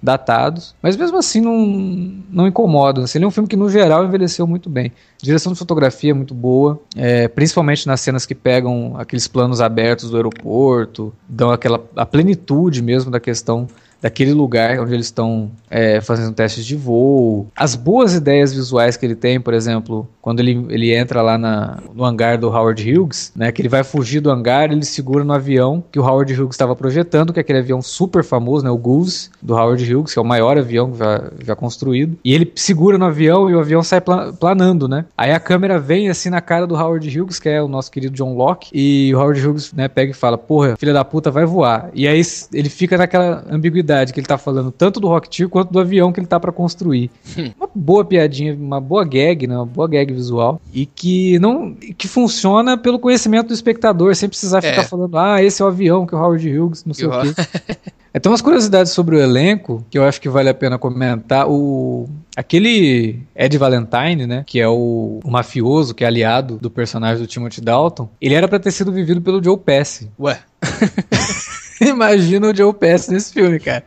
datados, 0.00 0.76
mas 0.80 0.96
mesmo 0.96 1.18
assim 1.18 1.40
não, 1.40 2.22
não 2.30 2.46
incomoda. 2.46 3.02
Assim, 3.02 3.18
ele 3.18 3.24
é 3.24 3.26
um 3.26 3.32
filme 3.32 3.48
que 3.48 3.56
no 3.56 3.68
geral 3.68 4.04
envelheceu 4.04 4.46
muito 4.46 4.70
bem. 4.70 4.92
direção 5.20 5.52
de 5.52 5.58
fotografia 5.58 6.12
é 6.12 6.14
muito 6.14 6.34
boa, 6.34 6.80
é, 6.94 7.26
principalmente 7.26 7.84
nas 7.84 8.00
cenas 8.00 8.24
que 8.24 8.34
pegam 8.34 8.94
aqueles 8.96 9.26
planos 9.26 9.60
abertos 9.60 10.08
do 10.08 10.16
aeroporto, 10.16 11.12
dão 11.28 11.50
aquela 11.50 11.84
a 11.96 12.06
plenitude 12.06 12.80
mesmo 12.80 13.10
da 13.10 13.18
questão 13.18 13.66
daquele 14.02 14.32
lugar 14.32 14.80
onde 14.80 14.92
eles 14.92 15.06
estão 15.06 15.48
é, 15.70 16.00
fazendo 16.00 16.34
testes 16.34 16.66
de 16.66 16.74
voo. 16.74 17.46
As 17.54 17.76
boas 17.76 18.14
ideias 18.14 18.52
visuais 18.52 18.96
que 18.96 19.06
ele 19.06 19.14
tem, 19.14 19.40
por 19.40 19.54
exemplo, 19.54 20.08
quando 20.20 20.40
ele, 20.40 20.66
ele 20.68 20.92
entra 20.92 21.22
lá 21.22 21.38
na, 21.38 21.78
no 21.94 22.04
hangar 22.04 22.36
do 22.36 22.48
Howard 22.48 22.82
Hughes, 22.82 23.32
né, 23.36 23.52
que 23.52 23.62
ele 23.62 23.68
vai 23.68 23.84
fugir 23.84 24.20
do 24.20 24.30
hangar, 24.30 24.72
ele 24.72 24.84
segura 24.84 25.22
no 25.22 25.32
avião 25.32 25.82
que 25.92 26.00
o 26.00 26.02
Howard 26.02 26.32
Hughes 26.34 26.54
estava 26.54 26.74
projetando, 26.74 27.32
que 27.32 27.38
é 27.38 27.42
aquele 27.42 27.60
avião 27.60 27.80
super 27.80 28.24
famoso, 28.24 28.64
né, 28.64 28.70
o 28.70 28.76
Goose 28.76 29.30
do 29.40 29.54
Howard 29.54 29.94
Hughes, 29.94 30.12
que 30.12 30.18
é 30.18 30.22
o 30.22 30.24
maior 30.24 30.58
avião 30.58 30.92
já, 30.96 31.30
já 31.44 31.54
construído. 31.54 32.18
E 32.24 32.34
ele 32.34 32.52
segura 32.56 32.98
no 32.98 33.04
avião 33.04 33.48
e 33.48 33.54
o 33.54 33.60
avião 33.60 33.82
sai 33.84 34.00
planando, 34.00 34.88
né? 34.88 35.04
Aí 35.16 35.32
a 35.32 35.38
câmera 35.38 35.78
vem 35.78 36.08
assim 36.08 36.28
na 36.28 36.40
cara 36.40 36.66
do 36.66 36.74
Howard 36.74 37.20
Hughes, 37.20 37.38
que 37.38 37.48
é 37.48 37.62
o 37.62 37.68
nosso 37.68 37.90
querido 37.90 38.14
John 38.14 38.34
Locke, 38.34 38.70
e 38.72 39.14
o 39.14 39.18
Howard 39.18 39.46
Hughes, 39.46 39.72
né, 39.72 39.86
pega 39.86 40.10
e 40.10 40.14
fala: 40.14 40.36
"Porra, 40.36 40.76
filha 40.76 40.92
da 40.92 41.04
puta, 41.04 41.30
vai 41.30 41.44
voar". 41.44 41.90
E 41.94 42.08
aí 42.08 42.20
ele 42.52 42.68
fica 42.68 42.98
naquela 42.98 43.44
ambiguidade 43.50 43.91
que 44.12 44.20
ele 44.20 44.26
tá 44.26 44.38
falando 44.38 44.70
tanto 44.70 45.00
do 45.00 45.08
Rocketeer 45.08 45.48
quanto 45.48 45.72
do 45.72 45.78
avião 45.78 46.12
que 46.12 46.20
ele 46.20 46.26
tá 46.26 46.38
para 46.38 46.52
construir. 46.52 47.10
uma 47.58 47.68
boa 47.74 48.04
piadinha, 48.04 48.54
uma 48.54 48.80
boa 48.80 49.04
gag, 49.04 49.46
né? 49.46 49.56
Uma 49.56 49.66
boa 49.66 49.88
gag 49.88 50.12
visual 50.12 50.60
e 50.72 50.86
que 50.86 51.38
não 51.38 51.74
que 51.74 52.08
funciona 52.08 52.76
pelo 52.76 52.98
conhecimento 52.98 53.48
do 53.48 53.54
espectador, 53.54 54.14
sem 54.14 54.28
precisar 54.28 54.62
ficar 54.62 54.82
é. 54.82 54.84
falando: 54.84 55.16
"Ah, 55.18 55.42
esse 55.42 55.60
é 55.62 55.64
o 55.64 55.68
avião 55.68 56.06
que 56.06 56.14
o 56.14 56.18
Howard 56.18 56.58
Hughes, 56.58 56.84
não 56.84 56.94
sei 56.94 57.06
o 57.06 57.10
quê". 57.10 57.34
Então, 58.14 58.30
umas 58.30 58.42
curiosidades 58.42 58.92
sobre 58.92 59.16
o 59.16 59.20
elenco 59.20 59.84
que 59.88 59.98
eu 59.98 60.04
acho 60.04 60.20
que 60.20 60.28
vale 60.28 60.48
a 60.48 60.54
pena 60.54 60.78
comentar. 60.78 61.48
O 61.48 62.08
aquele 62.36 63.20
Ed 63.34 63.56
Valentine, 63.56 64.26
né, 64.26 64.44
que 64.46 64.60
é 64.60 64.68
o, 64.68 65.20
o 65.24 65.30
mafioso, 65.30 65.94
que 65.94 66.04
é 66.04 66.06
aliado 66.06 66.58
do 66.58 66.70
personagem 66.70 67.22
do 67.22 67.26
Timothy 67.26 67.60
Dalton, 67.60 68.08
ele 68.20 68.34
era 68.34 68.48
para 68.48 68.58
ter 68.58 68.70
sido 68.70 68.92
vivido 68.92 69.20
pelo 69.22 69.42
Joe 69.42 69.56
Pesci. 69.56 70.10
Ué. 70.18 70.38
Imagina 71.88 72.48
o 72.48 72.54
Joe 72.54 72.72
Pesci 72.72 73.12
nesse 73.12 73.32
filme, 73.32 73.58
cara. 73.58 73.84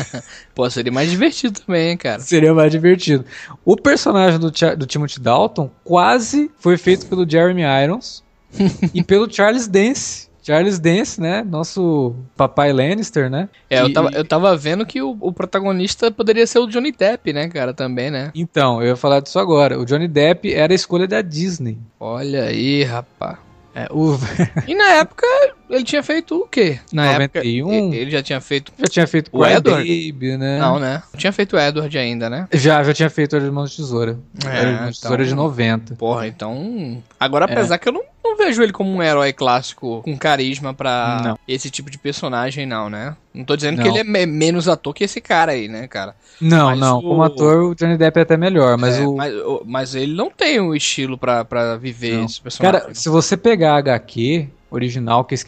Pô, 0.54 0.68
seria 0.68 0.92
mais 0.92 1.10
divertido 1.10 1.60
também, 1.60 1.96
cara. 1.96 2.20
Seria 2.20 2.52
mais 2.52 2.70
divertido. 2.70 3.24
O 3.64 3.76
personagem 3.76 4.38
do, 4.38 4.50
do 4.50 4.86
Timothy 4.86 5.20
Dalton 5.20 5.70
quase 5.82 6.50
foi 6.58 6.76
feito 6.76 7.06
pelo 7.06 7.28
Jeremy 7.28 7.62
Irons 7.84 8.22
e 8.92 9.02
pelo 9.02 9.32
Charles 9.32 9.66
Dance. 9.66 10.28
Charles 10.42 10.78
Dance, 10.78 11.20
né? 11.20 11.44
Nosso 11.44 12.14
papai 12.34 12.72
Lannister, 12.72 13.28
né? 13.28 13.50
É, 13.68 13.82
eu, 13.82 13.92
tava, 13.92 14.10
eu 14.14 14.24
tava 14.24 14.56
vendo 14.56 14.86
que 14.86 15.02
o, 15.02 15.14
o, 15.20 15.30
protagonista 15.30 16.10
poderia 16.10 16.46
ser 16.46 16.58
o 16.58 16.66
Johnny 16.66 16.90
Depp, 16.90 17.34
né, 17.34 17.48
cara? 17.48 17.74
Também, 17.74 18.10
né? 18.10 18.30
Então, 18.34 18.80
eu 18.80 18.88
ia 18.88 18.96
falar 18.96 19.20
disso 19.20 19.38
agora. 19.38 19.78
O 19.78 19.84
Johnny 19.84 20.08
Depp 20.08 20.50
era 20.50 20.72
a 20.72 20.74
escolha 20.74 21.06
da 21.06 21.20
Disney. 21.20 21.76
Olha 22.00 22.44
aí, 22.44 22.82
rapaz. 22.82 23.36
É, 23.74 23.86
o... 23.90 24.18
e 24.66 24.74
na 24.74 24.92
época 24.94 25.26
ele 25.70 25.84
tinha 25.84 26.02
feito 26.02 26.36
o 26.36 26.46
quê? 26.46 26.78
Na 26.92 27.12
91? 27.12 27.22
época 27.22 27.96
ele 27.96 28.10
já 28.10 28.22
tinha 28.22 28.40
feito 28.40 28.72
já 28.78 28.86
tinha 28.86 29.06
feito 29.06 29.30
o 29.32 29.44
Edward, 29.44 30.12
Baby, 30.12 30.36
né? 30.36 30.58
Não, 30.58 30.78
né? 30.78 31.02
Não 31.12 31.18
tinha 31.18 31.32
feito 31.32 31.56
o 31.56 31.58
Edward 31.58 31.98
ainda, 31.98 32.30
né? 32.30 32.48
Já, 32.52 32.82
já 32.82 32.94
tinha 32.94 33.10
feito 33.10 33.34
o 33.34 33.36
Irmão 33.36 33.64
de 33.64 33.76
Tesoura. 33.76 34.18
É, 34.46 34.62
Irmão 34.62 34.90
de 34.90 35.00
Tesoura 35.00 35.24
de 35.24 35.34
90. 35.34 35.94
Porra, 35.96 36.26
então, 36.26 37.02
agora 37.18 37.44
apesar 37.44 37.76
é. 37.76 37.78
que 37.78 37.88
eu 37.88 37.92
não 37.92 38.02
não 38.28 38.36
vejo 38.36 38.62
ele 38.62 38.72
como 38.72 38.90
um 38.90 39.02
herói 39.02 39.32
clássico 39.32 40.02
com 40.02 40.16
carisma 40.16 40.74
para 40.74 41.36
esse 41.46 41.70
tipo 41.70 41.90
de 41.90 41.98
personagem, 41.98 42.66
não, 42.66 42.90
né? 42.90 43.16
Não 43.32 43.44
tô 43.44 43.56
dizendo 43.56 43.76
não. 43.76 43.82
que 43.82 43.88
ele 43.88 43.98
é 44.00 44.26
menos 44.26 44.68
ator 44.68 44.92
que 44.92 45.04
esse 45.04 45.20
cara 45.20 45.52
aí, 45.52 45.68
né, 45.68 45.86
cara? 45.86 46.14
Não, 46.40 46.70
mas 46.70 46.78
não. 46.78 46.98
O... 46.98 47.02
Como 47.02 47.22
ator, 47.22 47.70
o 47.70 47.74
Johnny 47.74 47.96
Depp 47.96 48.18
é 48.18 48.22
até 48.22 48.36
melhor, 48.36 48.76
mas 48.76 48.98
é, 48.98 49.06
o. 49.06 49.16
Mas, 49.16 49.34
mas, 49.64 49.94
ele 49.94 50.14
não 50.14 50.30
tem 50.30 50.60
o 50.60 50.74
estilo 50.74 51.16
para 51.16 51.76
viver 51.76 52.18
não. 52.18 52.24
esse 52.24 52.40
personagem. 52.40 52.80
Cara, 52.80 52.94
se 52.94 53.08
você 53.08 53.36
pegar 53.36 53.74
a 53.74 53.78
HQ 53.78 54.48
original, 54.70 55.24
que 55.24 55.34
é 55.34 55.38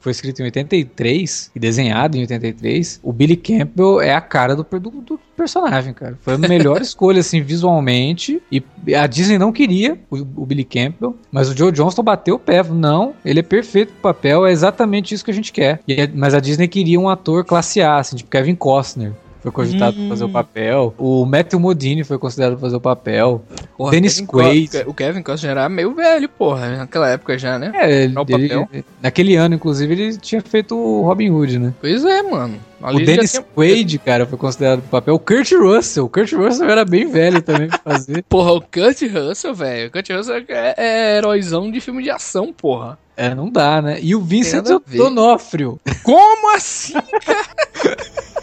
foi 0.00 0.12
escrito 0.12 0.40
em 0.40 0.46
83 0.46 1.50
e 1.54 1.60
desenhado 1.60 2.16
em 2.16 2.20
83, 2.20 3.00
o 3.02 3.12
Billy 3.12 3.36
Campbell 3.36 4.00
é 4.00 4.14
a 4.14 4.20
cara 4.20 4.56
do, 4.56 4.62
do, 4.64 4.90
do 4.90 5.20
personagem, 5.36 5.92
cara. 5.92 6.18
Foi 6.22 6.34
a 6.34 6.38
melhor 6.38 6.80
escolha, 6.82 7.20
assim, 7.20 7.42
visualmente. 7.42 8.42
E 8.50 8.62
a 8.94 9.06
Disney 9.06 9.38
não 9.38 9.52
queria 9.52 9.98
o, 10.10 10.16
o, 10.16 10.46
Billy 10.46 10.64
Campbell, 10.64 11.16
mas 11.30 11.50
o 11.50 11.56
Joe 11.56 11.70
Johnston 11.70 12.02
bateu 12.02 12.36
o 12.36 12.38
pé. 12.38 12.62
Não, 12.62 13.14
ele 13.24 13.40
é 13.40 13.42
perfeito 13.42 13.92
pro 13.92 14.12
papel, 14.12 14.46
é 14.46 14.52
exatamente 14.52 15.14
isso 15.14 15.24
que 15.24 15.30
a 15.30 15.34
gente 15.34 15.52
quer. 15.52 15.80
E, 15.86 16.08
mas 16.14 16.34
a 16.34 16.40
Disney 16.40 16.66
queria 16.66 16.98
um 16.98 17.08
ator 17.08 17.44
classe 17.44 17.82
A, 17.82 17.98
assim, 17.98 18.16
tipo 18.16 18.30
Kevin 18.30 18.54
Costner 18.54 19.12
foi 19.42 19.50
cogitado 19.50 19.96
hum. 19.96 20.00
pra 20.00 20.08
fazer 20.10 20.24
o 20.24 20.28
papel. 20.28 20.94
O 20.98 21.24
Matthew 21.24 21.58
Modini 21.58 22.04
foi 22.04 22.18
considerado 22.18 22.52
pra 22.52 22.60
fazer 22.60 22.76
o 22.76 22.80
papel. 22.80 23.42
Porra, 23.76 23.90
Dennis 23.92 24.20
Quaid. 24.20 24.84
O 24.86 24.94
Kevin 24.94 25.22
Costner 25.22 25.52
era 25.52 25.68
meio 25.68 25.94
velho, 25.94 26.28
porra, 26.28 26.76
naquela 26.76 27.08
época 27.08 27.38
já, 27.38 27.58
né? 27.58 27.72
É, 27.74 28.04
ele, 28.04 28.14
ele, 28.28 28.84
naquele 29.02 29.36
ano, 29.36 29.54
inclusive, 29.54 29.92
ele 29.92 30.16
tinha 30.18 30.42
feito 30.42 30.76
o 30.76 31.02
Robin 31.02 31.30
Hood, 31.30 31.58
né? 31.58 31.74
Pois 31.80 32.04
é, 32.04 32.22
mano. 32.22 32.58
Ali 32.82 33.02
o 33.02 33.06
Dennis 33.06 33.32
tinha... 33.32 33.42
Quaid, 33.42 33.98
cara, 33.98 34.26
foi 34.26 34.38
considerado 34.38 34.80
pro 34.80 34.90
papel. 34.90 35.14
O 35.14 35.18
Kurt 35.18 35.52
Russell. 35.52 36.04
O 36.04 36.08
Kurt 36.08 36.32
Russell 36.32 36.68
era 36.68 36.84
bem 36.84 37.10
velho 37.10 37.42
também 37.42 37.68
pra 37.68 37.78
fazer. 37.78 38.22
porra, 38.28 38.52
o 38.52 38.60
Kurt 38.60 39.02
Russell, 39.02 39.54
velho. 39.54 39.88
O 39.88 39.92
Kurt 39.92 40.10
Russell 40.10 40.44
é, 40.48 40.74
é 40.76 41.16
heróizão 41.18 41.70
de 41.70 41.80
filme 41.80 42.02
de 42.02 42.10
ação, 42.10 42.52
porra. 42.52 42.98
É, 43.16 43.34
não 43.34 43.50
dá, 43.50 43.82
né? 43.82 43.98
E 44.00 44.14
o 44.14 44.20
Vincent 44.22 44.64
Donofrio. 44.86 45.78
Como 46.02 46.54
assim, 46.54 46.94
cara? 46.94 47.46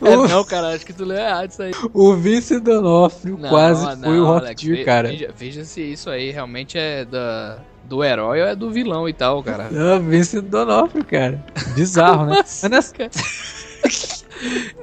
É, 0.00 0.16
não, 0.16 0.44
cara, 0.44 0.68
acho 0.74 0.84
que 0.84 0.92
tu 0.92 1.04
leu 1.04 1.18
errado 1.18 1.50
isso 1.50 1.62
aí. 1.62 1.72
O 1.92 2.14
Vincent 2.14 2.62
D'Onofrio 2.62 3.38
quase 3.38 3.84
não, 3.96 4.02
foi 4.02 4.20
o 4.20 4.24
Rock 4.24 4.84
cara. 4.84 5.08
Veja, 5.08 5.30
veja, 5.36 5.64
se 5.64 5.80
isso 5.80 6.10
aí 6.10 6.30
realmente 6.30 6.78
é 6.78 7.04
da, 7.04 7.58
do 7.84 8.04
herói 8.04 8.40
ou 8.40 8.46
é 8.46 8.54
do 8.54 8.70
vilão 8.70 9.08
e 9.08 9.12
tal, 9.12 9.42
cara. 9.42 9.68
Não, 9.72 10.00
Vincent 10.00 10.44
D'Onofrio, 10.44 11.04
cara. 11.04 11.44
Bizarro, 11.74 12.26
né? 12.26 12.40
Assim, 12.40 12.68
nessa... 12.68 12.94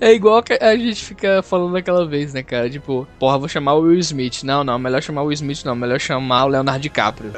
É 0.01 0.11
igual 0.11 0.43
que 0.43 0.53
a 0.53 0.75
gente 0.75 1.03
fica 1.03 1.41
falando 1.41 1.73
daquela 1.73 2.05
vez, 2.05 2.33
né, 2.33 2.43
cara? 2.43 2.69
Tipo, 2.69 3.07
porra, 3.17 3.37
vou 3.37 3.47
chamar 3.47 3.75
o 3.75 3.81
Will 3.81 3.99
Smith. 3.99 4.43
Não, 4.43 4.63
não, 4.63 4.77
melhor 4.77 5.01
chamar 5.01 5.21
o 5.21 5.25
Will 5.25 5.33
Smith, 5.33 5.63
não. 5.63 5.75
Melhor 5.75 5.99
chamar 5.99 6.45
o 6.45 6.49
Leonardo 6.49 6.81
DiCaprio. 6.81 7.31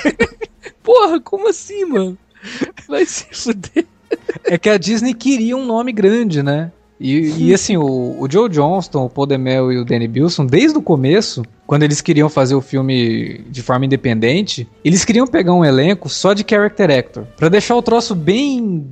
porra, 0.82 1.20
como 1.20 1.48
assim, 1.48 1.84
mano? 1.84 2.18
Vai 2.88 3.04
se 3.04 3.26
fuder. 3.32 3.86
É 4.44 4.58
que 4.58 4.68
a 4.68 4.78
Disney 4.78 5.14
queria 5.14 5.56
um 5.56 5.64
nome 5.64 5.92
grande, 5.92 6.42
né? 6.42 6.70
E, 7.00 7.48
e, 7.48 7.54
assim, 7.54 7.76
o, 7.76 8.16
o, 8.20 8.30
Joe 8.30 8.48
Johnston, 8.48 9.04
o 9.04 9.10
Paul 9.10 9.26
DeMel 9.26 9.72
e 9.72 9.78
o 9.78 9.84
Danny 9.84 10.06
Bilson, 10.06 10.46
desde 10.46 10.78
o 10.78 10.82
começo, 10.82 11.42
quando 11.66 11.82
eles 11.82 12.00
queriam 12.00 12.28
fazer 12.28 12.54
o 12.54 12.60
filme 12.60 13.44
de 13.50 13.62
forma 13.62 13.84
independente, 13.84 14.68
eles 14.84 15.04
queriam 15.04 15.26
pegar 15.26 15.52
um 15.54 15.64
elenco 15.64 16.08
só 16.08 16.32
de 16.32 16.44
character 16.48 16.90
actor, 16.90 17.26
para 17.36 17.48
deixar 17.48 17.74
o 17.74 17.82
troço 17.82 18.14
bem 18.14 18.88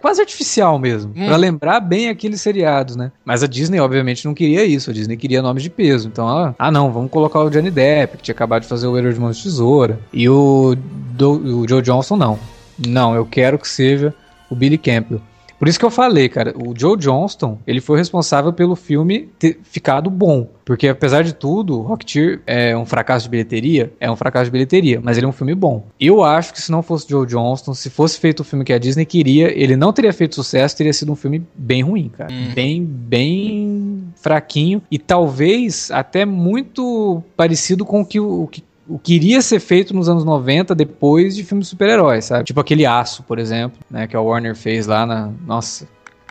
quase 0.00 0.20
artificial 0.20 0.78
mesmo, 0.78 1.12
hum. 1.16 1.26
para 1.26 1.36
lembrar 1.36 1.80
bem 1.80 2.08
aqueles 2.08 2.40
seriados, 2.40 2.94
né? 2.96 3.10
Mas 3.24 3.42
a 3.42 3.46
Disney 3.46 3.80
obviamente 3.80 4.24
não 4.24 4.34
queria 4.34 4.64
isso, 4.64 4.90
a 4.90 4.92
Disney 4.92 5.16
queria 5.16 5.42
nomes 5.42 5.62
de 5.62 5.70
peso. 5.70 6.06
Então, 6.06 6.28
ela, 6.28 6.54
ah, 6.58 6.70
não, 6.70 6.92
vamos 6.92 7.10
colocar 7.10 7.40
o 7.40 7.50
Johnny 7.50 7.70
Depp, 7.70 8.18
que 8.18 8.22
tinha 8.22 8.34
acabado 8.34 8.62
de 8.62 8.68
fazer 8.68 8.86
o 8.86 8.96
Herói 8.96 9.12
de 9.12 9.20
Mãos 9.20 9.36
de 9.36 9.42
Tesoura, 9.42 9.98
e 10.12 10.28
o, 10.28 10.76
do, 10.76 11.60
o 11.60 11.68
Joe 11.68 11.82
Johnston 11.82 12.16
não. 12.16 12.38
Não, 12.78 13.14
eu 13.14 13.24
quero 13.24 13.58
que 13.58 13.68
seja 13.68 14.14
o 14.50 14.54
Billy 14.54 14.78
Campbell. 14.78 15.20
Por 15.58 15.68
isso 15.68 15.78
que 15.78 15.84
eu 15.84 15.90
falei, 15.90 16.28
cara, 16.28 16.52
o 16.56 16.78
Joe 16.78 16.96
Johnston, 16.96 17.58
ele 17.66 17.80
foi 17.80 17.96
responsável 17.96 18.52
pelo 18.52 18.76
filme 18.76 19.30
ter 19.38 19.58
ficado 19.62 20.10
bom. 20.10 20.48
Porque 20.64 20.88
apesar 20.88 21.22
de 21.22 21.32
tudo, 21.32 21.80
Rocketeer 21.80 22.42
é 22.46 22.76
um 22.76 22.84
fracasso 22.84 23.24
de 23.24 23.30
bilheteria, 23.30 23.92
é 24.00 24.10
um 24.10 24.16
fracasso 24.16 24.46
de 24.46 24.50
bilheteria, 24.50 25.00
mas 25.02 25.16
ele 25.16 25.26
é 25.26 25.28
um 25.28 25.32
filme 25.32 25.54
bom. 25.54 25.86
Eu 26.00 26.22
acho 26.22 26.52
que 26.52 26.60
se 26.60 26.70
não 26.70 26.82
fosse 26.82 27.08
Joe 27.08 27.26
Johnston, 27.26 27.72
se 27.74 27.88
fosse 27.88 28.18
feito 28.18 28.40
o 28.40 28.44
filme 28.44 28.64
que 28.64 28.72
a 28.72 28.78
Disney 28.78 29.04
queria, 29.06 29.56
ele 29.58 29.76
não 29.76 29.92
teria 29.92 30.12
feito 30.12 30.34
sucesso, 30.34 30.76
teria 30.76 30.92
sido 30.92 31.12
um 31.12 31.16
filme 31.16 31.46
bem 31.54 31.82
ruim, 31.82 32.08
cara. 32.08 32.32
Hum. 32.32 32.52
Bem, 32.54 32.84
bem 32.84 34.04
fraquinho 34.16 34.82
e 34.90 34.98
talvez 34.98 35.90
até 35.90 36.24
muito 36.24 37.22
parecido 37.36 37.84
com 37.84 38.00
o 38.00 38.04
que 38.04 38.20
o 38.20 38.46
que 38.48 38.62
o 38.88 38.98
que 38.98 39.14
iria 39.14 39.40
ser 39.40 39.60
feito 39.60 39.94
nos 39.94 40.08
anos 40.08 40.24
90 40.24 40.74
depois 40.74 41.34
de 41.34 41.44
filmes 41.44 41.66
de 41.66 41.70
super-heróis, 41.70 42.26
sabe? 42.26 42.44
Tipo 42.44 42.60
aquele 42.60 42.84
Aço, 42.84 43.22
por 43.22 43.38
exemplo, 43.38 43.78
né, 43.90 44.06
que 44.06 44.16
a 44.16 44.20
Warner 44.20 44.54
fez 44.54 44.86
lá 44.86 45.06
na, 45.06 45.30
nossa, 45.46 45.88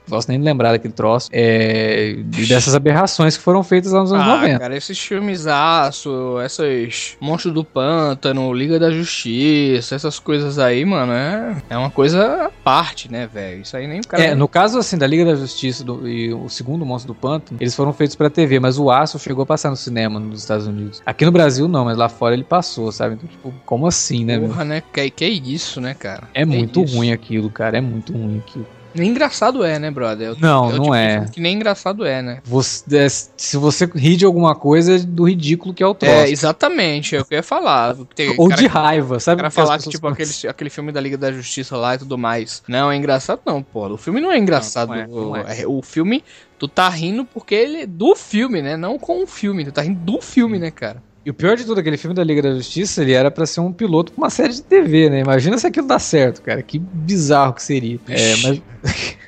posso 0.07 0.29
nem 0.29 0.39
lembrar 0.39 0.71
daquele 0.71 0.93
troço. 0.93 1.29
É, 1.31 2.11
e 2.11 2.45
dessas 2.45 2.75
aberrações 2.75 3.37
que 3.37 3.43
foram 3.43 3.63
feitas 3.63 3.91
lá 3.91 4.01
nos 4.01 4.11
anos 4.11 4.25
ah, 4.25 4.35
90. 4.37 4.59
Cara, 4.59 4.77
esses 4.77 4.99
filmes 4.99 5.47
aço, 5.47 6.39
essas 6.39 7.17
Monstros 7.19 7.53
do 7.53 7.63
Pântano, 7.63 8.53
Liga 8.53 8.79
da 8.79 8.91
Justiça, 8.91 9.95
essas 9.95 10.19
coisas 10.19 10.59
aí, 10.59 10.83
mano, 10.85 11.13
é, 11.13 11.61
é 11.69 11.77
uma 11.77 11.89
coisa 11.89 12.45
à 12.45 12.49
parte, 12.49 13.11
né, 13.11 13.27
velho? 13.31 13.61
Isso 13.61 13.75
aí 13.75 13.87
nem 13.87 13.99
o 13.99 14.07
cara. 14.07 14.23
É, 14.23 14.35
no 14.35 14.47
caso, 14.47 14.77
assim, 14.77 14.97
da 14.97 15.07
Liga 15.07 15.25
da 15.25 15.35
Justiça 15.35 15.83
do, 15.83 16.07
e 16.07 16.33
o 16.33 16.49
segundo 16.49 16.85
Monstro 16.85 17.13
do 17.13 17.19
Pântano, 17.19 17.57
eles 17.59 17.75
foram 17.75 17.93
feitos 17.93 18.15
pra 18.15 18.29
TV, 18.29 18.59
mas 18.59 18.77
o 18.77 18.91
aço 18.91 19.17
chegou 19.19 19.43
a 19.43 19.45
passar 19.45 19.69
no 19.69 19.75
cinema 19.75 20.19
nos 20.19 20.41
Estados 20.41 20.67
Unidos. 20.67 21.01
Aqui 21.05 21.25
no 21.25 21.31
Brasil 21.31 21.67
não, 21.67 21.85
mas 21.85 21.97
lá 21.97 22.09
fora 22.09 22.33
ele 22.33 22.43
passou, 22.43 22.91
sabe? 22.91 23.15
Então, 23.15 23.27
tipo, 23.29 23.53
como 23.65 23.87
assim, 23.87 24.25
né, 24.25 24.39
Porra, 24.39 24.57
meu? 24.57 24.65
né? 24.65 24.83
Que, 24.93 25.09
que 25.09 25.25
é 25.25 25.29
isso, 25.29 25.79
né, 25.81 25.93
cara? 25.93 26.23
É 26.33 26.41
que 26.41 26.45
muito 26.45 26.83
isso? 26.83 26.95
ruim 26.95 27.11
aquilo, 27.11 27.49
cara. 27.49 27.77
É 27.77 27.81
muito 27.81 28.13
ruim 28.13 28.39
aquilo. 28.39 28.67
Nem 28.93 29.09
engraçado 29.09 29.63
é, 29.63 29.79
né, 29.79 29.89
brother? 29.89 30.29
Eu, 30.29 30.37
não, 30.39 30.69
eu, 30.69 30.77
não 30.77 30.83
tipo, 30.83 30.95
é. 30.95 31.25
Que 31.31 31.41
nem 31.41 31.55
engraçado 31.55 32.05
é, 32.05 32.21
né? 32.21 32.39
Você, 32.43 32.97
é, 32.97 33.09
se 33.09 33.57
você 33.57 33.85
ri 33.85 34.15
de 34.15 34.25
alguma 34.25 34.55
coisa, 34.55 34.95
é 34.95 34.99
do 34.99 35.27
ridículo 35.27 35.73
que 35.73 35.81
é 35.81 35.87
o 35.87 35.93
troço. 35.93 36.13
É, 36.13 36.29
exatamente, 36.29 37.15
é 37.15 37.21
o 37.21 37.25
que 37.25 37.33
eu 37.33 37.37
ia 37.37 37.43
falar. 37.43 37.95
Tem 38.15 38.33
Ou 38.37 38.49
cara, 38.49 38.61
de 38.61 38.67
raiva, 38.67 39.19
sabe? 39.19 39.35
O 39.35 39.43
cara 39.43 39.51
falar 39.51 39.79
que, 39.79 39.89
tipo, 39.89 40.07
aquele, 40.07 40.31
aquele 40.47 40.69
filme 40.69 40.91
da 40.91 41.01
Liga 41.01 41.17
da 41.17 41.31
Justiça 41.31 41.75
lá 41.75 41.95
e 41.95 41.97
tudo 41.97 42.17
mais. 42.17 42.63
Não, 42.67 42.91
é 42.91 42.95
engraçado 42.95 43.41
não, 43.45 43.63
pô. 43.63 43.87
O 43.87 43.97
filme 43.97 44.21
não 44.21 44.31
é 44.31 44.37
engraçado. 44.37 44.89
Não, 44.89 45.07
não 45.07 45.35
é, 45.35 45.43
não 45.43 45.49
é. 45.49 45.67
O 45.67 45.81
filme, 45.81 46.23
tu 46.59 46.67
tá 46.67 46.89
rindo 46.89 47.25
porque 47.25 47.55
ele 47.55 47.81
é 47.81 47.85
do 47.85 48.15
filme, 48.15 48.61
né? 48.61 48.77
Não 48.77 48.97
com 48.97 49.23
o 49.23 49.27
filme. 49.27 49.65
Tu 49.65 49.71
tá 49.71 49.81
rindo 49.81 49.99
do 49.99 50.21
filme, 50.21 50.59
né, 50.59 50.71
cara? 50.71 51.01
E 51.25 51.29
o 51.29 51.33
pior 51.33 51.55
de 51.55 51.63
tudo, 51.63 51.79
aquele 51.79 51.97
filme 51.97 52.13
da 52.13 52.23
Liga 52.23 52.41
da 52.41 52.53
Justiça, 52.53 53.01
ele 53.01 53.13
era 53.13 53.31
para 53.31 53.45
ser 53.45 53.61
um 53.61 53.71
piloto 53.71 54.11
pra 54.11 54.23
uma 54.23 54.29
série 54.29 54.53
de 54.53 54.61
TV, 54.61 55.09
né? 55.09 55.19
Imagina 55.21 55.57
se 55.57 55.65
aquilo 55.65 55.87
dá 55.87 55.97
certo, 55.97 56.41
cara. 56.41 56.61
Que 56.61 56.77
bizarro 56.77 57.53
que 57.53 57.63
seria. 57.63 57.99
É, 58.07 58.35
mas... 58.43 58.61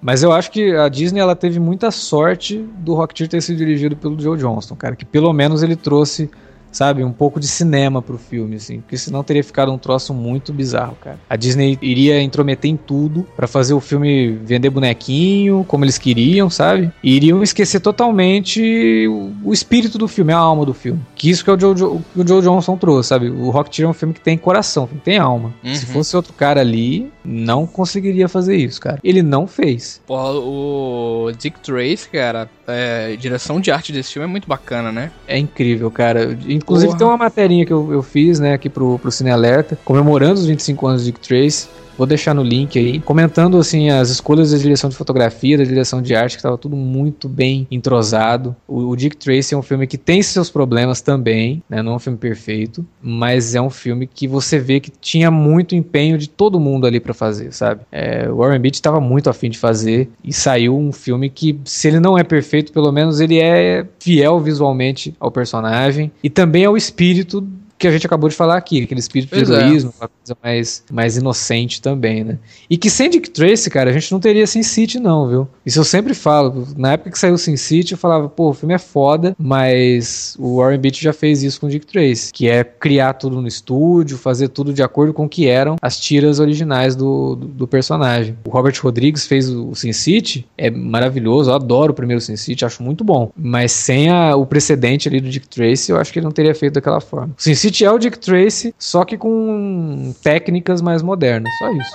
Mas 0.00 0.22
eu 0.22 0.32
acho 0.32 0.50
que 0.50 0.74
a 0.74 0.88
Disney 0.88 1.20
ela 1.20 1.36
teve 1.36 1.58
muita 1.60 1.90
sorte 1.90 2.58
do 2.78 2.94
Rocketeer 2.94 3.28
ter 3.28 3.42
sido 3.42 3.58
dirigido 3.58 3.94
pelo 3.94 4.18
Joe 4.18 4.38
Johnston, 4.38 4.76
cara, 4.76 4.96
que 4.96 5.04
pelo 5.04 5.30
menos 5.32 5.62
ele 5.62 5.76
trouxe 5.76 6.30
sabe, 6.74 7.04
um 7.04 7.12
pouco 7.12 7.38
de 7.38 7.46
cinema 7.46 8.02
pro 8.02 8.18
filme, 8.18 8.56
assim, 8.56 8.80
porque 8.80 8.98
senão 8.98 9.22
teria 9.22 9.44
ficado 9.44 9.72
um 9.72 9.78
troço 9.78 10.12
muito 10.12 10.52
bizarro, 10.52 10.96
cara. 11.00 11.18
A 11.28 11.36
Disney 11.36 11.78
iria 11.80 12.20
intrometer 12.20 12.70
em 12.70 12.76
tudo 12.76 13.26
para 13.36 13.46
fazer 13.46 13.74
o 13.74 13.80
filme 13.80 14.32
vender 14.44 14.70
bonequinho, 14.70 15.64
como 15.68 15.84
eles 15.84 15.98
queriam, 15.98 16.50
sabe? 16.50 16.92
E 17.02 17.14
iriam 17.14 17.42
esquecer 17.42 17.80
totalmente 17.80 19.06
o, 19.08 19.32
o 19.44 19.52
espírito 19.52 19.96
do 19.96 20.08
filme, 20.08 20.32
a 20.32 20.38
alma 20.38 20.66
do 20.66 20.74
filme. 20.74 21.00
Que 21.14 21.30
isso 21.30 21.44
que 21.44 21.50
é 21.50 21.52
o 21.52 21.58
Joe, 21.58 21.74
o 21.74 22.26
Joe 22.26 22.42
Johnson 22.42 22.76
trouxe, 22.76 23.10
sabe? 23.10 23.28
O 23.28 23.50
Rocketeer 23.50 23.86
é 23.86 23.90
um 23.90 23.94
filme 23.94 24.12
que 24.12 24.20
tem 24.20 24.36
coração, 24.36 24.86
que 24.86 24.96
tem 24.96 25.18
alma. 25.18 25.54
Uhum. 25.62 25.74
Se 25.74 25.86
fosse 25.86 26.16
outro 26.16 26.32
cara 26.32 26.60
ali, 26.60 27.10
não 27.24 27.66
conseguiria 27.66 28.28
fazer 28.28 28.56
isso, 28.56 28.80
cara. 28.80 28.98
Ele 29.02 29.22
não 29.22 29.46
fez. 29.46 30.00
Porra, 30.06 30.32
o 30.32 31.30
Dick 31.38 31.60
Trace, 31.60 32.08
cara, 32.08 32.48
é, 32.66 33.16
direção 33.16 33.60
de 33.60 33.70
arte 33.70 33.92
desse 33.92 34.12
filme 34.12 34.28
é 34.28 34.30
muito 34.30 34.48
bacana, 34.48 34.90
né? 34.90 35.10
É 35.26 35.38
incrível, 35.38 35.90
cara. 35.90 36.36
Inclusive 36.64 36.88
Porra. 36.88 36.98
tem 36.98 37.06
uma 37.06 37.16
materinha 37.18 37.66
que 37.66 37.72
eu, 37.72 37.92
eu 37.92 38.02
fiz, 38.02 38.40
né, 38.40 38.54
aqui 38.54 38.70
pro, 38.70 38.98
pro 38.98 39.12
Cine 39.12 39.30
Alerta, 39.30 39.78
comemorando 39.84 40.40
os 40.40 40.46
25 40.46 40.86
anos 40.86 41.04
de 41.04 41.12
Dick 41.12 41.20
Trace. 41.20 41.68
Vou 41.96 42.06
deixar 42.06 42.34
no 42.34 42.42
link 42.42 42.76
aí, 42.76 42.98
comentando 42.98 43.56
assim 43.56 43.88
as 43.88 44.10
escolhas 44.10 44.50
da 44.50 44.58
direção 44.58 44.90
de 44.90 44.96
fotografia, 44.96 45.56
da 45.56 45.64
direção 45.64 46.02
de 46.02 46.14
arte, 46.14 46.32
que 46.32 46.38
estava 46.38 46.58
tudo 46.58 46.74
muito 46.74 47.28
bem 47.28 47.68
entrosado. 47.70 48.54
O, 48.66 48.88
o, 48.88 48.96
Dick 48.96 49.16
Tracy 49.16 49.54
é 49.54 49.56
um 49.56 49.62
filme 49.62 49.86
que 49.86 49.96
tem 49.96 50.20
seus 50.22 50.50
problemas 50.50 51.00
também, 51.00 51.62
né? 51.68 51.82
Não 51.82 51.92
é 51.92 51.96
um 51.96 52.00
filme 52.00 52.18
perfeito, 52.18 52.84
mas 53.00 53.54
é 53.54 53.60
um 53.60 53.70
filme 53.70 54.08
que 54.08 54.26
você 54.26 54.58
vê 54.58 54.80
que 54.80 54.90
tinha 54.90 55.30
muito 55.30 55.76
empenho 55.76 56.18
de 56.18 56.28
todo 56.28 56.58
mundo 56.58 56.86
ali 56.86 56.98
para 56.98 57.14
fazer, 57.14 57.52
sabe? 57.52 57.82
É, 57.92 58.28
o 58.28 58.36
Warren 58.36 58.58
Beatty 58.58 58.78
estava 58.78 59.00
muito 59.00 59.30
afim 59.30 59.48
de 59.48 59.58
fazer 59.58 60.08
e 60.22 60.32
saiu 60.32 60.76
um 60.76 60.92
filme 60.92 61.30
que, 61.30 61.60
se 61.64 61.86
ele 61.86 62.00
não 62.00 62.18
é 62.18 62.24
perfeito, 62.24 62.72
pelo 62.72 62.90
menos 62.90 63.20
ele 63.20 63.38
é 63.38 63.86
fiel 64.00 64.40
visualmente 64.40 65.14
ao 65.20 65.30
personagem 65.30 66.10
e 66.22 66.28
também 66.28 66.64
ao 66.64 66.76
espírito 66.76 67.46
que 67.78 67.86
a 67.86 67.90
gente 67.90 68.06
acabou 68.06 68.28
de 68.28 68.34
falar 68.34 68.56
aqui, 68.56 68.82
aquele 68.82 69.00
espírito 69.00 69.30
pois 69.30 69.48
de 69.48 69.52
heroísmo, 69.52 69.92
é. 70.00 70.02
uma 70.02 70.08
coisa 70.08 70.38
mais, 70.42 70.84
mais 70.90 71.16
inocente 71.16 71.82
também, 71.82 72.24
né? 72.24 72.38
E 72.68 72.76
que 72.76 72.88
sem 72.88 73.10
Dick 73.10 73.30
Tracy, 73.30 73.70
cara, 73.70 73.90
a 73.90 73.92
gente 73.92 74.10
não 74.12 74.20
teria 74.20 74.46
Sin 74.46 74.62
City 74.62 74.98
não, 74.98 75.28
viu? 75.28 75.48
Isso 75.64 75.78
eu 75.80 75.84
sempre 75.84 76.14
falo, 76.14 76.66
na 76.76 76.92
época 76.92 77.10
que 77.10 77.18
saiu 77.18 77.36
Sin 77.36 77.56
City, 77.56 77.92
eu 77.92 77.98
falava, 77.98 78.28
pô, 78.28 78.50
o 78.50 78.54
filme 78.54 78.74
é 78.74 78.78
foda, 78.78 79.34
mas 79.38 80.36
o 80.38 80.56
Warren 80.56 80.78
Beatty 80.78 81.02
já 81.02 81.12
fez 81.12 81.42
isso 81.42 81.60
com 81.60 81.68
Dick 81.68 81.86
Tracy, 81.86 82.32
que 82.32 82.48
é 82.48 82.62
criar 82.64 83.14
tudo 83.14 83.40
no 83.40 83.48
estúdio, 83.48 84.16
fazer 84.16 84.48
tudo 84.48 84.72
de 84.72 84.82
acordo 84.82 85.12
com 85.12 85.24
o 85.24 85.28
que 85.28 85.46
eram 85.48 85.76
as 85.82 85.98
tiras 85.98 86.38
originais 86.38 86.94
do, 86.94 87.34
do, 87.34 87.46
do 87.46 87.68
personagem. 87.68 88.36
O 88.44 88.50
Robert 88.50 88.78
Rodrigues 88.82 89.26
fez 89.26 89.48
o 89.48 89.74
Sin 89.74 89.92
City, 89.92 90.46
é 90.56 90.70
maravilhoso, 90.70 91.50
eu 91.50 91.54
adoro 91.54 91.92
o 91.92 91.94
primeiro 91.94 92.20
Sin 92.20 92.36
City, 92.36 92.64
acho 92.64 92.82
muito 92.82 93.04
bom, 93.04 93.32
mas 93.36 93.72
sem 93.72 94.08
a, 94.08 94.36
o 94.36 94.46
precedente 94.46 95.08
ali 95.08 95.20
do 95.20 95.28
Dick 95.28 95.48
Tracy, 95.48 95.90
eu 95.90 95.98
acho 95.98 96.12
que 96.12 96.18
ele 96.18 96.24
não 96.24 96.32
teria 96.32 96.54
feito 96.54 96.74
daquela 96.74 97.00
forma. 97.00 97.34
O 97.38 97.42
Sin 97.42 97.54
City 97.64 97.82
é 97.82 97.90
o 97.90 97.98
Dick 97.98 98.18
Tracy, 98.18 98.74
só 98.78 99.06
que 99.06 99.16
com 99.16 100.14
técnicas 100.22 100.82
mais 100.82 101.00
modernas, 101.00 101.50
só 101.58 101.72
isso. 101.72 101.92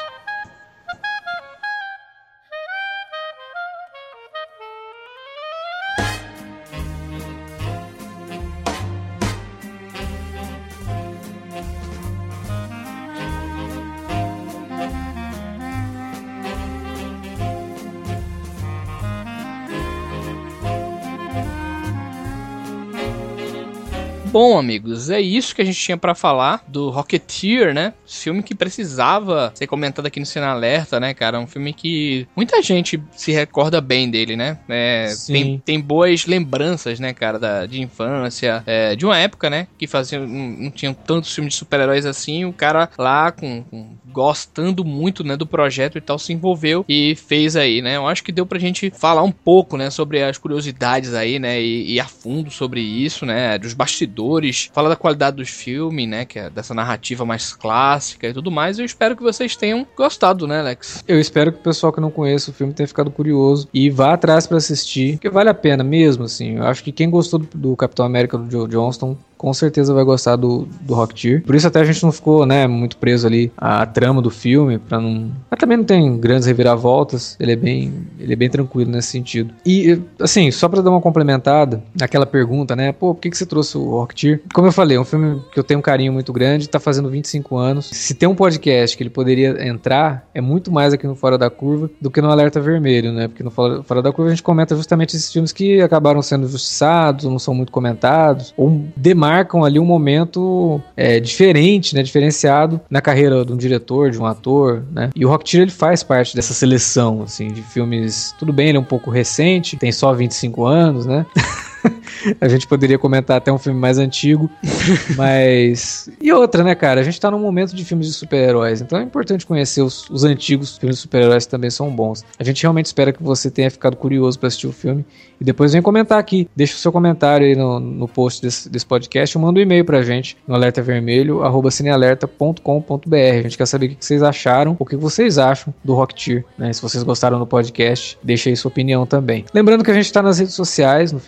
Bom, 24.32 24.60
amigos, 24.60 25.10
é 25.10 25.20
isso 25.20 25.56
que 25.56 25.62
a 25.62 25.66
gente 25.66 25.80
tinha 25.80 25.98
para 25.98 26.14
falar 26.14 26.64
do 26.68 26.92
Rocketeer, 26.92 27.74
né? 27.74 27.96
Filme 28.06 28.44
que 28.44 28.54
precisava 28.54 29.52
ser 29.56 29.66
comentado 29.66 30.06
aqui 30.06 30.20
no 30.20 30.26
Cena 30.26 30.50
Alerta, 30.50 31.00
né, 31.00 31.16
cara? 31.16 31.40
Um 31.40 31.48
filme 31.48 31.74
que 31.74 32.28
muita 32.36 32.62
gente 32.62 33.02
se 33.12 33.32
recorda 33.32 33.82
bem 33.82 34.08
dele, 34.08 34.36
né? 34.36 34.60
É, 34.70 35.12
tem, 35.26 35.58
tem 35.58 35.80
boas 35.82 36.28
lembranças, 36.28 37.00
né, 37.00 37.12
cara, 37.12 37.40
da, 37.40 37.66
de 37.66 37.82
infância, 37.82 38.62
é, 38.68 38.96
de 38.96 39.04
uma 39.04 39.18
época, 39.18 39.50
né, 39.50 39.68
que 39.80 39.88
faziam, 39.88 40.28
não, 40.28 40.48
não 40.50 40.72
tinham 40.72 40.94
tantos 40.94 41.34
filmes 41.34 41.54
de 41.54 41.60
super-heróis 41.60 42.06
assim. 42.06 42.46
O 42.46 42.54
cara 42.54 42.88
lá 43.00 43.32
com, 43.32 43.64
com 43.64 43.98
gostando 44.12 44.84
muito, 44.84 45.24
né, 45.24 45.36
do 45.36 45.46
projeto 45.46 45.98
e 45.98 46.02
tal, 46.02 46.18
se 46.20 46.34
envolveu 46.34 46.86
e 46.88 47.16
fez 47.16 47.56
aí, 47.56 47.82
né? 47.82 47.98
Eu 47.98 48.08
acho 48.08 48.24
que 48.24 48.32
deu 48.32 48.46
pra 48.46 48.60
gente 48.60 48.92
falar 48.92 49.24
um 49.24 49.32
pouco, 49.32 49.78
né, 49.78 49.90
sobre 49.90 50.22
as 50.24 50.38
curiosidades 50.38 51.14
aí, 51.14 51.40
né, 51.40 51.62
e, 51.62 51.94
e 51.94 52.00
a 52.00 52.06
fundo 52.06 52.52
sobre 52.52 52.82
isso, 52.82 53.26
né, 53.26 53.58
dos 53.58 53.74
bastidores, 53.74 54.70
fala 54.74 54.90
da 54.90 54.96
qualidade 54.96 55.38
dos 55.38 55.50
filmes, 55.50 56.08
né, 56.08 56.26
que 56.26 56.40
é 56.40 56.50
dessa 56.50 56.74
narrativa 56.74 57.26
mais 57.26 57.54
clássica 57.54 58.28
e 58.28 58.34
tudo 58.34 58.52
mais. 58.52 58.80
Eu 58.80 58.86
espero 58.86 59.16
que 59.16 59.24
vocês 59.24 59.56
tenham 59.56 59.86
gostado, 59.96 60.48
né, 60.48 60.60
Alex? 60.60 61.04
Eu 61.08 61.20
espero 61.20 61.52
que 61.52 61.60
o 61.60 61.64
pessoal 61.64 61.94
que 61.94 62.02
não 62.02 62.12
conhece 62.12 62.50
o 62.50 62.54
filme 62.54 62.74
tenha 62.74 62.88
ficado 62.88 63.12
curioso 63.12 63.68
e 63.74 63.90
vá 63.90 64.14
atrás 64.14 64.48
para 64.48 64.58
assistir, 64.58 65.14
porque 65.14 65.30
vale 65.30 65.50
a 65.50 65.54
pena 65.54 65.84
mesmo, 65.84 66.24
assim. 66.24 66.58
Eu 66.58 66.64
acho 66.64 66.84
que 66.84 66.92
quem 66.92 67.10
gostou 67.10 67.40
do, 67.40 67.48
do 67.54 67.76
Capitão 67.76 68.06
América 68.06 68.38
do 68.38 68.50
Joe 68.50 68.68
Johnston 68.68 69.18
com 69.40 69.54
certeza 69.54 69.94
vai 69.94 70.04
gostar 70.04 70.36
do, 70.36 70.68
do 70.82 70.94
Rocketeer. 70.94 71.42
Por 71.44 71.56
isso 71.56 71.66
até 71.66 71.80
a 71.80 71.86
gente 71.86 72.04
não 72.04 72.12
ficou, 72.12 72.46
né, 72.46 72.68
muito 72.68 72.98
preso 72.98 73.26
ali 73.26 73.50
à 73.58 73.86
trama 73.86 74.22
do 74.22 74.30
filme, 74.30 74.78
para 74.78 75.00
não... 75.00 75.32
Mas 75.50 75.58
também 75.58 75.78
não 75.78 75.86
tem 75.86 76.18
grandes 76.18 76.46
reviravoltas, 76.46 77.38
ele 77.40 77.54
é 77.54 77.56
bem, 77.56 77.94
ele 78.20 78.34
é 78.34 78.36
bem 78.36 78.50
tranquilo 78.50 78.92
nesse 78.92 79.08
sentido. 79.08 79.54
E, 79.66 79.98
assim, 80.20 80.52
só 80.52 80.68
para 80.68 80.82
dar 80.82 80.90
uma 80.90 81.00
complementada 81.00 81.82
naquela 81.98 82.26
pergunta, 82.26 82.76
né, 82.76 82.92
pô, 82.92 83.16
por 83.16 83.22
que, 83.22 83.30
que 83.30 83.38
você 83.38 83.46
trouxe 83.46 83.78
o 83.78 83.92
Rocketeer? 83.92 84.42
Como 84.54 84.68
eu 84.68 84.74
falei, 84.74 84.98
é 84.98 85.00
um 85.00 85.06
filme 85.06 85.42
que 85.54 85.58
eu 85.58 85.64
tenho 85.64 85.80
um 85.80 85.84
carinho 85.84 86.12
muito 86.12 86.34
grande, 86.34 86.68
tá 86.68 86.78
fazendo 86.78 87.10
25 87.10 87.56
anos. 87.56 87.86
Se 87.94 88.14
tem 88.14 88.28
um 88.28 88.36
podcast 88.36 88.98
que 88.98 89.04
ele 89.04 89.10
poderia 89.10 89.66
entrar, 89.66 90.28
é 90.34 90.42
muito 90.42 90.70
mais 90.70 90.92
aqui 90.92 91.08
no 91.08 91.16
Fora 91.16 91.38
da 91.38 91.50
Curva 91.50 91.90
do 92.02 92.12
que 92.12 92.22
no 92.22 92.30
Alerta 92.30 92.60
Vermelho, 92.60 93.14
né, 93.14 93.30
porque 93.30 93.42
no 93.42 93.52
Fora 93.52 94.02
da 94.02 94.12
Curva 94.12 94.32
a 94.32 94.36
gente 94.36 94.44
comenta 94.44 94.76
justamente 94.76 95.16
esses 95.16 95.32
filmes 95.32 95.54
que 95.54 95.80
acabaram 95.80 96.22
sendo 96.22 96.46
justiçados, 96.46 97.24
ou 97.24 97.32
não 97.32 97.40
são 97.40 97.54
muito 97.54 97.72
comentados, 97.72 98.54
ou 98.58 98.84
demais 98.98 99.29
marcam 99.30 99.64
ali 99.64 99.80
um 99.80 99.86
momento 99.86 100.82
é, 100.98 101.20
diferente, 101.20 101.94
né, 101.94 102.02
diferenciado 102.02 102.82
na 102.90 103.00
carreira 103.00 103.46
de 103.46 103.54
um 103.54 103.58
diretor, 103.58 104.10
de 104.10 104.18
um 104.18 104.26
ator, 104.26 104.84
né? 104.92 105.12
E 105.16 105.24
o 105.24 105.30
Rocketeer 105.30 105.64
ele 105.64 105.72
faz 105.72 106.02
parte 106.02 106.36
dessa 106.36 106.54
seleção, 106.54 107.22
assim, 107.22 107.50
de 107.50 107.62
filmes. 107.62 108.34
Tudo 108.40 108.52
bem, 108.52 108.70
ele 108.70 108.78
é 108.78 108.82
um 108.82 108.84
pouco 108.84 109.12
recente, 109.12 109.78
tem 109.78 109.92
só 109.92 110.14
25 110.14 110.66
anos, 110.66 111.06
né? 111.06 111.26
a 112.40 112.48
gente 112.48 112.68
poderia 112.68 112.98
comentar 112.98 113.36
até 113.38 113.52
um 113.52 113.58
filme 113.58 113.80
mais 113.80 113.98
antigo, 113.98 114.50
mas. 115.16 116.10
E 116.22 116.32
outra, 116.32 116.64
né, 116.64 116.76
cara? 116.76 117.02
A 117.02 117.04
gente 117.04 117.20
tá 117.20 117.32
num 117.32 117.40
momento 117.40 117.76
de 117.76 117.84
filmes 117.84 118.08
de 118.08 118.14
super-heróis, 118.14 118.82
então 118.82 119.00
é 119.00 119.04
importante 119.04 119.46
conhecer 119.46 119.82
os, 119.82 120.10
os 120.10 120.24
antigos 120.24 120.78
filmes 120.78 120.98
de 120.98 121.02
super-heróis 121.02 121.46
que 121.46 121.52
também 121.52 121.70
são 121.70 121.90
bons. 121.90 122.26
A 122.38 122.44
gente 122.44 122.62
realmente 122.62 122.88
espera 122.88 123.14
que 123.14 123.22
você 123.22 123.52
tenha 123.52 123.70
ficado 123.70 123.96
curioso 123.96 124.40
para 124.40 124.48
assistir 124.48 124.68
o 124.68 124.72
filme 124.72 125.06
e 125.40 125.44
depois 125.44 125.74
vem 125.74 125.82
comentar 125.82 126.20
aqui. 126.20 126.48
Deixa 126.56 126.76
o 126.76 126.78
seu 126.78 126.92
comentário 126.92 127.48
aí 127.48 127.56
no, 127.56 127.80
no 127.80 128.08
post 128.08 128.42
desse, 128.42 128.70
desse 128.70 128.86
podcast 128.86 129.36
ou 129.38 129.44
manda 129.44 129.60
um 129.60 129.64
e-mail 129.64 129.86
pra 129.86 130.02
gente 130.02 130.38
no 130.48 130.56
alertavermelho.cinealerta.com.br. 130.56 133.16
A 133.16 133.42
gente 133.42 133.58
quer 133.58 133.66
saber 133.66 133.88
o 133.88 133.90
que 133.90 134.06
vocês 134.06 134.22
acharam, 134.22 134.76
o 134.78 134.86
que 134.86 134.96
vocês 134.96 135.38
acham 135.38 135.74
do 135.84 135.94
Rocketeer, 135.94 136.46
né? 136.58 136.72
Se 136.74 136.82
vocês 136.82 137.04
gostaram 137.04 137.40
do 137.40 137.48
podcast, 137.48 138.18
deixa 138.22 138.50
aí 138.50 138.56
sua 138.56 138.70
opinião 138.70 139.06
também. 139.06 139.46
Lembrando 139.54 139.84
que 139.84 139.92
a 139.92 139.94
gente 139.94 140.12
tá 140.12 140.22
nas 140.22 140.40
redes 140.40 140.54
sociais, 140.54 141.12
no 141.12 141.20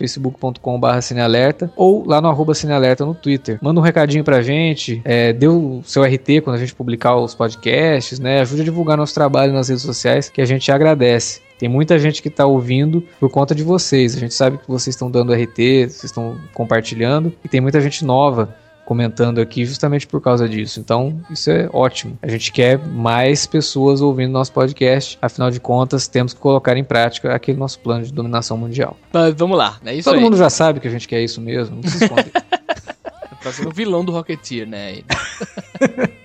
facebook.com.br 0.42 1.00
cinealerta 1.00 1.72
ou 1.76 2.04
lá 2.06 2.20
no 2.20 2.28
arroba 2.28 2.54
cinealerta 2.54 3.06
no 3.06 3.14
Twitter. 3.14 3.58
Manda 3.62 3.78
um 3.78 3.82
recadinho 3.82 4.24
pra 4.24 4.42
gente, 4.42 5.00
é, 5.04 5.32
dê 5.32 5.46
o 5.46 5.80
seu 5.84 6.02
RT 6.02 6.40
quando 6.42 6.56
a 6.56 6.58
gente 6.58 6.74
publicar 6.74 7.16
os 7.16 7.34
podcasts, 7.34 8.18
né? 8.18 8.40
Ajude 8.40 8.62
a 8.62 8.64
divulgar 8.64 8.96
nosso 8.96 9.14
trabalho 9.14 9.52
nas 9.52 9.68
redes 9.68 9.84
sociais, 9.84 10.28
que 10.28 10.40
a 10.40 10.44
gente 10.44 10.70
agradece. 10.72 11.40
Tem 11.58 11.68
muita 11.68 11.96
gente 11.96 12.20
que 12.20 12.28
está 12.28 12.44
ouvindo 12.44 13.04
por 13.20 13.30
conta 13.30 13.54
de 13.54 13.62
vocês. 13.62 14.16
A 14.16 14.18
gente 14.18 14.34
sabe 14.34 14.58
que 14.58 14.66
vocês 14.66 14.96
estão 14.96 15.08
dando 15.08 15.32
RT, 15.32 15.56
vocês 15.56 16.04
estão 16.04 16.36
compartilhando, 16.52 17.32
e 17.44 17.48
tem 17.48 17.60
muita 17.60 17.80
gente 17.80 18.04
nova 18.04 18.52
comentando 18.84 19.40
aqui 19.40 19.64
justamente 19.64 20.06
por 20.06 20.20
causa 20.20 20.48
disso. 20.48 20.80
Então, 20.80 21.20
isso 21.30 21.50
é 21.50 21.68
ótimo. 21.72 22.18
A 22.22 22.28
gente 22.28 22.52
quer 22.52 22.78
mais 22.78 23.46
pessoas 23.46 24.00
ouvindo 24.00 24.32
nosso 24.32 24.52
podcast. 24.52 25.18
Afinal 25.22 25.50
de 25.50 25.60
contas, 25.60 26.06
temos 26.08 26.34
que 26.34 26.40
colocar 26.40 26.76
em 26.76 26.84
prática 26.84 27.34
aquele 27.34 27.58
nosso 27.58 27.78
plano 27.80 28.04
de 28.04 28.12
dominação 28.12 28.56
mundial. 28.56 28.96
Mas 29.12 29.34
vamos 29.34 29.56
lá, 29.56 29.78
é 29.84 29.94
isso 29.94 30.08
Todo 30.08 30.18
aí. 30.18 30.24
mundo 30.24 30.36
já 30.36 30.50
sabe 30.50 30.80
que 30.80 30.88
a 30.88 30.90
gente 30.90 31.06
quer 31.08 31.22
isso 31.22 31.40
mesmo. 31.40 31.76
Não 31.76 31.88
se 31.88 32.04
esconde. 32.04 32.30
Tá 33.42 33.50
sendo 33.50 33.70
o 33.70 33.72
vilão 33.72 34.04
do 34.04 34.12
Rocketeer, 34.12 34.68
né? 34.68 34.98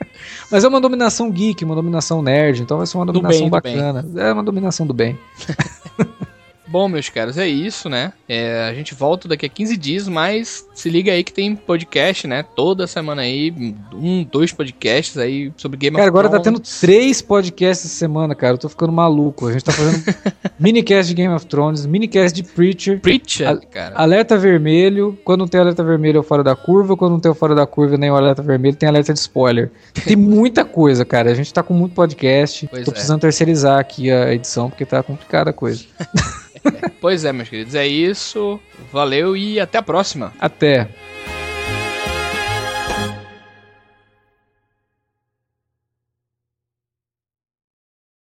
Mas 0.51 0.63
é 0.63 0.67
uma 0.67 0.79
dominação 0.79 1.29
geek, 1.31 1.63
uma 1.65 1.75
dominação 1.75 2.21
nerd, 2.21 2.61
então 2.61 2.77
vai 2.77 2.85
ser 2.87 2.97
uma 2.97 3.05
Do 3.05 3.13
dominação 3.13 3.41
bem, 3.41 3.49
do 3.49 3.51
bacana. 3.51 4.05
É 4.17 4.31
uma 4.31 4.43
dominação 4.43 4.85
do 4.85 4.93
bem. 4.93 5.17
Bom, 6.67 6.87
meus 6.89 7.07
caros, 7.09 7.37
é 7.37 7.47
isso, 7.47 7.89
né? 7.89 8.11
É, 8.27 8.67
a 8.69 8.73
gente 8.73 8.93
volta 8.93 9.27
daqui 9.27 9.45
a 9.45 9.49
15 9.49 9.77
dias, 9.77 10.07
mas 10.07 10.67
se 10.75 10.89
liga 10.89 11.11
aí 11.11 11.23
que 11.23 11.31
tem 11.31 11.55
podcast, 11.55 12.27
né? 12.27 12.43
Toda 12.43 12.85
semana 12.85 13.21
aí, 13.21 13.53
um, 13.93 14.23
dois 14.23 14.51
podcasts 14.51 15.17
aí 15.17 15.51
sobre 15.55 15.77
Game 15.77 15.95
Cara, 15.95 16.09
of 16.09 16.09
agora 16.09 16.29
tá 16.29 16.39
tendo 16.39 16.59
Thrones. 16.59 16.79
três 16.81 17.21
podcasts 17.21 17.85
essa 17.85 17.95
semana, 17.95 18.35
cara. 18.35 18.55
Eu 18.55 18.57
tô 18.57 18.67
ficando 18.67 18.91
maluco. 18.91 19.47
A 19.47 19.53
gente 19.53 19.63
tá 19.63 19.71
fazendo 19.71 20.03
minicast 20.59 21.07
de 21.07 21.13
Game 21.15 21.33
of 21.33 21.45
Thrones, 21.45 21.85
minicast 21.85 22.35
de 22.35 22.43
Preacher, 22.43 22.99
Preacher, 22.99 23.47
A- 23.47 23.57
cara. 23.57 23.95
alerta 23.95 24.37
vermelho. 24.37 25.17
Quando 25.23 25.39
não 25.41 25.47
tem 25.47 25.61
alerta 25.61 25.83
vermelho 25.83 26.17
é 26.17 26.19
o 26.19 26.23
fora 26.23 26.43
da 26.43 26.55
curva. 26.55 26.97
Quando 26.97 27.13
não 27.13 27.19
tem 27.19 27.31
o 27.31 27.35
fora 27.35 27.55
da 27.55 27.65
curva 27.65 27.97
nem 27.97 28.11
o 28.11 28.15
alerta 28.15 28.41
vermelho, 28.41 28.75
tem 28.75 28.89
alerta 28.89 29.13
de 29.13 29.19
spoiler. 29.19 29.71
Tem 30.05 30.15
muita 30.17 30.65
coisa, 30.65 31.05
cara. 31.05 31.31
A 31.31 31.35
gente 31.35 31.53
tá 31.53 31.63
com 31.63 31.73
muito 31.73 31.93
podcast. 31.93 32.67
Pois 32.67 32.83
tô 32.83 32.91
é. 32.91 32.93
precisando 32.93 33.21
terceirizar 33.21 33.79
aqui 33.79 34.11
a 34.11 34.33
edição, 34.33 34.69
porque 34.69 34.85
tá 34.85 35.01
complicada 35.01 35.51
a 35.51 35.53
coisa. 35.53 35.85
Pois 36.99 37.25
é, 37.25 37.31
meus 37.31 37.49
queridos, 37.49 37.75
é 37.75 37.85
isso. 37.87 38.59
Valeu 38.91 39.35
e 39.35 39.59
até 39.59 39.77
a 39.77 39.83
próxima. 39.83 40.33
Até. 40.39 40.87